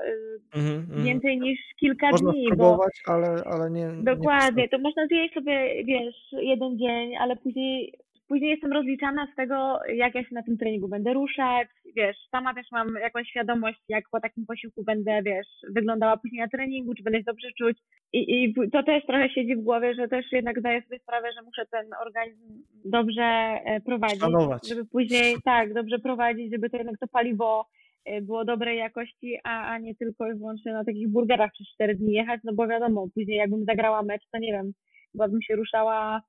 mm-hmm, 0.56 1.04
więcej 1.04 1.40
niż 1.40 1.60
kilka 1.80 2.12
można 2.12 2.32
dni. 2.32 2.42
Można 2.44 2.56
spróbować, 2.56 3.02
bo... 3.08 3.14
ale, 3.14 3.44
ale 3.46 3.72
nie... 3.72 3.90
Dokładnie, 4.04 4.64
nie 4.64 4.70
to 4.70 4.78
można 4.78 5.08
zjeść 5.08 5.34
sobie, 5.34 5.84
wiesz, 5.84 6.16
jeden 6.32 6.78
dzień, 6.78 7.16
ale 7.18 7.36
później 7.36 7.94
później 8.34 8.52
jestem 8.52 8.74
rozliczana 8.74 9.28
z 9.34 9.36
tego, 9.36 9.80
jak 9.94 10.16
ja 10.16 10.24
się 10.24 10.36
na 10.36 10.44
tym 10.44 10.58
treningu 10.58 10.88
będę 10.88 11.14
ruszać, 11.14 11.68
wiesz, 11.96 12.18
sama 12.32 12.54
też 12.54 12.68
mam 12.72 12.96
jakąś 13.02 13.28
świadomość, 13.30 13.80
jak 13.90 14.04
po 14.12 14.20
takim 14.20 14.46
posiłku 14.46 14.84
będę, 14.84 15.22
wiesz, 15.24 15.48
wyglądała 15.70 16.18
później 16.18 16.42
na 16.42 16.48
treningu, 16.48 16.94
czy 16.94 17.04
będę 17.04 17.20
się 17.20 17.24
dobrze 17.24 17.48
czuć 17.58 17.78
i, 18.14 18.44
i 18.44 18.54
to 18.72 18.84
też 18.84 19.06
trochę 19.06 19.30
siedzi 19.30 19.56
w 19.56 19.64
głowie, 19.64 19.94
że 19.96 20.08
też 20.08 20.26
jednak 20.32 20.60
zdaję 20.60 20.82
sobie 20.82 21.00
sprawę, 21.00 21.28
że 21.36 21.42
muszę 21.42 21.66
ten 21.72 21.86
organizm 22.06 22.64
dobrze 22.86 23.24
e, 23.24 23.82
prowadzić, 23.82 24.20
Szanować. 24.20 24.68
żeby 24.70 24.86
później, 24.86 25.36
tak, 25.46 25.74
dobrze 25.74 26.00
prowadzić, 26.00 26.52
żeby 26.52 26.70
to 26.70 26.78
jednak 26.78 27.00
to 27.00 27.08
paliwo 27.08 27.66
e, 28.06 28.22
było 28.22 28.46
dobrej 28.46 28.78
jakości, 28.78 29.38
a, 29.44 29.68
a 29.68 29.78
nie 29.78 29.96
tylko 29.96 30.32
i 30.32 30.36
wyłącznie 30.36 30.74
na 30.74 30.86
takich 30.86 31.10
burgerach 31.10 31.52
przez 31.52 31.68
4 31.68 31.96
dni 31.96 32.14
jechać, 32.14 32.42
no 32.44 32.54
bo 32.54 32.68
wiadomo, 32.68 33.08
później 33.16 33.38
jakbym 33.38 33.66
zagrała 33.66 34.04
mecz, 34.04 34.24
to 34.32 34.38
nie 34.40 34.52
wiem, 34.52 34.72
chyba 35.12 35.28
bym 35.28 35.42
się 35.42 35.56
ruszała 35.56 36.22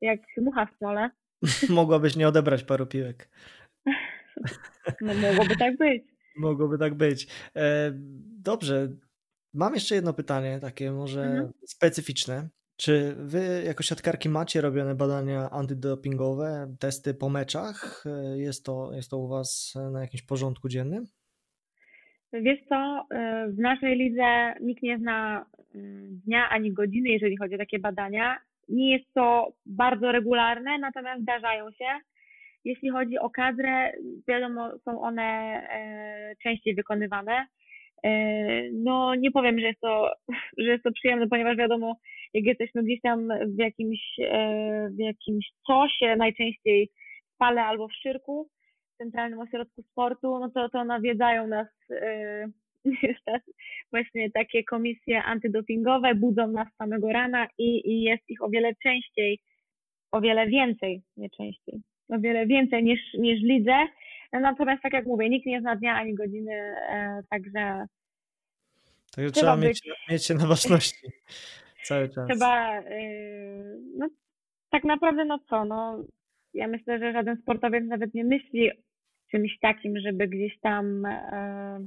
jak 0.00 0.20
mucha 0.36 0.66
w 0.66 0.76
smole. 0.76 1.10
Mogłabyś 1.68 2.16
nie 2.16 2.28
odebrać 2.28 2.64
paru 2.64 2.86
piłek. 2.86 3.28
No 5.00 5.14
mogłoby 5.14 5.56
tak 5.56 5.76
być. 5.76 6.02
Mogłoby 6.36 6.78
tak 6.78 6.94
być. 6.94 7.26
E, 7.56 7.92
dobrze. 8.42 8.88
Mam 9.54 9.74
jeszcze 9.74 9.94
jedno 9.94 10.12
pytanie, 10.12 10.58
takie 10.60 10.92
może 10.92 11.22
mhm. 11.22 11.52
specyficzne. 11.66 12.48
Czy 12.76 13.14
wy 13.18 13.62
jako 13.66 13.82
siatkarki 13.82 14.28
macie 14.28 14.60
robione 14.60 14.94
badania 14.94 15.50
antydopingowe, 15.50 16.74
testy 16.80 17.14
po 17.14 17.28
meczach? 17.28 18.04
E, 18.06 18.38
jest 18.38 18.64
to, 18.64 18.90
jest 18.92 19.10
to 19.10 19.18
u 19.18 19.28
was 19.28 19.74
na 19.92 20.00
jakimś 20.00 20.22
porządku 20.22 20.68
dziennym? 20.68 21.06
Wiesz 22.32 22.58
co, 22.68 23.06
e, 23.10 23.48
w 23.48 23.58
naszej 23.58 23.96
lidze 23.96 24.54
nikt 24.60 24.82
nie 24.82 24.98
zna 24.98 25.46
mm, 25.74 26.20
dnia 26.26 26.48
ani 26.48 26.72
godziny, 26.72 27.08
jeżeli 27.08 27.36
chodzi 27.36 27.54
o 27.54 27.58
takie 27.58 27.78
badania. 27.78 28.38
Nie 28.68 28.92
jest 28.92 29.14
to 29.14 29.52
bardzo 29.66 30.12
regularne, 30.12 30.78
natomiast 30.78 31.22
zdarzają 31.22 31.70
się. 31.70 31.84
Jeśli 32.64 32.90
chodzi 32.90 33.18
o 33.18 33.30
kadrę, 33.30 33.92
wiadomo, 34.28 34.70
są 34.84 35.00
one 35.00 35.22
e, 35.22 36.34
częściej 36.42 36.74
wykonywane. 36.74 37.46
E, 38.04 38.10
no 38.72 39.14
nie 39.14 39.30
powiem, 39.30 39.60
że 39.60 39.66
jest 39.66 39.80
to, 39.80 40.12
że 40.58 40.70
jest 40.70 40.84
to 40.84 40.92
przyjemne, 40.92 41.28
ponieważ 41.28 41.56
wiadomo, 41.56 41.96
jak 42.34 42.44
jesteśmy 42.44 42.82
gdzieś 42.82 43.00
tam 43.00 43.28
w 43.28 43.58
jakimś, 43.58 44.00
e, 44.18 44.88
w 44.90 44.98
jakimś 44.98 45.46
cosie, 45.66 46.16
najczęściej 46.16 46.88
w 47.34 47.36
pale 47.38 47.64
albo 47.64 47.88
w 47.88 47.94
szyrku, 47.94 48.48
w 48.94 48.96
Centralnym 48.98 49.40
Ośrodku 49.40 49.82
Sportu, 49.82 50.38
no 50.38 50.50
to, 50.50 50.68
to 50.68 50.84
nawiedzają 50.84 51.46
nas 51.46 51.68
właśnie 53.92 54.30
takie 54.30 54.64
komisje 54.64 55.22
antydopingowe, 55.22 56.14
budzą 56.14 56.48
nas 56.48 56.68
samego 56.78 57.12
rana 57.12 57.46
i, 57.58 57.90
i 57.92 58.02
jest 58.02 58.30
ich 58.30 58.42
o 58.42 58.48
wiele 58.48 58.74
częściej, 58.82 59.40
o 60.12 60.20
wiele 60.20 60.46
więcej, 60.46 61.02
nie 61.16 61.30
częściej, 61.30 61.80
o 62.08 62.18
wiele 62.18 62.46
więcej 62.46 62.84
niż, 62.84 63.00
niż 63.14 63.42
lidze. 63.42 63.86
Natomiast 64.32 64.82
tak 64.82 64.92
jak 64.92 65.06
mówię, 65.06 65.28
nikt 65.28 65.46
nie 65.46 65.60
zna 65.60 65.76
dnia 65.76 65.94
ani 65.94 66.14
godziny, 66.14 66.52
e, 66.52 67.22
także. 67.30 67.86
Także 69.16 69.32
trzeba, 69.32 69.56
być, 69.56 69.64
mieć, 69.66 69.96
mieć 70.10 70.26
się 70.26 70.34
na 70.34 70.46
ważności 70.46 71.06
cały 71.88 72.08
czas. 72.08 72.28
Trzeba, 72.28 72.80
e, 72.80 72.84
no 73.96 74.08
tak 74.70 74.84
naprawdę, 74.84 75.24
no 75.24 75.38
co, 75.38 75.64
no 75.64 76.04
ja 76.54 76.68
myślę, 76.68 76.98
że 76.98 77.12
żaden 77.12 77.36
sportowiec 77.36 77.84
nawet 77.84 78.14
nie 78.14 78.24
myśli 78.24 78.70
czymś 79.30 79.58
takim, 79.60 79.98
żeby 79.98 80.28
gdzieś 80.28 80.60
tam 80.60 81.06
e, 81.06 81.86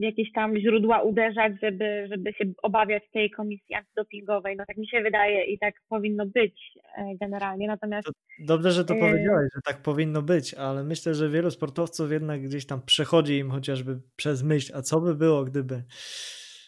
w 0.00 0.02
jakieś 0.02 0.32
tam 0.32 0.58
źródła 0.58 1.02
uderzać, 1.02 1.52
żeby, 1.62 2.08
żeby 2.10 2.32
się 2.32 2.44
obawiać 2.62 3.02
tej 3.12 3.30
komisji 3.30 3.74
antydopingowej. 3.74 4.56
No 4.56 4.64
tak 4.66 4.76
mi 4.76 4.88
się 4.88 5.02
wydaje 5.02 5.44
i 5.44 5.58
tak 5.58 5.74
powinno 5.88 6.26
być 6.26 6.78
e, 6.96 7.04
generalnie. 7.20 7.66
Natomiast. 7.66 8.08
dobrze, 8.38 8.70
że 8.70 8.84
to 8.84 8.94
e, 8.94 8.98
powiedziałeś, 9.00 9.48
że 9.54 9.60
tak 9.64 9.82
powinno 9.82 10.22
być, 10.22 10.54
ale 10.54 10.84
myślę, 10.84 11.14
że 11.14 11.28
wielu 11.28 11.50
sportowców 11.50 12.12
jednak 12.12 12.40
gdzieś 12.40 12.66
tam 12.66 12.82
przechodzi 12.86 13.38
im 13.38 13.50
chociażby 13.50 13.98
przez 14.16 14.42
myśl, 14.42 14.72
a 14.76 14.82
co 14.82 15.00
by 15.00 15.14
było, 15.14 15.44
gdyby. 15.44 15.82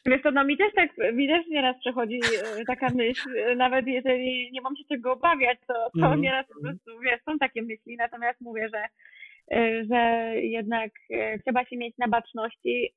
Wiesz 0.07 0.22
to 0.22 0.31
no 0.31 0.45
mi 0.45 0.57
też 0.57 0.72
tak, 0.74 0.91
mi 1.14 1.29
też 1.29 1.47
nieraz 1.47 1.76
przechodzi 1.81 2.20
e, 2.61 2.64
taka 2.64 2.89
myśl, 2.95 3.29
nawet 3.57 3.87
jeżeli 3.87 4.51
nie 4.53 4.61
mam 4.61 4.76
się 4.76 4.85
czego 4.89 5.12
obawiać, 5.12 5.59
to, 5.66 5.74
to 6.01 6.07
mm. 6.07 6.20
nieraz 6.20 6.47
po 6.47 6.61
prostu, 6.61 7.01
wiesz, 7.01 7.20
są 7.24 7.39
takie 7.39 7.62
myśli, 7.62 7.97
natomiast 7.97 8.41
mówię, 8.41 8.68
że 8.74 8.83
że 9.91 10.33
jednak 10.37 10.91
trzeba 11.45 11.64
się 11.64 11.76
mieć 11.76 11.99
na 11.99 12.09
baczności, 12.09 12.95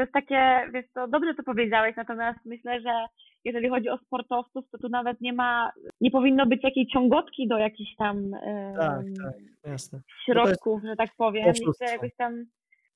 to 0.00 0.04
jest 0.04 0.12
takie, 0.12 0.70
wiesz 0.72 0.86
to 0.94 1.08
dobrze 1.08 1.34
to 1.34 1.42
powiedziałeś, 1.42 1.96
natomiast 1.96 2.38
myślę, 2.44 2.80
że 2.80 3.06
jeżeli 3.44 3.68
chodzi 3.68 3.88
o 3.88 3.98
sportowców, 3.98 4.64
to 4.70 4.78
tu 4.78 4.88
nawet 4.88 5.20
nie 5.20 5.32
ma, 5.32 5.72
nie 6.00 6.10
powinno 6.10 6.46
być 6.46 6.64
jakiejś 6.64 6.92
ciągotki 6.92 7.48
do 7.48 7.58
jakichś 7.58 7.96
tam 7.96 8.30
tak, 8.78 9.02
tak, 9.22 9.34
jasne. 9.72 10.00
środków, 10.24 10.82
że 10.84 10.96
tak 10.96 11.10
powiem. 11.16 11.44
Nie 11.44 11.72
chcę 11.72 11.84
jakoś 11.84 12.14
tam, 12.16 12.44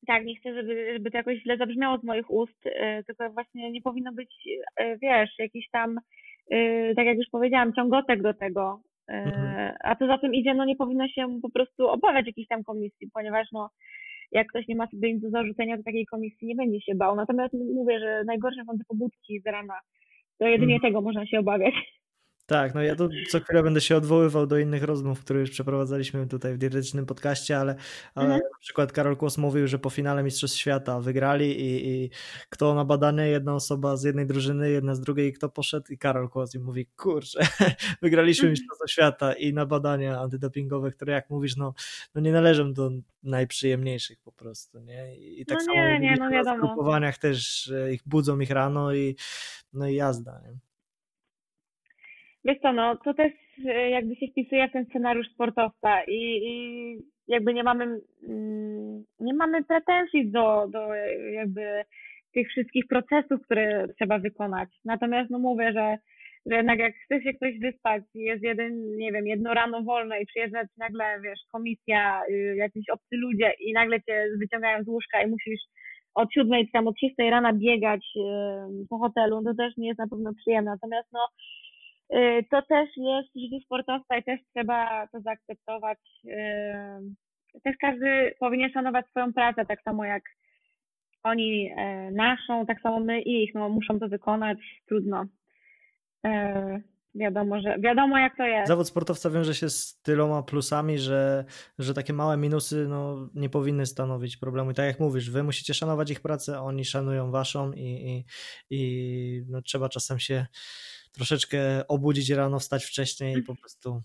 tak, 0.06 0.24
nie 0.24 0.36
chcę, 0.36 0.54
żeby, 0.54 0.92
żeby 0.92 1.10
to 1.10 1.16
jakoś 1.16 1.38
źle 1.42 1.56
zabrzmiało 1.56 1.98
z 1.98 2.04
moich 2.04 2.30
ust, 2.30 2.66
e, 2.66 3.04
tylko 3.04 3.30
właśnie 3.30 3.70
nie 3.70 3.82
powinno 3.82 4.12
być, 4.12 4.48
e, 4.76 4.98
wiesz, 4.98 5.30
jakiś 5.38 5.70
tam, 5.70 5.98
e, 6.50 6.94
tak 6.94 7.06
jak 7.06 7.16
już 7.16 7.28
powiedziałam, 7.32 7.72
ciągotek 7.72 8.22
do 8.22 8.34
tego. 8.34 8.80
Mhm. 9.08 9.74
A 9.84 9.96
co 9.96 10.06
za 10.06 10.18
tym 10.18 10.34
idzie, 10.34 10.54
no 10.54 10.64
nie 10.64 10.76
powinno 10.76 11.08
się 11.08 11.40
po 11.42 11.50
prostu 11.50 11.88
obawiać 11.88 12.26
jakiejś 12.26 12.48
tam 12.48 12.64
komisji, 12.64 13.10
ponieważ 13.14 13.48
no 13.52 13.70
jak 14.32 14.46
ktoś 14.46 14.68
nie 14.68 14.76
ma 14.76 14.86
sobie 14.86 15.14
nic 15.14 15.22
do 15.22 15.30
zarzucenia, 15.30 15.76
to 15.76 15.82
takiej 15.82 16.06
komisji 16.06 16.48
nie 16.48 16.54
będzie 16.54 16.80
się 16.80 16.94
bał. 16.94 17.16
Natomiast 17.16 17.54
mówię, 17.74 17.98
że 17.98 18.22
najgorsze 18.26 18.64
są 18.66 18.78
te 18.78 18.84
pobudki 18.88 19.40
z 19.40 19.46
rana. 19.46 19.74
To 20.38 20.46
jedynie 20.46 20.74
mm. 20.74 20.82
tego 20.82 21.00
można 21.00 21.26
się 21.26 21.38
obawiać. 21.38 21.74
Tak, 22.46 22.74
no 22.74 22.82
ja 22.82 22.96
tu 22.96 23.08
co 23.28 23.40
chwilę 23.40 23.62
będę 23.62 23.80
się 23.80 23.96
odwoływał 23.96 24.46
do 24.46 24.58
innych 24.58 24.82
rozmów, 24.82 25.20
które 25.20 25.40
już 25.40 25.50
przeprowadzaliśmy 25.50 26.26
tutaj 26.26 26.54
w 26.54 26.58
dietetycznym 26.58 27.06
podcaście, 27.06 27.58
ale, 27.58 27.74
ale 28.14 28.26
mhm. 28.26 28.42
na 28.52 28.58
przykład 28.58 28.92
Karol 28.92 29.16
Kłos 29.16 29.38
mówił, 29.38 29.66
że 29.66 29.78
po 29.78 29.90
finale 29.90 30.22
Mistrzostw 30.22 30.58
Świata 30.58 31.00
wygrali 31.00 31.60
i, 31.60 31.88
i 31.88 32.10
kto 32.50 32.74
na 32.74 32.84
badanie, 32.84 33.28
jedna 33.28 33.54
osoba 33.54 33.96
z 33.96 34.04
jednej 34.04 34.26
drużyny, 34.26 34.70
jedna 34.70 34.94
z 34.94 35.00
drugiej, 35.00 35.32
kto 35.32 35.48
poszedł 35.48 35.92
i 35.92 35.98
Karol 35.98 36.28
Kłos 36.28 36.54
i 36.54 36.58
mówi, 36.58 36.86
kurczę, 36.96 37.40
wygraliśmy 38.02 38.48
mhm. 38.48 38.50
Mistrzostwa 38.50 38.88
Świata 38.88 39.32
i 39.32 39.52
na 39.52 39.66
badania 39.66 40.20
antydopingowe, 40.20 40.90
które 40.90 41.12
jak 41.12 41.30
mówisz, 41.30 41.56
no, 41.56 41.74
no 42.14 42.20
nie 42.20 42.32
należą 42.32 42.72
do 42.72 42.90
najprzyjemniejszych 43.22 44.18
po 44.20 44.32
prostu, 44.32 44.80
nie? 44.80 45.16
I 45.16 45.46
tak 45.46 45.58
no 45.58 45.64
samo 45.64 45.76
nie, 45.76 46.00
nie, 46.00 46.16
no 46.44 46.54
w 46.56 46.60
grupowaniach 46.60 47.18
też 47.18 47.72
ich 47.92 48.02
budzą 48.06 48.40
ich 48.40 48.50
rano 48.50 48.94
i 48.94 49.16
no 49.72 49.88
i 49.88 49.94
jazda, 49.94 50.40
nie? 50.40 50.58
Wiesz 52.44 52.58
co, 52.62 52.72
no 52.72 52.96
to 52.96 53.14
też 53.14 53.32
e, 53.66 53.90
jakby 53.90 54.16
się 54.16 54.26
wpisuje 54.26 54.68
w 54.68 54.72
ten 54.72 54.86
scenariusz 54.86 55.28
sportowca 55.34 56.04
i, 56.04 56.40
i 56.44 56.96
jakby 57.28 57.54
nie 57.54 57.64
mamy, 57.64 57.84
mm, 58.28 59.04
nie 59.20 59.34
mamy 59.34 59.64
pretensji 59.64 60.30
do, 60.30 60.66
do 60.68 60.94
jakby 61.32 61.84
tych 62.34 62.48
wszystkich 62.48 62.84
procesów, 62.86 63.42
które 63.44 63.86
trzeba 63.98 64.18
wykonać. 64.18 64.68
Natomiast 64.84 65.30
no 65.30 65.38
mówię, 65.38 65.72
że, 65.72 65.96
że 66.46 66.56
jednak 66.56 66.78
jak 66.78 66.94
chce 66.94 67.22
się 67.22 67.32
ktoś 67.32 67.58
wyspać, 67.58 68.02
jest 68.14 68.42
jeden, 68.42 68.96
nie 68.96 69.12
wiem, 69.12 69.26
jedno 69.26 69.54
rano 69.54 69.82
wolne 69.82 70.20
i 70.20 70.26
przyjeżdżać 70.26 70.68
nagle, 70.76 71.20
wiesz, 71.20 71.40
komisja, 71.52 72.22
y, 72.30 72.56
jakiś 72.56 72.88
obcy 72.90 73.16
ludzie 73.16 73.52
i 73.60 73.72
nagle 73.72 74.02
cię 74.02 74.26
wyciągają 74.40 74.84
z 74.84 74.88
łóżka 74.88 75.22
i 75.22 75.30
musisz 75.30 75.60
od 76.14 76.32
siódmej, 76.32 76.70
tam 76.72 76.88
od 76.88 77.00
szóstej 77.00 77.30
rana 77.30 77.52
biegać 77.52 78.06
y, 78.16 78.86
po 78.90 78.98
hotelu, 78.98 79.42
to 79.44 79.54
też 79.54 79.76
nie 79.76 79.88
jest 79.88 79.98
na 79.98 80.08
pewno 80.08 80.34
przyjemne. 80.34 80.70
Natomiast 80.70 81.08
no 81.12 81.20
to 82.50 82.62
też 82.62 82.88
jest 82.96 83.28
życie 83.36 83.64
sportowca 83.64 84.18
i 84.18 84.24
też 84.24 84.40
trzeba 84.54 85.06
to 85.12 85.20
zaakceptować. 85.20 85.98
Y, 86.24 87.60
też 87.64 87.76
każdy 87.80 88.34
powinien 88.40 88.70
szanować 88.72 89.06
swoją 89.06 89.32
pracę, 89.32 89.66
tak 89.66 89.82
samo 89.82 90.04
jak 90.04 90.22
oni 91.22 91.70
e, 91.76 92.10
naszą, 92.10 92.66
tak 92.66 92.80
samo 92.80 93.00
my 93.00 93.20
ich, 93.20 93.54
no 93.54 93.68
muszą 93.68 94.00
to 94.00 94.08
wykonać, 94.08 94.58
trudno. 94.86 95.26
Wiadomo, 97.14 97.60
że 97.60 97.78
wiadomo 97.78 98.18
jak 98.18 98.36
to 98.36 98.46
jest. 98.46 98.68
Zawód 98.68 98.88
sportowca 98.88 99.30
wiąże 99.30 99.54
się 99.54 99.70
z 99.70 100.00
tyloma 100.02 100.42
plusami, 100.42 100.98
że, 100.98 101.44
że 101.78 101.94
takie 101.94 102.12
małe 102.12 102.36
minusy 102.36 102.86
no, 102.88 103.28
nie 103.34 103.48
powinny 103.48 103.86
stanowić 103.86 104.36
problemu. 104.36 104.70
I 104.70 104.74
tak 104.74 104.86
jak 104.86 105.00
mówisz, 105.00 105.30
wy 105.30 105.42
musicie 105.42 105.74
szanować 105.74 106.10
ich 106.10 106.20
pracę, 106.20 106.60
oni 106.60 106.84
szanują 106.84 107.30
waszą 107.30 107.72
i, 107.72 107.80
i, 107.80 108.24
i 108.70 109.42
no, 109.48 109.62
trzeba 109.62 109.88
czasem 109.88 110.18
się 110.18 110.46
troszeczkę 111.14 111.88
obudzić 111.88 112.30
rano, 112.30 112.58
wstać 112.58 112.84
wcześniej 112.84 113.38
i 113.38 113.42
po 113.42 113.54
prostu 113.56 114.02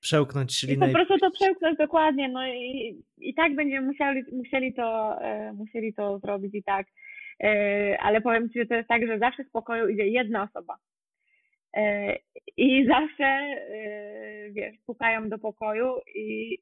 przełknąć 0.00 0.56
ślinę. 0.56 0.86
I 0.86 0.92
po 0.92 0.94
prostu 0.94 1.18
to 1.18 1.30
przełknąć 1.30 1.78
dokładnie, 1.78 2.28
no 2.28 2.46
i, 2.46 3.02
i 3.18 3.34
tak 3.34 3.54
będziemy 3.54 3.86
musieli, 3.86 4.22
musieli, 4.32 4.74
to, 4.74 5.18
e, 5.22 5.52
musieli 5.52 5.94
to 5.94 6.18
zrobić 6.18 6.54
i 6.54 6.62
tak. 6.62 6.86
E, 7.42 7.98
ale 8.00 8.20
powiem 8.20 8.50
Ci, 8.50 8.58
że 8.58 8.66
to 8.66 8.74
jest 8.74 8.88
tak, 8.88 9.06
że 9.06 9.18
zawsze 9.18 9.44
z 9.44 9.50
pokoju 9.50 9.88
idzie 9.88 10.08
jedna 10.08 10.42
osoba. 10.42 10.76
E, 11.76 12.16
I 12.56 12.86
zawsze, 12.86 13.56
wiesz, 14.50 14.76
pukają 14.86 15.28
do 15.28 15.38
pokoju 15.38 15.94
i 16.14 16.58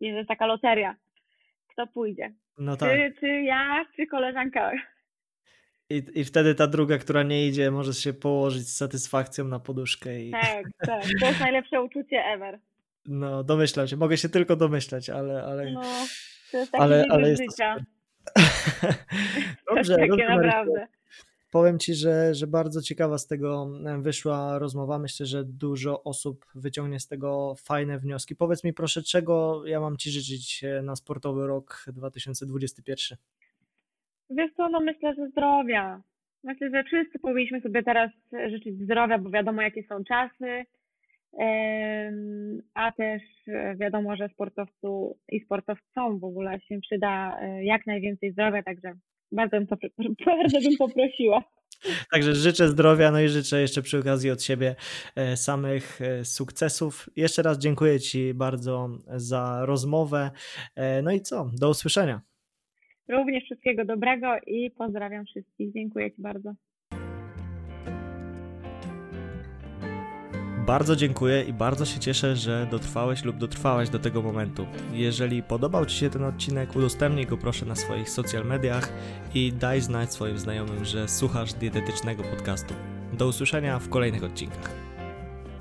jest 0.00 0.28
taka 0.28 0.46
loteria. 0.46 0.96
Kto 1.68 1.86
pójdzie? 1.86 2.32
No 2.58 2.76
tak. 2.76 2.90
Czy, 2.90 3.14
czy 3.20 3.26
ja, 3.26 3.84
czy 3.96 4.06
koleżanka? 4.06 4.72
I, 5.90 6.02
I 6.14 6.24
wtedy 6.24 6.54
ta 6.54 6.66
druga, 6.66 6.98
która 6.98 7.22
nie 7.22 7.48
idzie, 7.48 7.70
może 7.70 7.94
się 7.94 8.12
położyć 8.12 8.68
z 8.68 8.76
satysfakcją 8.76 9.44
na 9.44 9.60
poduszkę. 9.60 10.20
I... 10.20 10.30
Tak, 10.30 10.64
tak. 10.86 11.04
To 11.20 11.26
jest 11.26 11.40
najlepsze 11.40 11.82
uczucie 11.82 12.16
ever. 12.24 12.58
No, 13.06 13.44
domyślam 13.44 13.88
się. 13.88 13.96
Mogę 13.96 14.16
się 14.16 14.28
tylko 14.28 14.56
domyślać, 14.56 15.10
ale. 15.10 15.42
ale... 15.42 15.72
No, 15.72 15.82
to 16.52 16.58
jest 16.58 16.72
taki 16.72 16.84
ale, 16.84 17.04
ale 17.10 17.30
jest 17.30 17.42
życia. 17.42 17.76
Dobrze, 19.74 19.96
takie 19.96 20.08
dobrze, 20.08 20.36
naprawdę. 20.36 20.86
Powiem 21.50 21.78
Ci, 21.78 21.94
że, 21.94 22.34
że 22.34 22.46
bardzo 22.46 22.82
ciekawa 22.82 23.18
z 23.18 23.26
tego 23.26 23.70
wyszła 23.98 24.58
rozmowa. 24.58 24.98
Myślę, 24.98 25.26
że 25.26 25.44
dużo 25.44 26.02
osób 26.02 26.46
wyciągnie 26.54 27.00
z 27.00 27.06
tego 27.06 27.54
fajne 27.58 27.98
wnioski. 27.98 28.36
Powiedz 28.36 28.64
mi 28.64 28.72
proszę, 28.72 29.02
czego 29.02 29.62
ja 29.66 29.80
mam 29.80 29.96
Ci 29.96 30.10
życzyć 30.10 30.64
na 30.82 30.96
sportowy 30.96 31.46
rok 31.46 31.84
2021? 31.92 33.18
Wiesz 34.30 34.50
co, 34.56 34.68
no 34.68 34.80
myślę, 34.80 35.14
że 35.14 35.28
zdrowia. 35.28 36.02
Myślę, 36.44 36.70
że 36.70 36.84
wszyscy 36.84 37.18
powinniśmy 37.18 37.60
sobie 37.60 37.82
teraz 37.82 38.10
życzyć 38.50 38.82
zdrowia, 38.82 39.18
bo 39.18 39.30
wiadomo 39.30 39.62
jakie 39.62 39.82
są 39.82 40.04
czasy, 40.04 40.64
a 42.74 42.92
też 42.92 43.22
wiadomo, 43.76 44.16
że 44.16 44.28
sportowcu 44.28 45.18
i 45.32 45.40
sportowcom 45.40 46.18
w 46.18 46.24
ogóle 46.24 46.60
się 46.60 46.80
przyda 46.80 47.38
e, 47.40 47.64
jak 47.64 47.86
najwięcej 47.86 48.32
zdrowia, 48.32 48.62
także 48.62 48.92
bardzo 49.32 49.56
bym, 49.56 49.66
bardzo 50.26 50.60
bym 50.60 50.76
poprosiła. 50.78 51.44
Także 52.12 52.34
życzę 52.34 52.68
zdrowia, 52.68 53.10
no 53.10 53.20
i 53.20 53.28
życzę 53.28 53.60
jeszcze 53.60 53.82
przy 53.82 53.98
okazji 53.98 54.30
od 54.30 54.42
siebie 54.42 54.76
e, 55.16 55.36
samych 55.36 56.02
e, 56.02 56.24
sukcesów. 56.24 57.10
Jeszcze 57.16 57.42
raz 57.42 57.58
dziękuję 57.58 58.00
Ci 58.00 58.34
bardzo 58.34 58.88
za 59.06 59.66
rozmowę. 59.66 60.30
No 61.02 61.12
i 61.12 61.20
co? 61.20 61.50
Do 61.60 61.70
usłyszenia. 61.70 62.20
Również 63.08 63.44
wszystkiego 63.44 63.84
dobrego 63.84 64.26
i 64.46 64.70
pozdrawiam 64.70 65.24
wszystkich. 65.24 65.72
Dziękuję 65.72 66.10
Ci 66.10 66.22
bardzo. 66.22 66.54
Bardzo 70.66 70.96
dziękuję 70.96 71.42
i 71.42 71.52
bardzo 71.52 71.84
się 71.84 72.00
cieszę, 72.00 72.36
że 72.36 72.66
dotrwałeś 72.70 73.24
lub 73.24 73.36
dotrwałaś 73.36 73.90
do 73.90 73.98
tego 73.98 74.22
momentu. 74.22 74.66
Jeżeli 74.92 75.42
podobał 75.42 75.86
Ci 75.86 75.96
się 75.96 76.10
ten 76.10 76.24
odcinek, 76.24 76.76
udostępnij 76.76 77.26
go 77.26 77.36
proszę 77.36 77.66
na 77.66 77.74
swoich 77.74 78.10
social 78.10 78.44
mediach 78.44 78.92
i 79.34 79.52
daj 79.52 79.80
znać 79.80 80.12
swoim 80.12 80.38
znajomym, 80.38 80.84
że 80.84 81.08
słuchasz 81.08 81.52
dietetycznego 81.52 82.22
podcastu. 82.22 82.74
Do 83.12 83.28
usłyszenia 83.28 83.78
w 83.78 83.88
kolejnych 83.88 84.24
odcinkach. 84.24 84.87